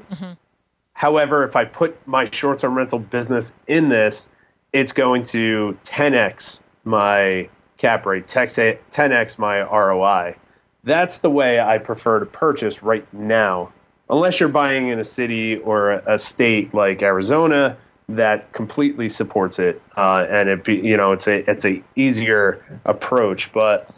However, 0.97 1.45
if 1.45 1.57
I 1.57 1.67
put 1.67 1.95
my 2.09 2.31
short 2.31 2.59
term 2.59 2.75
rental 2.75 2.99
business 2.99 3.53
in 3.67 3.91
this, 3.91 4.29
it's 4.73 4.93
going 4.93 5.25
to 5.25 5.77
10x 5.85 6.61
my 6.85 7.51
cap 7.77 8.07
rate, 8.07 8.27
10x 8.27 9.39
my 9.39 9.61
ROI. 9.61 10.37
That's 10.85 11.19
the 11.19 11.29
way 11.29 11.61
I 11.61 11.77
prefer 11.77 12.21
to 12.21 12.27
purchase 12.27 12.83
right 12.83 13.07
now. 13.13 13.73
Unless 14.09 14.41
you're 14.41 14.49
buying 14.49 14.89
in 14.89 14.99
a 14.99 15.05
city 15.05 15.59
or 15.59 15.91
a 15.91 16.19
state 16.19 16.73
like 16.73 17.03
Arizona 17.03 17.77
that 18.09 18.55
completely 18.55 19.11
supports 19.11 19.59
it, 19.59 19.83
uh, 19.99 20.25
and 20.31 20.49
it 20.49 20.65
be, 20.65 20.77
you 20.77 20.97
know 20.97 21.13
it's 21.13 21.27
a 21.27 21.51
it's 21.51 21.67
a 21.67 21.83
easier 21.95 22.81
approach. 22.87 23.53
But 23.53 23.91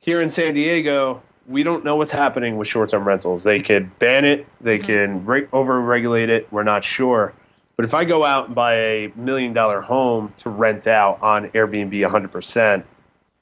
here 0.00 0.20
in 0.20 0.28
San 0.28 0.52
Diego, 0.52 1.22
we 1.46 1.62
don't 1.62 1.84
know 1.84 1.96
what's 1.96 2.12
happening 2.12 2.56
with 2.56 2.68
short-term 2.68 3.06
rentals. 3.06 3.42
They 3.44 3.60
could 3.60 3.98
ban 3.98 4.24
it, 4.24 4.46
they 4.60 4.78
mm-hmm. 4.78 4.86
can 4.86 5.26
re- 5.26 5.48
over-regulate 5.52 6.30
it. 6.30 6.48
We're 6.52 6.62
not 6.62 6.84
sure. 6.84 7.32
But 7.76 7.84
if 7.84 7.94
I 7.94 8.04
go 8.04 8.24
out 8.24 8.46
and 8.46 8.54
buy 8.54 8.74
a 8.74 9.12
million-dollar 9.16 9.80
home 9.80 10.32
to 10.38 10.50
rent 10.50 10.86
out 10.86 11.20
on 11.22 11.48
Airbnb 11.50 11.92
100%, 11.92 12.84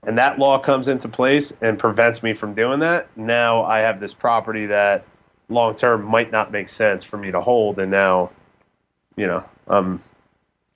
and 0.04 0.18
that 0.18 0.38
law 0.38 0.58
comes 0.58 0.88
into 0.88 1.08
place 1.08 1.52
and 1.60 1.78
prevents 1.78 2.22
me 2.22 2.32
from 2.32 2.54
doing 2.54 2.80
that, 2.80 3.14
now 3.16 3.62
I 3.62 3.80
have 3.80 4.00
this 4.00 4.14
property 4.14 4.66
that 4.66 5.04
long-term 5.48 6.04
might 6.04 6.32
not 6.32 6.52
make 6.52 6.68
sense 6.68 7.04
for 7.04 7.18
me 7.18 7.32
to 7.32 7.40
hold, 7.40 7.78
and 7.78 7.90
now, 7.90 8.30
you 9.16 9.26
know, 9.26 9.44
I'm 9.66 10.02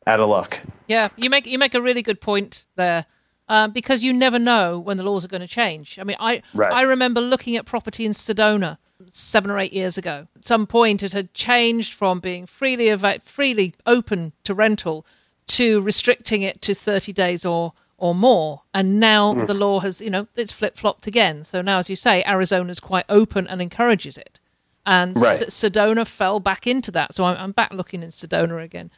out 0.07 0.21
of 0.21 0.29
luck. 0.29 0.59
Yeah, 0.87 1.09
you 1.17 1.31
make 1.31 1.47
you 1.47 1.59
make 1.59 1.75
a 1.75 1.81
really 1.81 2.03
good 2.03 2.21
point 2.21 2.67
there. 2.77 3.07
Um, 3.49 3.73
because 3.73 4.03
you 4.03 4.13
never 4.15 4.39
know 4.39 4.79
when 4.79 4.97
the 4.97 5.05
laws 5.05 5.23
are 5.25 5.29
going 5.29 5.43
to 5.43 5.47
change. 5.47 5.99
I 6.01 6.05
mean, 6.05 6.17
I 6.19 6.41
Right. 6.55 6.73
I 6.73 6.83
remember 6.83 7.21
looking 7.21 7.57
at 7.57 7.67
property 7.67 8.07
in 8.07 8.13
Sedona 8.13 8.79
seven 9.07 9.51
or 9.51 9.59
eight 9.59 9.73
years 9.75 9.99
ago. 9.99 10.29
At 10.35 10.47
some 10.47 10.67
point, 10.67 11.03
it 11.03 11.13
had 11.13 11.35
changed 11.35 11.93
from 11.93 12.21
being 12.21 12.47
freely 12.47 12.89
freely 13.25 13.75
open 13.85 14.33
to 14.45 14.55
rental 14.55 15.05
to 15.49 15.83
restricting 15.83 16.41
it 16.41 16.63
to 16.63 16.75
thirty 16.75 17.13
days 17.13 17.45
or 17.45 17.75
or 17.99 18.15
more. 18.15 18.63
And 18.73 18.99
now 18.99 19.35
Hmm. 19.35 19.45
the 19.45 19.55
law 19.55 19.81
has, 19.81 20.01
you 20.01 20.11
know, 20.11 20.27
it's 20.37 20.53
flip 20.53 20.77
flopped 20.79 21.07
again. 21.07 21.45
So 21.45 21.61
now, 21.63 21.79
as 21.79 21.89
you 21.91 21.97
say, 21.97 22.25
Arizona's 22.27 22.81
quite 22.81 23.05
open 23.09 23.47
and 23.47 23.61
encourages 23.63 24.17
it. 24.17 24.41
And 24.87 25.17
Right. 25.17 25.41
S- 25.43 25.55
Sedona 25.55 26.07
fell 26.07 26.41
back 26.41 26.67
into 26.67 26.91
that. 26.93 27.15
So 27.15 27.25
I'm, 27.25 27.37
I'm 27.37 27.53
back 27.53 27.73
looking 27.73 28.03
in 28.03 28.09
Sedona 28.09 28.63
again. 28.65 28.91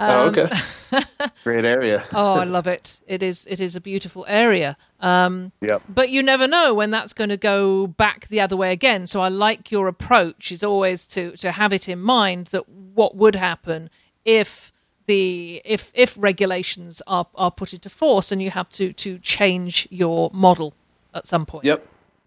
Oh, 0.00 0.28
okay. 0.28 0.48
Great 1.44 1.64
area. 1.64 2.04
Oh, 2.12 2.34
I 2.34 2.44
love 2.56 2.66
it. 2.66 3.00
It 3.06 3.22
is 3.22 3.46
it 3.46 3.60
is 3.60 3.76
a 3.76 3.80
beautiful 3.80 4.24
area. 4.28 4.76
Um, 5.00 5.52
Yep. 5.60 5.82
but 5.88 6.10
you 6.10 6.22
never 6.22 6.46
know 6.48 6.74
when 6.74 6.90
that's 6.90 7.12
going 7.12 7.30
to 7.30 7.36
go 7.36 7.86
back 7.86 8.28
the 8.28 8.40
other 8.40 8.56
way 8.56 8.72
again. 8.72 9.06
So 9.06 9.20
I 9.20 9.28
like 9.28 9.70
your 9.70 9.86
approach 9.88 10.50
is 10.52 10.62
always 10.64 11.06
to 11.08 11.36
to 11.38 11.52
have 11.52 11.72
it 11.72 11.88
in 11.88 12.00
mind 12.00 12.46
that 12.48 12.68
what 12.68 13.14
would 13.16 13.36
happen 13.36 13.90
if 14.24 14.72
the 15.06 15.60
if 15.64 15.90
if 15.94 16.14
regulations 16.18 17.02
are 17.06 17.26
are 17.34 17.50
put 17.50 17.72
into 17.72 17.90
force 17.90 18.32
and 18.32 18.42
you 18.42 18.50
have 18.50 18.70
to 18.72 18.92
to 18.94 19.18
change 19.18 19.86
your 19.90 20.30
model 20.32 20.74
at 21.14 21.26
some 21.26 21.44
point. 21.46 21.64
Yep, 21.64 21.82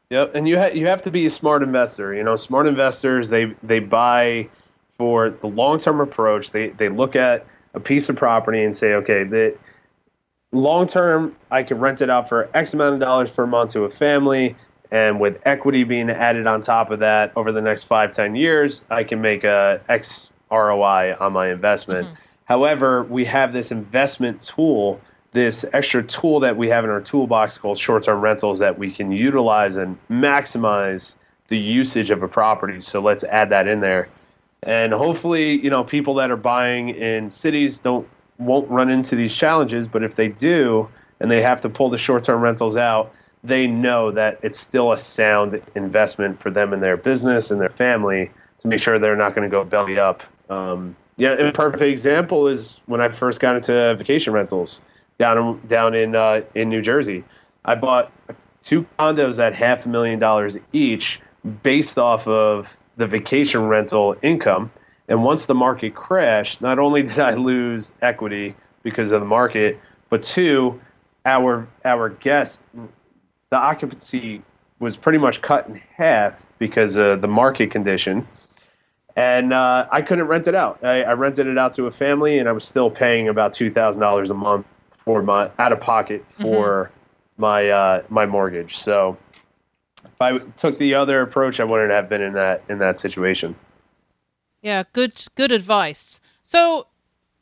yep. 0.09 0.35
And 0.35 0.47
you 0.47 0.57
ha- 0.59 0.71
you 0.73 0.87
have 0.87 1.03
to 1.03 1.11
be 1.11 1.25
a 1.25 1.29
smart 1.29 1.63
investor. 1.63 2.13
You 2.13 2.23
know, 2.23 2.35
smart 2.35 2.67
investors 2.67 3.29
they 3.29 3.45
they 3.63 3.79
buy 3.79 4.49
for 4.97 5.29
the 5.29 5.47
long 5.47 5.79
term 5.79 5.99
approach. 6.01 6.51
They 6.51 6.69
they 6.69 6.89
look 6.89 7.15
at 7.15 7.45
a 7.73 7.79
piece 7.79 8.09
of 8.09 8.15
property 8.15 8.63
and 8.63 8.75
say, 8.75 8.93
okay, 8.95 9.23
that 9.23 9.57
long 10.51 10.87
term 10.87 11.35
I 11.49 11.63
can 11.63 11.79
rent 11.79 12.01
it 12.01 12.09
out 12.09 12.29
for 12.29 12.49
X 12.53 12.73
amount 12.73 12.95
of 12.95 12.99
dollars 12.99 13.31
per 13.31 13.45
month 13.45 13.71
to 13.73 13.83
a 13.83 13.89
family. 13.89 14.55
And 14.91 15.19
with 15.19 15.41
equity 15.43 15.83
being 15.83 16.11
added 16.11 16.45
on 16.45 16.61
top 16.61 16.91
of 16.91 16.99
that 16.99 17.33
over 17.35 17.51
the 17.51 17.61
next 17.61 17.85
five, 17.85 18.13
ten 18.13 18.35
years, 18.35 18.83
I 18.91 19.03
can 19.03 19.21
make 19.21 19.43
a 19.43 19.81
X 19.89 20.29
ROI 20.51 21.15
on 21.19 21.33
my 21.33 21.49
investment. 21.49 22.05
Mm-hmm. 22.05 22.15
However, 22.45 23.03
we 23.03 23.25
have 23.25 23.53
this 23.53 23.71
investment 23.71 24.43
tool, 24.43 25.01
this 25.31 25.65
extra 25.73 26.03
tool 26.03 26.41
that 26.41 26.57
we 26.57 26.69
have 26.69 26.83
in 26.83 26.91
our 26.91 27.01
toolbox 27.01 27.57
called 27.57 27.79
short 27.79 28.03
term 28.03 28.21
rentals 28.21 28.59
that 28.59 28.77
we 28.77 28.91
can 28.91 29.11
utilize 29.11 29.77
and 29.77 29.97
maximize 30.09 31.15
the 31.47 31.57
usage 31.57 32.11
of 32.11 32.21
a 32.21 32.27
property. 32.27 32.79
So 32.81 32.99
let's 32.99 33.23
add 33.23 33.49
that 33.49 33.67
in 33.67 33.79
there. 33.79 34.07
And 34.65 34.93
hopefully, 34.93 35.59
you 35.61 35.69
know, 35.69 35.83
people 35.83 36.15
that 36.15 36.31
are 36.31 36.37
buying 36.37 36.89
in 36.89 37.31
cities 37.31 37.77
don't 37.77 38.07
won't 38.39 38.69
run 38.69 38.89
into 38.89 39.15
these 39.15 39.33
challenges, 39.33 39.87
but 39.87 40.03
if 40.03 40.15
they 40.15 40.27
do 40.27 40.89
and 41.19 41.29
they 41.29 41.41
have 41.41 41.61
to 41.61 41.69
pull 41.69 41.89
the 41.89 41.97
short 41.97 42.23
term 42.23 42.41
rentals 42.41 42.77
out, 42.77 43.13
they 43.43 43.67
know 43.67 44.11
that 44.11 44.39
it's 44.41 44.59
still 44.59 44.91
a 44.91 44.97
sound 44.97 45.61
investment 45.75 46.41
for 46.41 46.49
them 46.49 46.73
and 46.73 46.81
their 46.81 46.97
business 46.97 47.51
and 47.51 47.61
their 47.61 47.69
family 47.69 48.31
to 48.61 48.67
make 48.67 48.81
sure 48.81 48.97
they're 48.97 49.15
not 49.15 49.35
going 49.35 49.47
to 49.47 49.51
go 49.51 49.63
belly 49.63 49.99
up. 49.99 50.23
Um, 50.49 50.95
yeah, 51.17 51.33
a 51.33 51.51
perfect 51.51 51.81
example 51.83 52.47
is 52.47 52.79
when 52.85 53.01
I 53.01 53.09
first 53.09 53.39
got 53.39 53.55
into 53.55 53.95
vacation 53.95 54.33
rentals 54.33 54.81
down 55.19 55.59
down 55.67 55.93
in 55.93 56.15
uh, 56.15 56.41
in 56.55 56.69
New 56.69 56.81
Jersey. 56.81 57.23
I 57.65 57.75
bought 57.75 58.11
two 58.63 58.85
condos 58.97 59.39
at 59.39 59.53
half 59.53 59.85
a 59.85 59.89
million 59.89 60.19
dollars 60.19 60.57
each, 60.71 61.21
based 61.61 61.97
off 61.97 62.27
of 62.27 62.75
the 62.97 63.07
vacation 63.07 63.67
rental 63.67 64.15
income. 64.21 64.71
And 65.07 65.23
once 65.23 65.45
the 65.45 65.55
market 65.55 65.95
crashed, 65.95 66.61
not 66.61 66.79
only 66.79 67.03
did 67.03 67.19
I 67.19 67.33
lose 67.33 67.91
equity 68.01 68.55
because 68.83 69.11
of 69.11 69.19
the 69.19 69.27
market, 69.27 69.79
but 70.09 70.23
two, 70.23 70.79
our 71.25 71.67
our 71.83 72.09
guests, 72.09 72.59
the 73.49 73.57
occupancy 73.57 74.41
was 74.79 74.95
pretty 74.97 75.17
much 75.17 75.41
cut 75.41 75.67
in 75.67 75.75
half 75.95 76.33
because 76.59 76.95
of 76.97 77.21
the 77.21 77.27
market 77.27 77.71
condition 77.71 78.25
and 79.15 79.53
uh, 79.53 79.87
I 79.91 80.01
couldn't 80.01 80.25
rent 80.25 80.47
it 80.47 80.55
out. 80.55 80.83
I, 80.83 81.03
I 81.03 81.13
rented 81.13 81.47
it 81.47 81.57
out 81.57 81.73
to 81.73 81.85
a 81.85 81.91
family, 81.91 82.39
and 82.39 82.49
I 82.49 82.51
was 82.51 82.63
still 82.63 82.89
paying 82.89 83.27
about 83.27 83.53
two 83.53 83.71
thousand 83.71 84.01
dollars 84.01 84.31
a 84.31 84.33
month 84.33 84.65
for 85.05 85.21
my 85.21 85.51
out 85.59 85.71
of 85.71 85.79
pocket 85.79 86.25
for 86.27 86.91
my 87.37 87.69
uh, 87.69 88.01
my 88.09 88.25
mortgage. 88.25 88.77
So 88.77 89.17
I 90.23 90.39
took 90.57 90.77
the 90.77 90.95
other 90.95 91.21
approach, 91.21 91.59
I 91.59 91.63
wouldn't 91.63 91.91
have 91.91 92.09
been 92.09 92.21
in 92.21 92.33
that 92.33 92.63
in 92.69 92.79
that 92.79 92.99
situation. 92.99 93.55
Yeah, 94.61 94.83
good 94.93 95.25
good 95.35 95.51
advice. 95.51 96.19
So, 96.41 96.87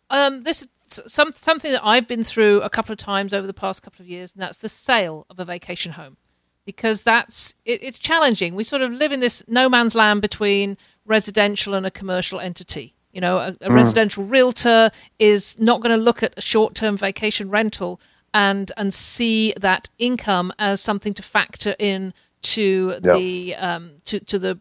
um, 0.10 0.44
this 0.44 0.64
is 0.64 0.68
some 0.88 1.34
something 1.36 1.72
that 1.72 1.86
I've 1.86 2.08
been 2.08 2.24
through 2.24 2.62
a 2.62 2.70
couple 2.70 2.92
of 2.94 3.00
times 3.00 3.34
over 3.34 3.48
the 3.48 3.54
past 3.54 3.82
couple 3.82 4.04
of 4.04 4.10
years, 4.10 4.34
and 4.34 4.42
that's 4.42 4.58
the 4.58 4.70
sale 4.70 5.26
of 5.30 5.40
a 5.40 5.46
vacation 5.46 5.94
home, 5.94 6.18
because 6.66 7.04
that's 7.04 7.56
it, 7.66 7.84
it's 7.84 8.00
challenging. 8.00 8.56
We 8.56 8.64
sort 8.64 8.82
of 8.82 8.92
live 8.92 9.12
in 9.12 9.20
this 9.20 9.44
no 9.48 9.70
man's 9.70 9.96
land 9.96 10.22
between 10.22 10.78
residential 11.06 11.74
and 11.74 11.86
a 11.86 11.92
commercial 11.92 12.40
entity. 12.40 12.96
You 13.12 13.22
know, 13.22 13.38
a, 13.38 13.56
a 13.62 13.74
residential 13.74 14.24
realtor 14.24 14.90
is 15.20 15.60
not 15.60 15.82
going 15.82 15.96
to 15.98 16.02
look 16.02 16.24
at 16.24 16.34
a 16.38 16.42
short 16.42 16.76
term 16.76 16.98
vacation 16.98 17.50
rental 17.50 18.00
and 18.34 18.72
and 18.78 18.94
see 18.94 19.54
that 19.60 19.90
income 20.00 20.54
as 20.58 20.82
something 20.82 21.14
to 21.16 21.24
factor 21.24 21.76
in 21.78 22.14
to 22.42 22.96
Yeah. 23.04 23.14
the 23.14 23.56
um, 23.56 23.92
to 24.06 24.20
to 24.20 24.40
the 24.40 24.60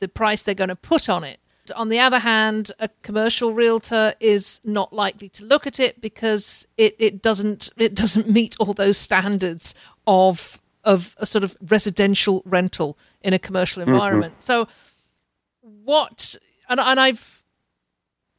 the 0.00 0.08
price 0.08 0.42
they're 0.42 0.54
going 0.54 0.68
to 0.68 0.76
put 0.76 1.08
on 1.08 1.24
it. 1.24 1.40
On 1.76 1.90
the 1.90 2.00
other 2.00 2.20
hand, 2.20 2.72
a 2.78 2.88
commercial 3.02 3.52
realtor 3.52 4.14
is 4.20 4.60
not 4.64 4.92
likely 4.92 5.28
to 5.30 5.44
look 5.44 5.66
at 5.66 5.78
it 5.78 6.00
because 6.00 6.66
it, 6.76 6.96
it 6.98 7.20
doesn't 7.20 7.70
it 7.76 7.94
doesn't 7.94 8.28
meet 8.28 8.56
all 8.58 8.74
those 8.74 8.96
standards 8.96 9.74
of 10.06 10.60
of 10.84 11.14
a 11.18 11.26
sort 11.26 11.44
of 11.44 11.56
residential 11.60 12.42
rental 12.46 12.96
in 13.20 13.34
a 13.34 13.38
commercial 13.38 13.82
mm-hmm. 13.82 13.92
environment. 13.92 14.34
Mm-hmm. 14.34 14.42
So 14.42 14.68
what 15.84 16.36
and 16.68 16.80
and 16.80 16.98
I've 17.00 17.42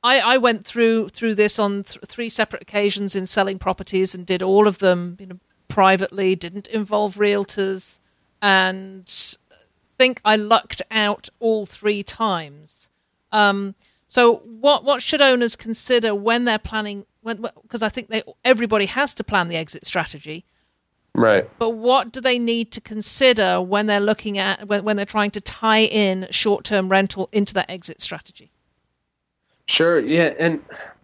I, 0.01 0.19
I 0.19 0.37
went 0.37 0.65
through 0.65 1.09
through 1.09 1.35
this 1.35 1.59
on 1.59 1.83
th- 1.83 1.99
three 2.07 2.29
separate 2.29 2.61
occasions 2.61 3.15
in 3.15 3.27
selling 3.27 3.59
properties 3.59 4.15
and 4.15 4.25
did 4.25 4.41
all 4.41 4.67
of 4.67 4.79
them 4.79 5.17
you 5.19 5.27
know 5.27 5.39
privately 5.67 6.35
didn't 6.35 6.67
involve 6.67 7.15
realtors 7.15 7.99
and 8.41 9.37
think 9.97 10.21
I 10.23 10.35
lucked 10.35 10.81
out 10.89 11.29
all 11.39 11.65
three 11.65 12.03
times. 12.03 12.89
Um, 13.31 13.75
so 14.07 14.37
what 14.37 14.83
what 14.83 15.03
should 15.03 15.21
owners 15.21 15.55
consider 15.55 16.15
when 16.15 16.45
they're 16.45 16.57
planning 16.57 17.05
when 17.21 17.45
because 17.61 17.83
I 17.83 17.89
think 17.89 18.07
they 18.07 18.23
everybody 18.43 18.87
has 18.87 19.13
to 19.15 19.23
plan 19.23 19.49
the 19.49 19.55
exit 19.55 19.85
strategy. 19.85 20.45
Right. 21.15 21.49
But 21.57 21.71
what 21.71 22.11
do 22.11 22.21
they 22.21 22.39
need 22.39 22.71
to 22.71 22.81
consider 22.81 23.61
when 23.61 23.87
they're 23.87 23.99
looking 23.99 24.37
at 24.37 24.67
when, 24.67 24.83
when 24.83 24.95
they're 24.95 25.05
trying 25.05 25.31
to 25.31 25.41
tie 25.41 25.81
in 25.81 26.27
short-term 26.31 26.89
rental 26.89 27.29
into 27.31 27.53
that 27.55 27.69
exit 27.69 28.01
strategy? 28.01 28.51
Sure. 29.65 29.99
Yeah, 29.99 30.33
and 30.39 30.63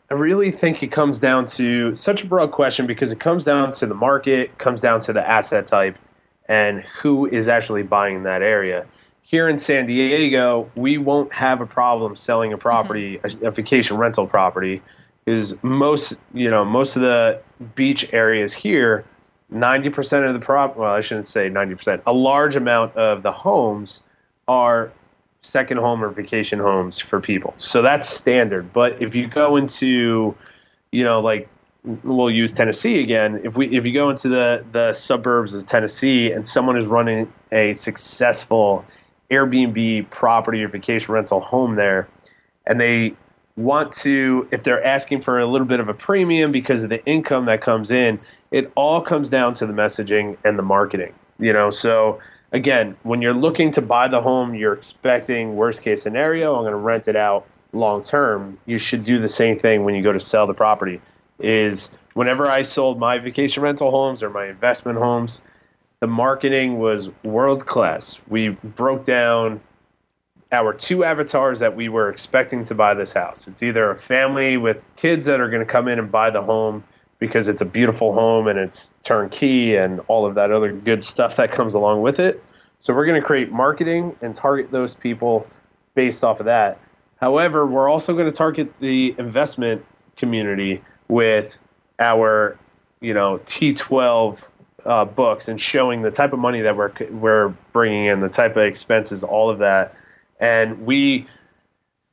I 0.09 0.13
really 0.13 0.51
think 0.51 0.81
it 0.83 0.87
comes 0.87 1.19
down 1.19 1.47
to 1.47 1.95
such 1.95 2.23
a 2.23 2.27
broad 2.27 2.51
question 2.51 2.87
because 2.87 3.11
it 3.11 3.19
comes 3.19 3.43
down 3.43 3.73
to 3.73 3.85
the 3.87 3.95
market, 3.95 4.57
comes 4.57 4.79
down 4.79 5.01
to 5.01 5.13
the 5.13 5.27
asset 5.27 5.67
type, 5.67 5.97
and 6.47 6.81
who 6.81 7.25
is 7.25 7.47
actually 7.47 7.83
buying 7.83 8.23
that 8.23 8.41
area. 8.41 8.85
Here 9.23 9.49
in 9.49 9.57
San 9.57 9.87
Diego, 9.87 10.69
we 10.75 10.97
won't 10.97 11.33
have 11.33 11.59
a 11.59 11.65
problem 11.65 12.15
selling 12.15 12.53
a 12.53 12.57
property, 12.57 13.17
mm-hmm. 13.17 13.45
a, 13.45 13.47
a 13.49 13.51
vacation 13.51 13.97
rental 13.97 14.27
property, 14.27 14.81
is 15.25 15.61
most, 15.63 16.19
you 16.33 16.49
know, 16.49 16.63
most 16.63 16.95
of 16.95 17.01
the 17.01 17.41
beach 17.73 18.07
areas 18.13 18.53
here 18.53 19.05
90% 19.53 20.27
of 20.27 20.33
the 20.33 20.39
prop 20.39 20.75
well 20.75 20.93
i 20.93 21.01
shouldn't 21.01 21.27
say 21.27 21.49
90% 21.49 22.01
a 22.05 22.13
large 22.13 22.55
amount 22.55 22.95
of 22.95 23.23
the 23.23 23.31
homes 23.31 24.01
are 24.47 24.91
second 25.41 25.77
home 25.77 26.03
or 26.03 26.09
vacation 26.09 26.59
homes 26.59 26.99
for 26.99 27.21
people 27.21 27.53
so 27.57 27.81
that's 27.81 28.09
standard 28.09 28.71
but 28.73 28.99
if 29.01 29.13
you 29.13 29.27
go 29.27 29.55
into 29.55 30.35
you 30.91 31.03
know 31.03 31.19
like 31.19 31.47
we'll 32.03 32.31
use 32.31 32.51
tennessee 32.51 33.01
again 33.01 33.39
if 33.43 33.55
we 33.55 33.67
if 33.67 33.85
you 33.85 33.93
go 33.93 34.09
into 34.09 34.27
the 34.27 34.63
the 34.71 34.93
suburbs 34.93 35.53
of 35.53 35.65
tennessee 35.65 36.31
and 36.31 36.47
someone 36.47 36.77
is 36.77 36.85
running 36.85 37.31
a 37.51 37.73
successful 37.73 38.83
airbnb 39.31 40.09
property 40.09 40.63
or 40.63 40.67
vacation 40.67 41.13
rental 41.13 41.39
home 41.39 41.75
there 41.75 42.07
and 42.65 42.79
they 42.79 43.13
want 43.55 43.91
to 43.93 44.47
if 44.51 44.63
they're 44.63 44.83
asking 44.83 45.21
for 45.21 45.39
a 45.39 45.45
little 45.45 45.67
bit 45.67 45.79
of 45.79 45.87
a 45.87 45.93
premium 45.93 46.51
because 46.51 46.83
of 46.83 46.89
the 46.89 47.03
income 47.05 47.45
that 47.45 47.61
comes 47.61 47.91
in 47.91 48.17
it 48.55 48.71
all 48.75 49.01
comes 49.01 49.27
down 49.27 49.53
to 49.55 49.65
the 49.65 49.73
messaging 49.73 50.37
and 50.45 50.57
the 50.57 50.63
marketing. 50.63 51.13
You 51.39 51.51
know, 51.51 51.71
so 51.71 52.19
again, 52.53 52.95
when 53.03 53.21
you're 53.21 53.33
looking 53.33 53.71
to 53.73 53.81
buy 53.81 54.07
the 54.07 54.21
home, 54.21 54.55
you're 54.55 54.71
expecting 54.71 55.57
worst 55.57 55.81
case 55.81 56.01
scenario, 56.01 56.55
I'm 56.55 56.61
going 56.61 56.71
to 56.71 56.77
rent 56.77 57.09
it 57.09 57.17
out 57.17 57.45
long 57.73 58.03
term. 58.03 58.57
You 58.65 58.77
should 58.77 59.03
do 59.03 59.19
the 59.19 59.27
same 59.27 59.59
thing 59.59 59.83
when 59.83 59.93
you 59.93 60.01
go 60.01 60.13
to 60.13 60.21
sell 60.21 60.47
the 60.47 60.53
property. 60.53 61.01
Is 61.39 61.89
whenever 62.13 62.47
I 62.47 62.61
sold 62.61 62.99
my 62.99 63.17
vacation 63.17 63.61
rental 63.61 63.91
homes 63.91 64.23
or 64.23 64.29
my 64.29 64.47
investment 64.47 64.97
homes, 64.97 65.41
the 65.99 66.07
marketing 66.07 66.79
was 66.79 67.09
world 67.23 67.65
class. 67.65 68.19
We 68.27 68.49
broke 68.49 69.05
down 69.05 69.59
our 70.51 70.73
two 70.73 71.03
avatars 71.03 71.59
that 71.59 71.75
we 71.75 71.89
were 71.89 72.09
expecting 72.09 72.63
to 72.65 72.75
buy 72.75 72.93
this 72.93 73.11
house. 73.11 73.47
It's 73.47 73.63
either 73.63 73.91
a 73.91 73.97
family 73.97 74.57
with 74.57 74.81
kids 74.95 75.25
that 75.25 75.41
are 75.41 75.49
going 75.49 75.65
to 75.65 75.71
come 75.71 75.87
in 75.87 75.99
and 75.99 76.11
buy 76.11 76.29
the 76.29 76.41
home 76.41 76.83
because 77.19 77.47
it's 77.47 77.61
a 77.61 77.65
beautiful 77.65 78.13
home 78.13 78.47
and 78.47 78.59
it's 78.59 78.91
turnkey 79.03 79.75
and 79.75 79.99
all 80.07 80.25
of 80.25 80.35
that 80.35 80.51
other 80.51 80.71
good 80.71 81.03
stuff 81.03 81.37
that 81.37 81.51
comes 81.51 81.73
along 81.73 82.01
with 82.01 82.19
it. 82.19 82.43
So 82.81 82.93
we're 82.93 83.05
going 83.05 83.19
to 83.19 83.25
create 83.25 83.51
marketing 83.51 84.15
and 84.21 84.35
target 84.35 84.71
those 84.71 84.95
people 84.95 85.47
based 85.95 86.23
off 86.23 86.39
of 86.39 86.45
that. 86.45 86.77
However, 87.17 87.65
we're 87.65 87.89
also 87.89 88.13
going 88.13 88.25
to 88.25 88.31
target 88.31 88.77
the 88.79 89.15
investment 89.17 89.83
community 90.17 90.81
with 91.07 91.55
our, 91.99 92.57
you 93.01 93.13
know, 93.13 93.39
T12 93.39 94.39
uh, 94.85 95.05
books 95.05 95.47
and 95.47 95.59
showing 95.59 96.01
the 96.01 96.11
type 96.11 96.33
of 96.33 96.39
money 96.39 96.61
that 96.61 96.75
we're 96.75 96.91
we're 97.09 97.49
bringing 97.73 98.05
in, 98.05 98.19
the 98.19 98.29
type 98.29 98.51
of 98.51 98.63
expenses, 98.63 99.23
all 99.23 99.49
of 99.49 99.59
that. 99.59 99.97
And 100.39 100.85
we 100.85 101.27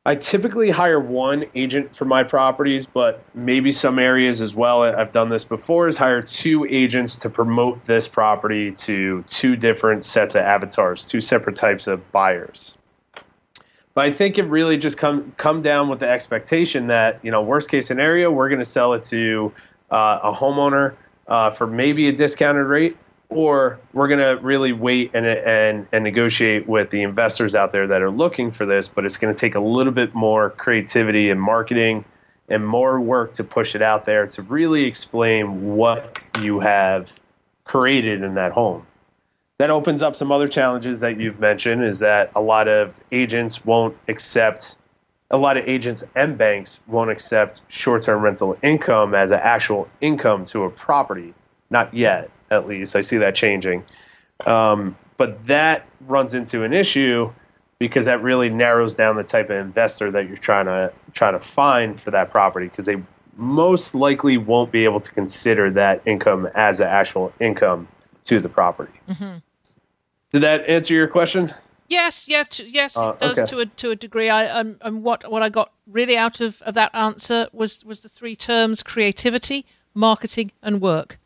I 0.04 0.16
typically 0.16 0.70
hire 0.70 0.98
one 0.98 1.44
agent 1.54 1.94
for 1.94 2.04
my 2.04 2.24
properties, 2.24 2.86
but 2.86 3.24
maybe 3.36 3.70
some 3.70 4.00
areas 4.00 4.40
as 4.40 4.52
well. 4.52 4.82
I've 4.82 5.12
done 5.12 5.28
this 5.28 5.44
before 5.44 5.86
is 5.86 5.96
hire 5.96 6.22
two 6.22 6.66
agents 6.68 7.16
to 7.16 7.30
promote 7.30 7.86
this 7.86 8.08
property 8.08 8.72
to 8.72 9.22
two 9.28 9.54
different 9.54 10.04
sets 10.04 10.34
of 10.34 10.42
avatars, 10.42 11.04
two 11.04 11.20
separate 11.20 11.54
types 11.54 11.86
of 11.86 12.10
buyers. 12.10 12.76
But 13.94 14.06
I 14.06 14.12
think 14.12 14.38
it 14.38 14.44
really 14.44 14.78
just 14.78 14.96
come 14.96 15.32
come 15.36 15.62
down 15.62 15.88
with 15.88 16.00
the 16.00 16.08
expectation 16.08 16.86
that 16.86 17.24
you 17.24 17.30
know 17.30 17.42
worst 17.42 17.68
case 17.68 17.86
scenario 17.86 18.30
we're 18.30 18.48
going 18.48 18.58
to 18.58 18.64
sell 18.64 18.94
it 18.94 19.04
to 19.04 19.52
uh, 19.90 20.20
a 20.22 20.32
homeowner 20.32 20.94
uh, 21.28 21.50
for 21.50 21.66
maybe 21.66 22.08
a 22.08 22.12
discounted 22.12 22.66
rate, 22.66 22.96
or 23.28 23.78
we're 23.92 24.08
going 24.08 24.20
to 24.20 24.42
really 24.42 24.72
wait 24.72 25.10
and, 25.14 25.26
and, 25.26 25.86
and 25.92 26.04
negotiate 26.04 26.66
with 26.68 26.90
the 26.90 27.02
investors 27.02 27.54
out 27.54 27.72
there 27.72 27.86
that 27.86 28.02
are 28.02 28.10
looking 28.10 28.50
for 28.50 28.66
this, 28.66 28.88
but 28.88 29.04
it's 29.04 29.18
going 29.18 29.32
to 29.32 29.38
take 29.38 29.54
a 29.54 29.60
little 29.60 29.92
bit 29.92 30.14
more 30.14 30.50
creativity 30.50 31.30
and 31.30 31.40
marketing 31.40 32.04
and 32.48 32.66
more 32.66 33.00
work 33.00 33.34
to 33.34 33.44
push 33.44 33.74
it 33.74 33.82
out 33.82 34.04
there 34.04 34.26
to 34.26 34.42
really 34.42 34.84
explain 34.84 35.74
what 35.74 36.18
you 36.40 36.60
have 36.60 37.12
created 37.64 38.22
in 38.22 38.34
that 38.34 38.52
home. 38.52 38.86
That 39.58 39.70
opens 39.70 40.02
up 40.02 40.16
some 40.16 40.32
other 40.32 40.48
challenges 40.48 41.00
that 41.00 41.20
you've 41.20 41.38
mentioned 41.38 41.84
is 41.84 42.00
that 42.00 42.32
a 42.34 42.40
lot 42.40 42.68
of 42.68 42.94
agents 43.12 43.64
won't 43.64 43.96
accept 44.08 44.76
a 45.30 45.38
lot 45.38 45.56
of 45.56 45.66
agents 45.66 46.04
and 46.14 46.36
banks 46.36 46.78
won't 46.86 47.10
accept 47.10 47.62
short-term 47.68 48.22
rental 48.22 48.56
income 48.62 49.14
as 49.14 49.30
an 49.30 49.40
actual 49.42 49.88
income 50.02 50.44
to 50.44 50.64
a 50.64 50.70
property 50.70 51.32
not 51.72 51.92
yet 51.94 52.30
at 52.50 52.66
least. 52.68 52.94
I 52.94 53.00
see 53.00 53.16
that 53.16 53.34
changing. 53.34 53.82
Um, 54.46 54.96
but 55.16 55.44
that 55.46 55.86
runs 56.02 56.34
into 56.34 56.62
an 56.62 56.72
issue 56.72 57.32
because 57.78 58.04
that 58.04 58.22
really 58.22 58.48
narrows 58.48 58.94
down 58.94 59.16
the 59.16 59.24
type 59.24 59.50
of 59.50 59.56
investor 59.56 60.10
that 60.12 60.28
you're 60.28 60.36
trying 60.36 60.66
to 60.66 60.92
try 61.14 61.30
to 61.30 61.40
find 61.40 62.00
for 62.00 62.12
that 62.12 62.30
property 62.30 62.68
because 62.68 62.84
they 62.84 63.02
most 63.36 63.94
likely 63.94 64.36
won't 64.36 64.70
be 64.70 64.84
able 64.84 65.00
to 65.00 65.10
consider 65.10 65.70
that 65.70 66.02
income 66.06 66.46
as 66.54 66.78
an 66.80 66.88
actual 66.88 67.32
income 67.40 67.88
to 68.26 68.40
the 68.40 68.48
property. 68.48 68.92
Mm-hmm. 69.08 69.38
Did 70.30 70.42
that 70.42 70.66
answer 70.68 70.94
your 70.94 71.08
question? 71.08 71.52
Yes, 71.88 72.26
yeah, 72.26 72.44
to, 72.44 72.68
yes, 72.68 72.96
uh, 72.96 73.10
it 73.10 73.18
does 73.18 73.38
okay. 73.38 73.46
to 73.46 73.58
a 73.58 73.66
to 73.66 73.90
a 73.90 73.96
degree. 73.96 74.30
I 74.30 74.48
um, 74.48 74.78
and 74.80 75.02
what 75.02 75.30
what 75.30 75.42
I 75.42 75.50
got 75.50 75.72
really 75.86 76.16
out 76.16 76.40
of, 76.40 76.62
of 76.62 76.74
that 76.74 76.90
answer 76.94 77.48
was 77.52 77.84
was 77.84 78.02
the 78.02 78.08
three 78.08 78.34
terms: 78.34 78.82
creativity, 78.82 79.66
marketing, 79.92 80.52
and 80.62 80.80
work. 80.80 81.18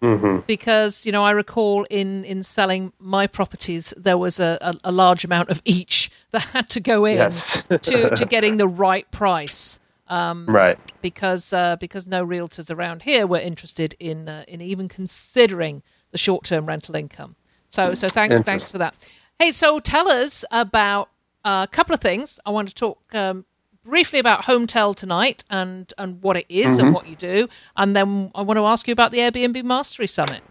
Mm-hmm. 0.00 0.46
Because 0.46 1.04
you 1.04 1.12
know, 1.12 1.24
I 1.24 1.32
recall 1.32 1.84
in 1.90 2.24
in 2.24 2.44
selling 2.44 2.92
my 3.00 3.26
properties, 3.26 3.92
there 3.96 4.16
was 4.16 4.38
a, 4.38 4.58
a, 4.60 4.74
a 4.84 4.92
large 4.92 5.24
amount 5.24 5.50
of 5.50 5.60
each 5.64 6.10
that 6.30 6.42
had 6.42 6.70
to 6.70 6.80
go 6.80 7.04
in 7.04 7.16
yes. 7.16 7.66
to 7.66 8.14
to 8.14 8.26
getting 8.26 8.58
the 8.58 8.68
right 8.68 9.10
price. 9.10 9.80
Um, 10.06 10.46
right. 10.46 10.78
Because 11.02 11.52
uh, 11.52 11.76
because 11.76 12.06
no 12.06 12.24
realtors 12.24 12.70
around 12.70 13.02
here 13.02 13.26
were 13.26 13.38
interested 13.38 13.94
in 13.98 14.28
uh, 14.28 14.44
in 14.46 14.60
even 14.60 14.88
considering 14.88 15.82
the 16.10 16.18
short 16.18 16.44
term 16.44 16.66
rental 16.66 16.96
income. 16.96 17.36
So 17.68 17.94
so 17.94 18.08
thanks 18.08 18.40
thanks 18.40 18.70
for 18.70 18.78
that. 18.78 18.94
Hey, 19.38 19.52
so 19.52 19.78
tell 19.78 20.08
us 20.08 20.44
about 20.50 21.08
uh, 21.44 21.66
a 21.68 21.72
couple 21.74 21.94
of 21.94 22.00
things. 22.00 22.38
I 22.44 22.50
want 22.50 22.68
to 22.68 22.74
talk 22.74 22.98
um, 23.14 23.46
briefly 23.84 24.18
about 24.18 24.44
Hometel 24.44 24.94
tonight 24.94 25.44
and, 25.50 25.92
and 25.96 26.22
what 26.22 26.36
it 26.36 26.46
is 26.48 26.76
mm-hmm. 26.76 26.86
and 26.86 26.94
what 26.94 27.06
you 27.06 27.16
do. 27.16 27.48
And 27.76 27.96
then 27.96 28.30
I 28.34 28.42
want 28.42 28.58
to 28.58 28.66
ask 28.66 28.86
you 28.86 28.92
about 28.92 29.12
the 29.12 29.18
Airbnb 29.18 29.64
Mastery 29.64 30.06
Summit. 30.06 30.42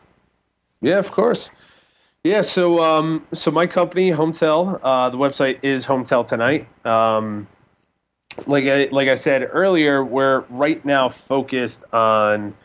Yeah, 0.82 0.98
of 0.98 1.12
course. 1.12 1.52
Yeah, 2.24 2.42
so 2.42 2.84
um, 2.84 3.26
so 3.34 3.52
my 3.52 3.66
company, 3.66 4.12
Hometel, 4.12 4.80
uh, 4.84 5.10
the 5.10 5.18
website 5.18 5.60
is 5.64 5.86
Hometel 5.86 6.28
Tonight. 6.28 6.68
Um, 6.86 7.48
like 8.46 8.66
I, 8.66 8.90
like 8.92 9.08
I 9.08 9.14
said 9.14 9.48
earlier, 9.52 10.04
we're 10.04 10.42
right 10.50 10.84
now 10.84 11.10
focused 11.10 11.84
on 11.94 12.56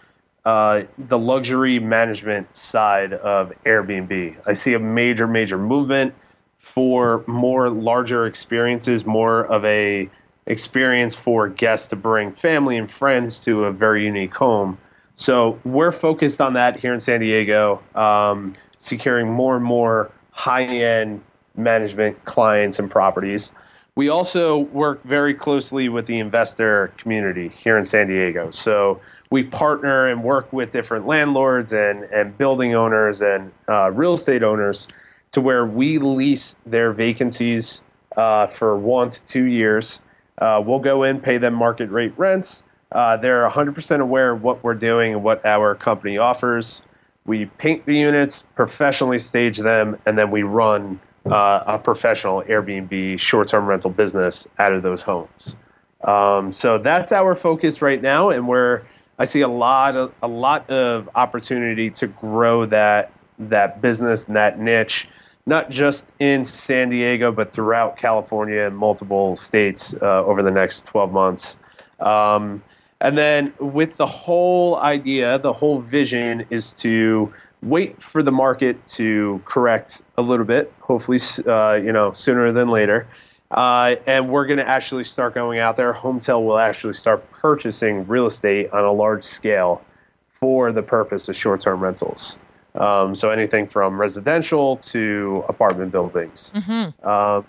uh, 0.45 0.83
the 0.99 1.19
luxury 1.19 1.79
management 1.79 2.55
side 2.57 3.13
of 3.13 3.53
Airbnb. 3.65 4.37
I 4.47 4.53
see 4.53 4.75
a 4.75 4.79
major, 4.79 5.27
major 5.27 5.59
movement 5.59 6.15
for 6.59 7.25
more 7.27 7.71
larger 7.71 8.25
experiences, 8.27 9.07
more 9.07 9.45
of 9.45 9.65
a 9.65 10.11
experience 10.47 11.15
for 11.15 11.49
guests 11.49 11.89
to 11.89 11.97
bring 11.97 12.33
family 12.33 12.77
and 12.77 12.91
friends 12.91 13.41
to 13.45 13.65
a 13.65 13.73
very 13.73 14.05
unique 14.05 14.35
home. 14.35 14.77
So 15.17 15.59
we're 15.65 15.93
focused 15.93 16.41
on 16.41 16.55
that 16.55 16.77
here 16.77 16.93
in 16.93 17.01
San 17.01 17.21
Diego, 17.21 17.81
um, 17.95 18.55
securing 18.79 19.33
more 19.33 19.57
and 19.57 19.65
more 19.65 20.11
high 20.33 20.65
end 20.65 21.23
management 21.57 22.25
clients 22.25 22.79
and 22.79 22.91
properties. 22.91 23.53
We 23.95 24.09
also 24.09 24.59
work 24.59 25.05
very 25.05 25.35
closely 25.35 25.89
with 25.89 26.07
the 26.07 26.19
investor 26.19 26.93
community 26.99 27.49
here 27.49 27.79
in 27.79 27.85
San 27.85 28.09
Diego. 28.09 28.51
So 28.51 29.01
we 29.35 29.43
partner 29.43 30.07
and 30.07 30.23
work 30.23 30.53
with 30.53 30.71
different 30.71 31.09
landlords 31.09 31.73
and, 31.73 32.05
and 32.05 32.39
building 32.39 32.77
owners 32.77 33.21
and 33.21 33.51
uh, 33.69 33.91
real 33.91 34.15
estate 34.15 34.45
owners 34.45 34.87
to 35.33 35.41
where 35.41 35.67
we 35.67 35.99
lease 35.99 36.55
their 36.67 36.93
vacancies 36.93 37.83
uh, 38.17 38.47
for 38.47 38.79
one 38.79 39.11
to 39.11 39.25
two 39.25 39.43
years. 39.43 40.01
Uh, 40.39 40.63
we'll 40.65 40.79
go 40.79 41.03
in, 41.03 41.21
pay 41.21 41.37
them 41.37 41.53
market 41.53 41.91
rate 41.91 42.13
rents. 42.17 42.63
Uh, 42.93 43.17
they're 43.17 43.51
100% 43.51 44.01
aware 44.01 44.31
of 44.31 44.45
what 44.45 44.63
we're 44.63 44.73
doing 44.73 45.15
and 45.15 45.25
what 45.25 45.45
our 45.45 45.75
company 45.75 46.17
offers. 46.17 46.83
We 47.27 47.47
paint 47.47 47.87
the 47.87 47.97
units, 47.97 48.45
professionally 48.55 49.19
stage 49.19 49.59
them, 49.59 49.99
and 50.07 50.17
then 50.17 50.31
we 50.31 50.45
run 50.45 51.01
uh, 51.27 51.65
a 51.67 51.79
professional 51.81 52.43
Airbnb 52.43 53.19
short-term 53.19 53.67
rental 53.67 53.91
business 53.91 54.47
out 54.61 54.73
of 54.73 54.85
those 54.85 55.03
homes. 55.03 55.57
Um, 56.05 56.53
so 56.53 56.79
that's 56.79 57.11
our 57.11 57.35
focus 57.35 57.83
right 57.83 58.01
now, 58.01 58.31
and 58.31 58.47
we're 58.47 58.83
I 59.19 59.25
see 59.25 59.43
a 59.43 59.49
lot 59.49 59.97
of 59.97 60.13
a 60.23 60.29
lot 60.29 60.69
of 60.71 61.09
opportunity 61.15 61.91
to 61.91 62.07
grow 62.07 62.67
that 62.67 63.13
that 63.39 63.81
business 63.81 64.27
and 64.27 64.37
that 64.37 64.59
niche, 64.59 65.07
not 65.47 65.71
just 65.71 66.11
in 66.19 66.45
San 66.45 66.91
Diego 66.91 67.33
but 67.33 67.53
throughout 67.53 67.97
California 67.97 68.63
and 68.63 68.77
multiple 68.77 69.37
states 69.37 69.95
uh, 70.03 70.25
over 70.25 70.43
the 70.43 70.51
next 70.51 70.87
12 70.87 71.13
months. 71.13 71.57
Um, 72.01 72.63
and 73.01 73.19
then 73.19 73.53
with 73.59 73.97
the 73.97 74.07
whole 74.07 74.77
idea, 74.79 75.39
the 75.39 75.53
whole 75.53 75.81
vision 75.81 76.47
is 76.51 76.73
to 76.73 77.33
wait 77.63 78.01
for 78.01 78.23
the 78.23 78.33
market 78.33 78.87
to 78.87 79.41
correct 79.45 80.03
a 80.17 80.23
little 80.23 80.45
bit, 80.45 80.73
hopefully, 80.81 81.19
uh, 81.47 81.75
you 81.75 81.93
know, 81.93 82.13
sooner 82.13 82.53
than 82.53 82.69
later. 82.69 83.07
Uh, 83.55 83.95
and 84.07 84.29
we're 84.29 84.47
going 84.47 84.59
to 84.59 84.69
actually 84.69 85.05
start 85.05 85.33
going 85.33 85.61
out 85.61 85.77
there. 85.77 85.95
Hometel 85.95 86.45
will 86.45 86.59
actually 86.59 86.95
start 86.95 87.31
purchasing 87.31 88.05
real 88.09 88.27
estate 88.27 88.71
on 88.73 88.85
a 88.85 88.93
large 88.93 89.23
scale 89.23 89.81
for 90.29 90.73
the 90.73 90.83
purpose 90.83 91.29
of 91.29 91.37
short-term 91.37 91.81
rentals. 91.81 92.37
Um, 92.75 93.15
so 93.15 93.31
anything 93.31 93.69
from 93.69 94.01
residential 94.01 94.79
to 94.79 95.45
apartment 95.49 95.93
buildings. 95.93 96.53
Mm-hmm. 96.57 97.09
Um, 97.09 97.47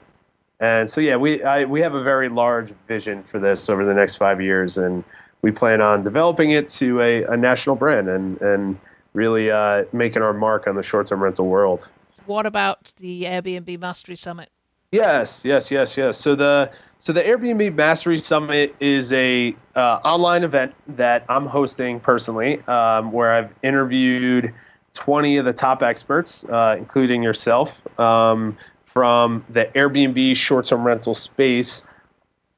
and 0.59 0.87
so 0.87 1.01
yeah, 1.01 1.15
we 1.15 1.43
I, 1.43 1.65
we 1.65 1.81
have 1.81 1.95
a 1.95 2.03
very 2.03 2.29
large 2.29 2.71
vision 2.87 3.23
for 3.23 3.39
this 3.39 3.67
over 3.67 3.83
the 3.83 3.93
next 3.93 4.17
five 4.17 4.39
years, 4.39 4.77
and 4.77 5.03
we 5.41 5.51
plan 5.51 5.81
on 5.81 6.03
developing 6.03 6.51
it 6.51 6.69
to 6.69 7.01
a, 7.01 7.23
a 7.23 7.35
national 7.35 7.75
brand 7.75 8.07
and 8.07 8.39
and 8.41 8.79
really 9.13 9.49
uh, 9.49 9.85
making 9.91 10.21
our 10.21 10.33
mark 10.33 10.67
on 10.67 10.75
the 10.75 10.83
short-term 10.83 11.23
rental 11.23 11.47
world. 11.47 11.87
What 12.25 12.45
about 12.45 12.93
the 12.97 13.23
Airbnb 13.23 13.79
Mastery 13.79 14.15
Summit? 14.15 14.49
Yes, 14.95 15.41
yes, 15.43 15.71
yes, 15.71 15.97
yes. 15.97 16.17
So 16.17 16.35
the 16.35 16.71
so 16.99 17.11
the 17.11 17.21
Airbnb 17.21 17.75
Mastery 17.75 18.17
Summit 18.17 18.73
is 18.79 19.11
a 19.11 19.53
uh, 19.75 19.99
online 20.05 20.45
event 20.45 20.73
that 20.95 21.25
I'm 21.27 21.45
hosting 21.45 21.99
personally, 21.99 22.61
um, 22.61 23.11
where 23.11 23.33
I've 23.33 23.53
interviewed 23.61 24.53
20 24.93 25.35
of 25.35 25.45
the 25.45 25.51
top 25.51 25.83
experts, 25.83 26.45
uh, 26.45 26.77
including 26.77 27.21
yourself, 27.21 27.85
um, 27.99 28.57
from 28.85 29.43
the 29.49 29.65
Airbnb 29.75 30.33
short-term 30.37 30.85
rental 30.85 31.13
space 31.13 31.83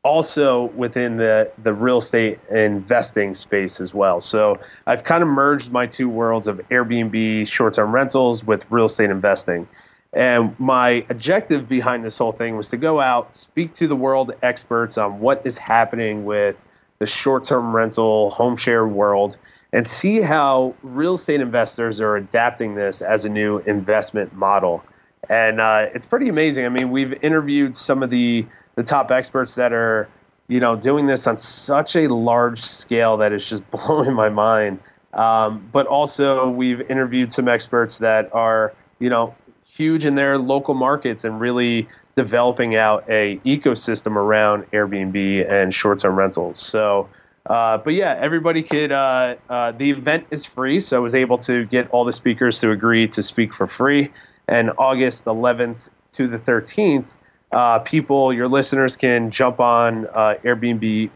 also 0.04 0.66
within 0.76 1.18
the 1.18 1.52
the 1.64 1.74
real 1.74 1.98
estate 1.98 2.40
investing 2.52 3.34
space 3.34 3.82
as 3.82 3.96
well. 3.96 4.22
So 4.22 4.60
I've 4.86 5.04
kind 5.04 5.24
of 5.24 5.28
merged 5.28 5.72
my 5.72 5.88
two 5.88 6.08
worlds 6.08 6.48
of 6.48 6.58
Airbnb 6.70 7.48
short-term 7.48 7.92
rentals 7.92 8.44
with 8.44 8.64
real 8.70 8.86
estate 8.86 9.10
investing. 9.10 9.68
And 10.14 10.58
my 10.60 11.06
objective 11.10 11.68
behind 11.68 12.04
this 12.04 12.18
whole 12.18 12.32
thing 12.32 12.56
was 12.56 12.70
to 12.70 12.78
go 12.78 13.00
out, 13.00 13.36
speak 13.36 13.74
to 13.76 13.88
the 13.88 13.96
world 13.96 14.32
experts 14.42 14.98
on 14.98 15.20
what 15.20 15.42
is 15.46 15.58
happening 15.58 16.26
with 16.26 16.58
the 17.00 17.06
short-term 17.06 17.76
rental 17.76 18.30
home 18.30 18.58
share 18.58 18.88
world 18.88 19.38
and 19.74 19.88
see 19.88 20.22
how 20.22 20.74
real 20.82 21.16
estate 21.16 21.42
investors 21.42 22.00
are 22.02 22.16
adapting 22.16 22.76
this 22.76 23.02
as 23.02 23.26
a 23.26 23.30
new 23.30 23.60
investment 23.60 24.34
model. 24.34 24.84
And 25.30 25.60
uh, 25.60 25.88
it's 25.94 26.08
pretty 26.08 26.30
amazing. 26.30 26.66
I 26.66 26.70
mean, 26.70 26.90
we've 26.90 27.14
interviewed 27.24 27.76
some 27.76 28.04
of 28.04 28.10
the 28.10 28.46
the 28.76 28.84
top 28.84 29.10
experts 29.12 29.56
that 29.56 29.74
are 29.74 30.08
you 30.48 30.60
know 30.60 30.76
doing 30.76 31.08
this 31.08 31.28
on 31.28 31.38
such 31.40 31.96
a 31.96 32.08
large 32.08 32.62
scale 32.62 33.18
that 33.18 33.34
is 33.34 33.48
just 33.48 33.70
blowing 33.72 34.14
my 34.14 34.30
mind. 34.30 34.80
Um, 35.14 35.68
but 35.72 35.88
also, 35.88 36.50
we've 36.50 36.82
interviewed 36.90 37.34
some 37.34 37.48
experts 37.48 37.98
that 37.98 38.34
are 38.34 38.74
you 39.00 39.10
know 39.10 39.36
huge 39.78 40.06
in 40.06 40.16
their 40.16 40.38
local 40.38 40.74
markets 40.74 41.24
and 41.24 41.40
really 41.40 41.88
developing 42.16 42.76
out 42.76 43.06
a 43.10 43.38
ecosystem 43.46 44.16
around 44.16 44.64
Airbnb 44.72 45.50
and 45.50 45.74
short-term 45.74 46.16
rentals. 46.16 46.60
So. 46.60 47.10
Uh, 47.46 47.78
but 47.78 47.94
yeah, 47.94 48.14
everybody 48.20 48.62
could. 48.62 48.92
Uh, 48.92 49.36
uh, 49.50 49.72
the 49.72 49.92
event 49.92 50.28
is 50.32 50.44
free, 50.44 50.82
so 50.82 50.98
I 50.98 51.00
was 51.00 51.16
able 51.16 51.38
to 51.38 51.66
get 51.66 51.90
all 51.92 52.04
the 52.04 52.12
speakers 52.12 52.60
to 52.60 52.72
agree 52.72 53.08
to 53.08 53.24
speak 53.24 53.54
for 53.54 53.68
free. 53.68 54.12
And 54.50 54.72
August 54.78 55.24
11th 55.24 55.78
to 56.12 56.28
the 56.28 56.40
13th, 56.40 57.06
uh, 57.52 57.80
people, 57.80 58.34
your 58.34 58.48
listeners 58.50 58.96
can 58.96 59.32
jump 59.32 59.60
on 59.60 60.08
uh, 60.08 60.36
Airbnb 60.44 61.10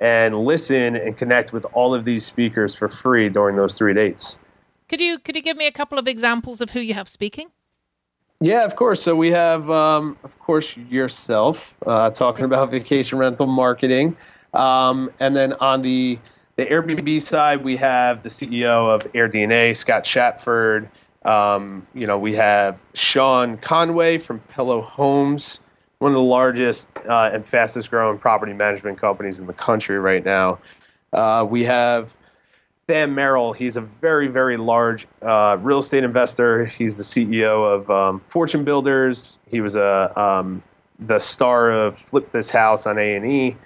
and 0.00 0.44
listen 0.44 0.96
and 0.96 1.16
connect 1.16 1.52
with 1.52 1.64
all 1.72 1.94
of 1.94 2.04
these 2.04 2.26
speakers 2.26 2.74
for 2.74 2.88
free 2.88 3.28
during 3.28 3.56
those 3.56 3.74
three 3.74 3.94
dates. 3.94 4.38
Could 4.88 5.00
you 5.00 5.18
could 5.18 5.36
you 5.36 5.42
give 5.42 5.56
me 5.56 5.66
a 5.66 5.72
couple 5.72 5.98
of 5.98 6.06
examples 6.06 6.60
of 6.60 6.70
who 6.70 6.80
you 6.80 6.94
have 6.94 7.08
speaking? 7.08 7.48
Yeah, 8.40 8.64
of 8.64 8.74
course. 8.74 9.00
So 9.00 9.14
we 9.14 9.30
have, 9.30 9.70
um, 9.70 10.16
of 10.24 10.36
course, 10.40 10.76
yourself 10.76 11.74
uh, 11.86 12.10
talking 12.10 12.44
about 12.44 12.70
vacation 12.72 13.18
rental 13.18 13.46
marketing, 13.46 14.16
um, 14.52 15.10
and 15.20 15.36
then 15.36 15.52
on 15.54 15.82
the 15.82 16.18
the 16.56 16.66
Airbnb 16.66 17.22
side, 17.22 17.64
we 17.64 17.76
have 17.78 18.22
the 18.22 18.28
CEO 18.28 18.94
of 18.94 19.10
AirDNA, 19.12 19.76
Scott 19.76 20.04
Shatford. 20.04 20.90
Um, 21.24 21.86
you 21.94 22.06
know, 22.06 22.18
we 22.18 22.34
have 22.34 22.78
Sean 22.94 23.56
Conway 23.56 24.18
from 24.18 24.40
Pillow 24.40 24.82
Homes, 24.82 25.60
one 25.98 26.10
of 26.10 26.16
the 26.16 26.20
largest 26.20 26.88
uh, 27.08 27.30
and 27.32 27.46
fastest 27.46 27.90
growing 27.90 28.18
property 28.18 28.52
management 28.52 28.98
companies 28.98 29.38
in 29.38 29.46
the 29.46 29.52
country 29.52 29.98
right 29.98 30.24
now. 30.24 30.58
Uh, 31.12 31.46
we 31.48 31.64
have 31.64 32.14
Than 32.88 33.14
Merrill. 33.14 33.52
He's 33.52 33.76
a 33.76 33.80
very, 33.80 34.26
very 34.26 34.56
large 34.56 35.06
uh, 35.22 35.56
real 35.60 35.78
estate 35.78 36.02
investor. 36.02 36.66
He's 36.66 36.96
the 36.96 37.04
CEO 37.04 37.74
of 37.74 37.90
um, 37.90 38.20
Fortune 38.28 38.64
Builders. 38.64 39.38
He 39.48 39.60
was 39.60 39.76
a 39.76 40.12
um, 40.20 40.62
the 40.98 41.18
star 41.18 41.70
of 41.70 41.98
Flip 41.98 42.30
This 42.32 42.50
House 42.50 42.86
on 42.86 42.98
A 42.98 43.14
and 43.14 43.26
E. 43.26 43.56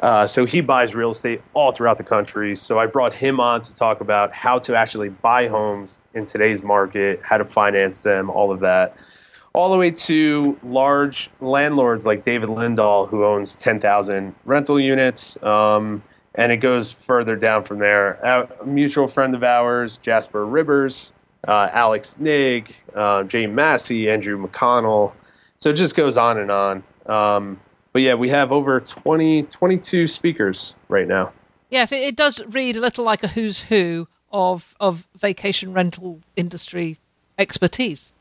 Uh, 0.00 0.26
so 0.26 0.44
he 0.44 0.60
buys 0.60 0.94
real 0.94 1.10
estate 1.10 1.42
all 1.54 1.72
throughout 1.72 1.98
the 1.98 2.04
country. 2.04 2.54
So 2.54 2.78
I 2.78 2.86
brought 2.86 3.12
him 3.12 3.40
on 3.40 3.62
to 3.62 3.74
talk 3.74 4.00
about 4.00 4.32
how 4.32 4.58
to 4.60 4.76
actually 4.76 5.08
buy 5.08 5.48
homes 5.48 6.00
in 6.14 6.24
today's 6.24 6.62
market, 6.62 7.20
how 7.22 7.38
to 7.38 7.44
finance 7.44 8.00
them, 8.00 8.30
all 8.30 8.52
of 8.52 8.60
that. 8.60 8.96
All 9.54 9.72
the 9.72 9.78
way 9.78 9.90
to 9.90 10.58
large 10.62 11.30
landlords 11.40 12.06
like 12.06 12.24
David 12.24 12.48
Lindahl, 12.48 13.08
who 13.08 13.24
owns 13.24 13.56
10,000 13.56 14.34
rental 14.44 14.78
units. 14.78 15.42
Um, 15.42 16.02
and 16.38 16.52
it 16.52 16.58
goes 16.58 16.92
further 16.92 17.34
down 17.34 17.64
from 17.64 17.80
there. 17.80 18.12
A 18.12 18.64
mutual 18.64 19.08
friend 19.08 19.34
of 19.34 19.42
ours, 19.42 19.98
Jasper 19.98 20.46
Ribbers, 20.46 21.10
uh, 21.46 21.68
Alex 21.72 22.16
Nigg, 22.20 22.70
uh, 22.94 23.24
Jay 23.24 23.46
Massey, 23.46 24.08
Andrew 24.08 24.40
McConnell. 24.40 25.12
So 25.58 25.70
it 25.70 25.74
just 25.74 25.96
goes 25.96 26.16
on 26.16 26.38
and 26.38 26.50
on. 26.50 26.84
Um, 27.06 27.60
but 27.92 28.02
yeah, 28.02 28.14
we 28.14 28.28
have 28.28 28.52
over 28.52 28.78
20, 28.78 29.42
22 29.42 30.06
speakers 30.06 30.74
right 30.88 31.08
now. 31.08 31.32
Yes, 31.70 31.90
it, 31.90 32.14
does 32.14 32.40
read 32.46 32.76
a 32.76 32.80
little 32.80 33.04
like 33.04 33.24
a 33.24 33.28
who's 33.28 33.62
who 33.62 34.06
of 34.30 34.74
of 34.78 35.08
vacation 35.18 35.72
rental 35.72 36.20
industry 36.36 36.98
expertise. 37.36 38.12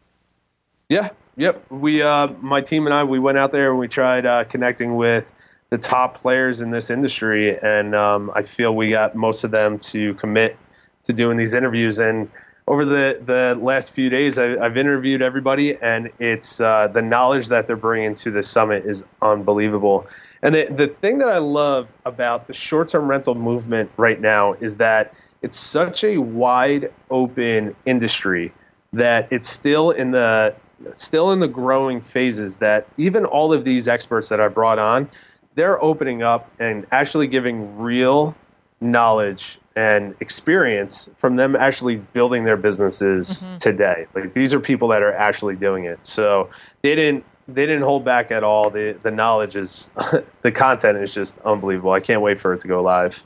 Yeah, 0.89 1.09
yep. 1.35 1.63
We, 1.69 2.01
uh, 2.01 2.27
my 2.41 2.61
team 2.61 2.87
and 2.87 2.93
I, 2.93 3.03
we 3.03 3.19
went 3.19 3.37
out 3.37 3.51
there 3.51 3.69
and 3.69 3.79
we 3.79 3.87
tried 3.87 4.25
uh, 4.25 4.45
connecting 4.45 4.95
with 4.95 5.31
the 5.69 5.77
top 5.77 6.15
players 6.21 6.61
in 6.61 6.71
this 6.71 6.89
industry, 6.89 7.57
and 7.59 7.93
um, 7.93 8.31
I 8.33 8.43
feel 8.43 8.75
we 8.75 8.89
got 8.89 9.15
most 9.15 9.43
of 9.43 9.51
them 9.51 9.79
to 9.79 10.13
commit 10.15 10.57
to 11.03 11.13
doing 11.13 11.37
these 11.37 11.53
interviews. 11.53 11.99
And 11.99 12.29
over 12.67 12.85
the, 12.85 13.21
the 13.25 13.57
last 13.61 13.93
few 13.93 14.09
days, 14.09 14.37
I, 14.37 14.61
have 14.63 14.77
interviewed 14.77 15.21
everybody, 15.21 15.77
and 15.81 16.09
it's 16.19 16.61
uh, 16.61 16.87
the 16.87 17.01
knowledge 17.01 17.47
that 17.47 17.67
they're 17.67 17.75
bringing 17.75 18.15
to 18.15 18.31
the 18.31 18.43
summit 18.43 18.85
is 18.85 19.03
unbelievable. 19.21 20.07
And 20.41 20.53
the, 20.53 20.67
the 20.69 20.87
thing 20.87 21.17
that 21.17 21.29
I 21.29 21.39
love 21.39 21.91
about 22.05 22.47
the 22.47 22.53
short 22.53 22.89
term 22.89 23.09
rental 23.09 23.35
movement 23.35 23.89
right 23.97 24.19
now 24.19 24.53
is 24.53 24.75
that 24.77 25.13
it's 25.41 25.59
such 25.59 26.03
a 26.03 26.17
wide 26.17 26.91
open 27.09 27.75
industry 27.85 28.53
that 28.93 29.27
it's 29.31 29.49
still 29.49 29.91
in 29.91 30.11
the 30.11 30.55
still 30.95 31.31
in 31.31 31.39
the 31.39 31.47
growing 31.47 32.01
phases 32.01 32.57
that 32.57 32.87
even 32.97 33.25
all 33.25 33.51
of 33.51 33.63
these 33.63 33.87
experts 33.87 34.29
that 34.29 34.39
I 34.39 34.47
brought 34.47 34.79
on, 34.79 35.09
they're 35.57 35.83
opening 35.83 36.21
up 36.21 36.49
and 36.59 36.85
actually 36.91 37.25
giving 37.27 37.77
real 37.77 38.35
knowledge 38.79 39.59
and 39.75 40.15
experience 40.21 41.09
from 41.17 41.35
them 41.35 41.55
actually 41.55 41.95
building 42.13 42.45
their 42.45 42.57
businesses 42.57 43.43
Mm-hmm. 43.43 43.57
today. 43.57 44.05
Like 44.13 44.33
these 44.33 44.53
are 44.53 44.59
people 44.59 44.87
that 44.89 45.01
are 45.01 45.13
actually 45.13 45.55
doing 45.55 45.85
it. 45.85 45.99
So 46.03 46.49
they 46.83 46.95
didn't 46.95 47.25
they 47.47 47.65
didn't 47.65 47.83
hold 47.83 48.05
back 48.05 48.31
at 48.31 48.43
all. 48.43 48.69
The 48.69 48.97
the 49.01 49.11
knowledge 49.11 49.55
is 49.55 49.89
the 50.43 50.51
content 50.51 50.97
is 50.99 51.13
just 51.13 51.37
unbelievable. 51.43 51.91
I 51.91 51.99
can't 52.01 52.21
wait 52.21 52.39
for 52.39 52.53
it 52.53 52.61
to 52.61 52.67
go 52.67 52.81
live. 52.81 53.19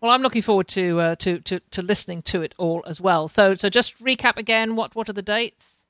Well, 0.00 0.10
I'm 0.10 0.22
looking 0.22 0.42
forward 0.42 0.68
to, 0.68 1.00
uh, 1.00 1.14
to 1.16 1.38
to 1.40 1.60
to 1.70 1.82
listening 1.82 2.22
to 2.22 2.42
it 2.42 2.54
all 2.58 2.82
as 2.86 3.00
well. 3.00 3.28
So 3.28 3.54
so 3.54 3.68
just 3.68 3.96
recap 3.98 4.36
again. 4.36 4.74
What 4.76 4.94
what 4.96 5.08
are 5.08 5.12
the 5.14 5.22
dates? 5.22 5.82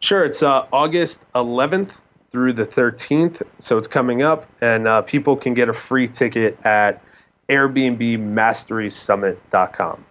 Sure, 0.00 0.22
it's 0.24 0.42
uh, 0.42 0.66
August 0.70 1.20
11th 1.34 1.90
through 2.34 2.52
the 2.52 2.66
13th, 2.66 3.40
so 3.58 3.78
it's 3.78 3.86
coming 3.86 4.22
up, 4.22 4.44
and 4.60 4.88
uh, 4.88 5.02
people 5.02 5.36
can 5.36 5.54
get 5.54 5.68
a 5.68 5.72
free 5.72 6.08
ticket 6.08 6.58
at 6.66 7.00
AirbnbMasterySummit.com. 7.48 10.04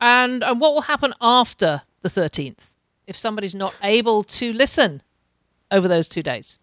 And 0.00 0.44
and 0.44 0.60
what 0.60 0.74
will 0.74 0.82
happen 0.82 1.14
after 1.20 1.82
the 2.02 2.08
13th 2.08 2.68
if 3.08 3.18
somebody's 3.18 3.56
not 3.56 3.74
able 3.82 4.22
to 4.22 4.52
listen 4.52 5.02
over 5.72 5.88
those 5.88 6.08
two 6.08 6.22
days? 6.22 6.60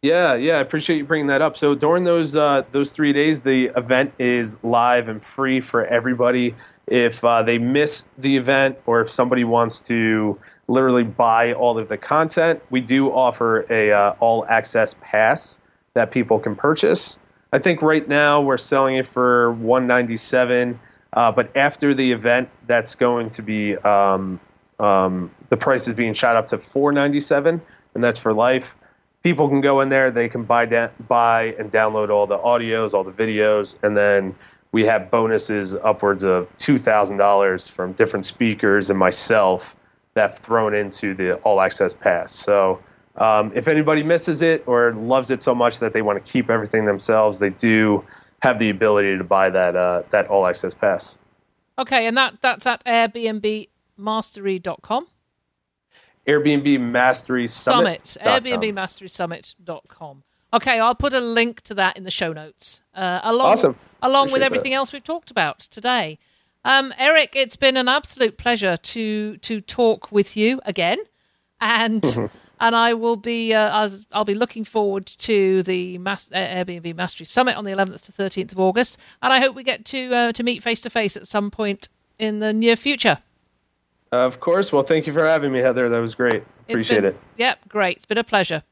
Yeah, 0.00 0.32
yeah, 0.32 0.56
I 0.56 0.60
appreciate 0.60 0.96
you 0.96 1.04
bringing 1.04 1.26
that 1.26 1.42
up. 1.42 1.58
So 1.58 1.74
during 1.74 2.04
those 2.04 2.36
uh, 2.36 2.62
those 2.72 2.92
three 2.92 3.12
days, 3.12 3.40
the 3.40 3.66
event 3.76 4.14
is 4.18 4.56
live 4.62 5.08
and 5.08 5.22
free 5.22 5.60
for 5.60 5.84
everybody. 5.84 6.54
If 6.86 7.22
uh, 7.22 7.42
they 7.42 7.58
miss 7.58 8.06
the 8.16 8.38
event, 8.38 8.78
or 8.86 9.02
if 9.02 9.10
somebody 9.10 9.44
wants 9.44 9.82
to 9.82 10.38
literally 10.68 11.04
buy 11.04 11.52
all 11.52 11.78
of 11.78 11.88
the 11.88 11.96
content, 11.96 12.62
we 12.70 12.80
do 12.80 13.10
offer 13.10 13.66
a 13.72 13.92
uh, 13.92 14.14
all 14.20 14.44
access 14.46 14.94
pass 15.00 15.58
that 15.94 16.10
people 16.10 16.38
can 16.38 16.56
purchase. 16.56 17.18
I 17.52 17.58
think 17.58 17.82
right 17.82 18.06
now 18.06 18.40
we're 18.40 18.58
selling 18.58 18.96
it 18.96 19.06
for 19.06 19.52
197, 19.52 20.78
uh, 21.12 21.32
but 21.32 21.56
after 21.56 21.94
the 21.94 22.12
event, 22.12 22.48
that's 22.66 22.94
going 22.94 23.30
to 23.30 23.42
be 23.42 23.76
um, 23.76 24.40
um, 24.78 25.30
the 25.48 25.56
price 25.56 25.86
is 25.88 25.94
being 25.94 26.12
shot 26.12 26.36
up 26.36 26.48
to 26.48 26.58
497, 26.58 27.60
and 27.94 28.04
that's 28.04 28.18
for 28.18 28.32
life 28.32 28.76
people 29.26 29.48
can 29.48 29.60
go 29.60 29.80
in 29.80 29.88
there. 29.88 30.12
They 30.12 30.28
can 30.28 30.44
buy 30.44 30.66
da- 30.66 30.90
buy 31.08 31.56
and 31.58 31.72
download 31.72 32.10
all 32.10 32.28
the 32.28 32.38
audios, 32.38 32.94
all 32.94 33.02
the 33.02 33.10
videos, 33.10 33.74
and 33.82 33.96
then 33.96 34.36
we 34.70 34.86
have 34.86 35.10
bonuses 35.10 35.74
upwards 35.74 36.22
of 36.22 36.48
two 36.58 36.78
thousand 36.78 37.16
dollars 37.16 37.66
from 37.66 37.92
different 37.94 38.24
speakers 38.24 38.88
and 38.88 38.96
myself 38.96 39.74
that 40.16 40.40
thrown 40.40 40.74
into 40.74 41.14
the 41.14 41.36
all 41.36 41.60
access 41.60 41.94
pass. 41.94 42.32
So. 42.32 42.80
Um, 43.18 43.50
if 43.54 43.66
anybody 43.66 44.02
misses 44.02 44.42
it 44.42 44.62
or 44.66 44.92
loves 44.92 45.30
it 45.30 45.42
so 45.42 45.54
much 45.54 45.78
that 45.78 45.94
they 45.94 46.02
want 46.02 46.22
to 46.22 46.32
keep 46.32 46.50
everything 46.50 46.84
themselves, 46.84 47.38
they 47.38 47.48
do 47.48 48.04
have 48.42 48.58
the 48.58 48.68
ability 48.68 49.16
to 49.16 49.24
buy 49.24 49.48
that 49.48 49.74
uh, 49.74 50.02
that 50.10 50.26
all 50.26 50.46
access 50.46 50.74
pass. 50.74 51.16
Okay, 51.78 52.06
and 52.06 52.14
that 52.18 52.42
that's 52.42 52.66
at 52.66 52.84
airbnbmastery.com. 52.84 55.06
Airbnb 56.26 56.80
Mastery 56.80 57.46
Summit. 57.46 58.16
Airbnb 58.20 58.74
mastery 58.74 59.08
summit. 59.08 59.54
airbnbmasterysummit.com. 59.64 60.22
Okay, 60.52 60.80
I'll 60.80 60.94
put 60.94 61.12
a 61.12 61.20
link 61.20 61.60
to 61.62 61.74
that 61.74 61.96
in 61.96 62.04
the 62.04 62.10
show 62.10 62.32
notes. 62.32 62.82
Uh, 62.94 63.20
along 63.22 63.52
Awesome. 63.52 63.76
along 64.02 64.32
with 64.32 64.42
everything 64.42 64.72
that. 64.72 64.76
else 64.76 64.92
we've 64.92 65.04
talked 65.04 65.30
about 65.30 65.60
today. 65.60 66.18
Um, 66.66 66.92
Eric, 66.98 67.36
it's 67.36 67.54
been 67.54 67.76
an 67.76 67.86
absolute 67.86 68.36
pleasure 68.38 68.76
to 68.76 69.36
to 69.36 69.60
talk 69.60 70.10
with 70.10 70.36
you 70.36 70.60
again, 70.64 70.98
and 71.60 72.04
and 72.58 72.74
I 72.74 72.92
will 72.92 73.14
be 73.14 73.54
uh, 73.54 73.70
I'll, 73.70 73.90
I'll 74.10 74.24
be 74.24 74.34
looking 74.34 74.64
forward 74.64 75.06
to 75.06 75.62
the 75.62 75.96
Mas- 75.98 76.28
uh, 76.32 76.38
Airbnb 76.38 76.96
Mastery 76.96 77.24
Summit 77.24 77.56
on 77.56 77.64
the 77.64 77.70
11th 77.70 78.00
to 78.06 78.12
13th 78.12 78.50
of 78.50 78.58
August, 78.58 78.98
and 79.22 79.32
I 79.32 79.38
hope 79.38 79.54
we 79.54 79.62
get 79.62 79.84
to 79.86 80.12
uh, 80.12 80.32
to 80.32 80.42
meet 80.42 80.60
face 80.60 80.80
to 80.80 80.90
face 80.90 81.16
at 81.16 81.28
some 81.28 81.52
point 81.52 81.88
in 82.18 82.40
the 82.40 82.52
near 82.52 82.74
future. 82.74 83.18
Of 84.10 84.40
course. 84.40 84.72
Well, 84.72 84.82
thank 84.82 85.06
you 85.06 85.12
for 85.12 85.24
having 85.24 85.52
me, 85.52 85.60
Heather. 85.60 85.88
That 85.88 86.00
was 86.00 86.16
great. 86.16 86.42
Appreciate 86.68 87.02
been- 87.02 87.14
it. 87.14 87.16
Yep, 87.38 87.68
great. 87.68 87.98
It's 87.98 88.06
been 88.06 88.18
a 88.18 88.24
pleasure. 88.24 88.64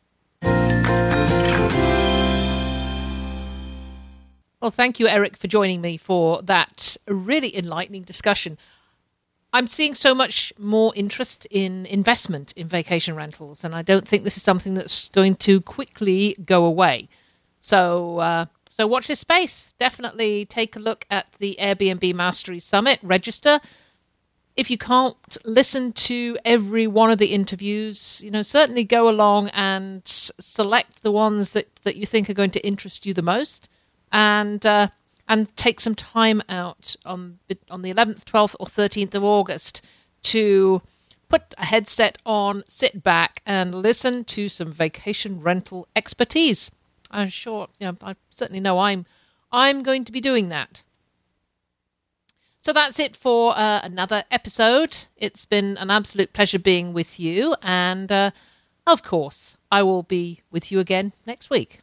Well, 4.64 4.70
thank 4.70 4.98
you, 4.98 5.06
Eric, 5.08 5.36
for 5.36 5.46
joining 5.46 5.82
me 5.82 5.98
for 5.98 6.40
that 6.40 6.96
really 7.06 7.54
enlightening 7.54 8.04
discussion. 8.04 8.56
I'm 9.52 9.66
seeing 9.66 9.94
so 9.94 10.14
much 10.14 10.54
more 10.58 10.90
interest 10.96 11.46
in 11.50 11.84
investment 11.84 12.52
in 12.52 12.66
vacation 12.66 13.14
rentals, 13.14 13.62
and 13.62 13.74
I 13.74 13.82
don't 13.82 14.08
think 14.08 14.24
this 14.24 14.38
is 14.38 14.42
something 14.42 14.72
that's 14.72 15.10
going 15.10 15.36
to 15.36 15.60
quickly 15.60 16.34
go 16.46 16.64
away. 16.64 17.10
So, 17.60 18.20
uh, 18.20 18.46
so 18.70 18.86
watch 18.86 19.06
this 19.06 19.20
space. 19.20 19.74
Definitely 19.78 20.46
take 20.46 20.76
a 20.76 20.80
look 20.80 21.04
at 21.10 21.30
the 21.38 21.58
Airbnb 21.60 22.14
Mastery 22.14 22.58
Summit. 22.58 23.00
Register 23.02 23.60
if 24.56 24.70
you 24.70 24.78
can't 24.78 25.36
listen 25.44 25.92
to 25.92 26.38
every 26.44 26.86
one 26.86 27.10
of 27.10 27.18
the 27.18 27.34
interviews, 27.34 28.22
you 28.24 28.30
know, 28.30 28.40
certainly 28.40 28.84
go 28.84 29.10
along 29.10 29.48
and 29.48 30.00
select 30.06 31.02
the 31.02 31.12
ones 31.12 31.52
that, 31.52 31.74
that 31.82 31.96
you 31.96 32.06
think 32.06 32.30
are 32.30 32.34
going 32.34 32.52
to 32.52 32.66
interest 32.66 33.04
you 33.04 33.12
the 33.12 33.20
most, 33.20 33.68
and 34.14 34.64
uh, 34.64 34.88
and 35.28 35.54
take 35.56 35.80
some 35.80 35.94
time 35.94 36.40
out 36.48 36.96
on 37.04 37.40
on 37.68 37.82
the 37.82 37.92
11th, 37.92 38.24
12th, 38.24 38.56
or 38.58 38.66
13th 38.66 39.14
of 39.14 39.24
August 39.24 39.82
to 40.22 40.80
put 41.28 41.54
a 41.58 41.66
headset 41.66 42.16
on, 42.24 42.62
sit 42.66 43.02
back, 43.02 43.42
and 43.44 43.74
listen 43.74 44.24
to 44.24 44.48
some 44.48 44.72
vacation 44.72 45.42
rental 45.42 45.88
expertise. 45.94 46.70
I'm 47.10 47.28
sure, 47.28 47.68
you 47.78 47.88
know, 47.88 47.96
I 48.00 48.14
certainly 48.30 48.60
know 48.60 48.78
I'm 48.78 49.04
I'm 49.52 49.82
going 49.82 50.04
to 50.04 50.12
be 50.12 50.20
doing 50.20 50.48
that. 50.48 50.82
So 52.62 52.72
that's 52.72 52.98
it 52.98 53.14
for 53.14 53.52
uh, 53.56 53.80
another 53.82 54.24
episode. 54.30 55.04
It's 55.18 55.44
been 55.44 55.76
an 55.76 55.90
absolute 55.90 56.32
pleasure 56.32 56.58
being 56.58 56.94
with 56.94 57.20
you. 57.20 57.56
And 57.60 58.10
uh, 58.10 58.30
of 58.86 59.02
course, 59.02 59.56
I 59.70 59.82
will 59.82 60.02
be 60.02 60.40
with 60.50 60.72
you 60.72 60.78
again 60.78 61.12
next 61.26 61.50
week. 61.50 61.80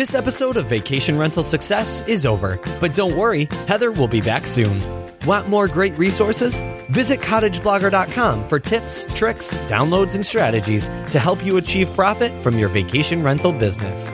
This 0.00 0.14
episode 0.14 0.56
of 0.56 0.64
Vacation 0.64 1.18
Rental 1.18 1.42
Success 1.42 2.00
is 2.08 2.24
over, 2.24 2.58
but 2.80 2.94
don't 2.94 3.14
worry, 3.14 3.44
Heather 3.68 3.92
will 3.92 4.08
be 4.08 4.22
back 4.22 4.46
soon. 4.46 4.80
Want 5.26 5.50
more 5.50 5.68
great 5.68 5.94
resources? 5.98 6.62
Visit 6.88 7.20
cottageblogger.com 7.20 8.48
for 8.48 8.58
tips, 8.58 9.04
tricks, 9.12 9.58
downloads, 9.68 10.14
and 10.14 10.24
strategies 10.24 10.88
to 11.10 11.18
help 11.18 11.44
you 11.44 11.58
achieve 11.58 11.86
profit 11.90 12.32
from 12.42 12.58
your 12.58 12.70
vacation 12.70 13.22
rental 13.22 13.52
business. 13.52 14.08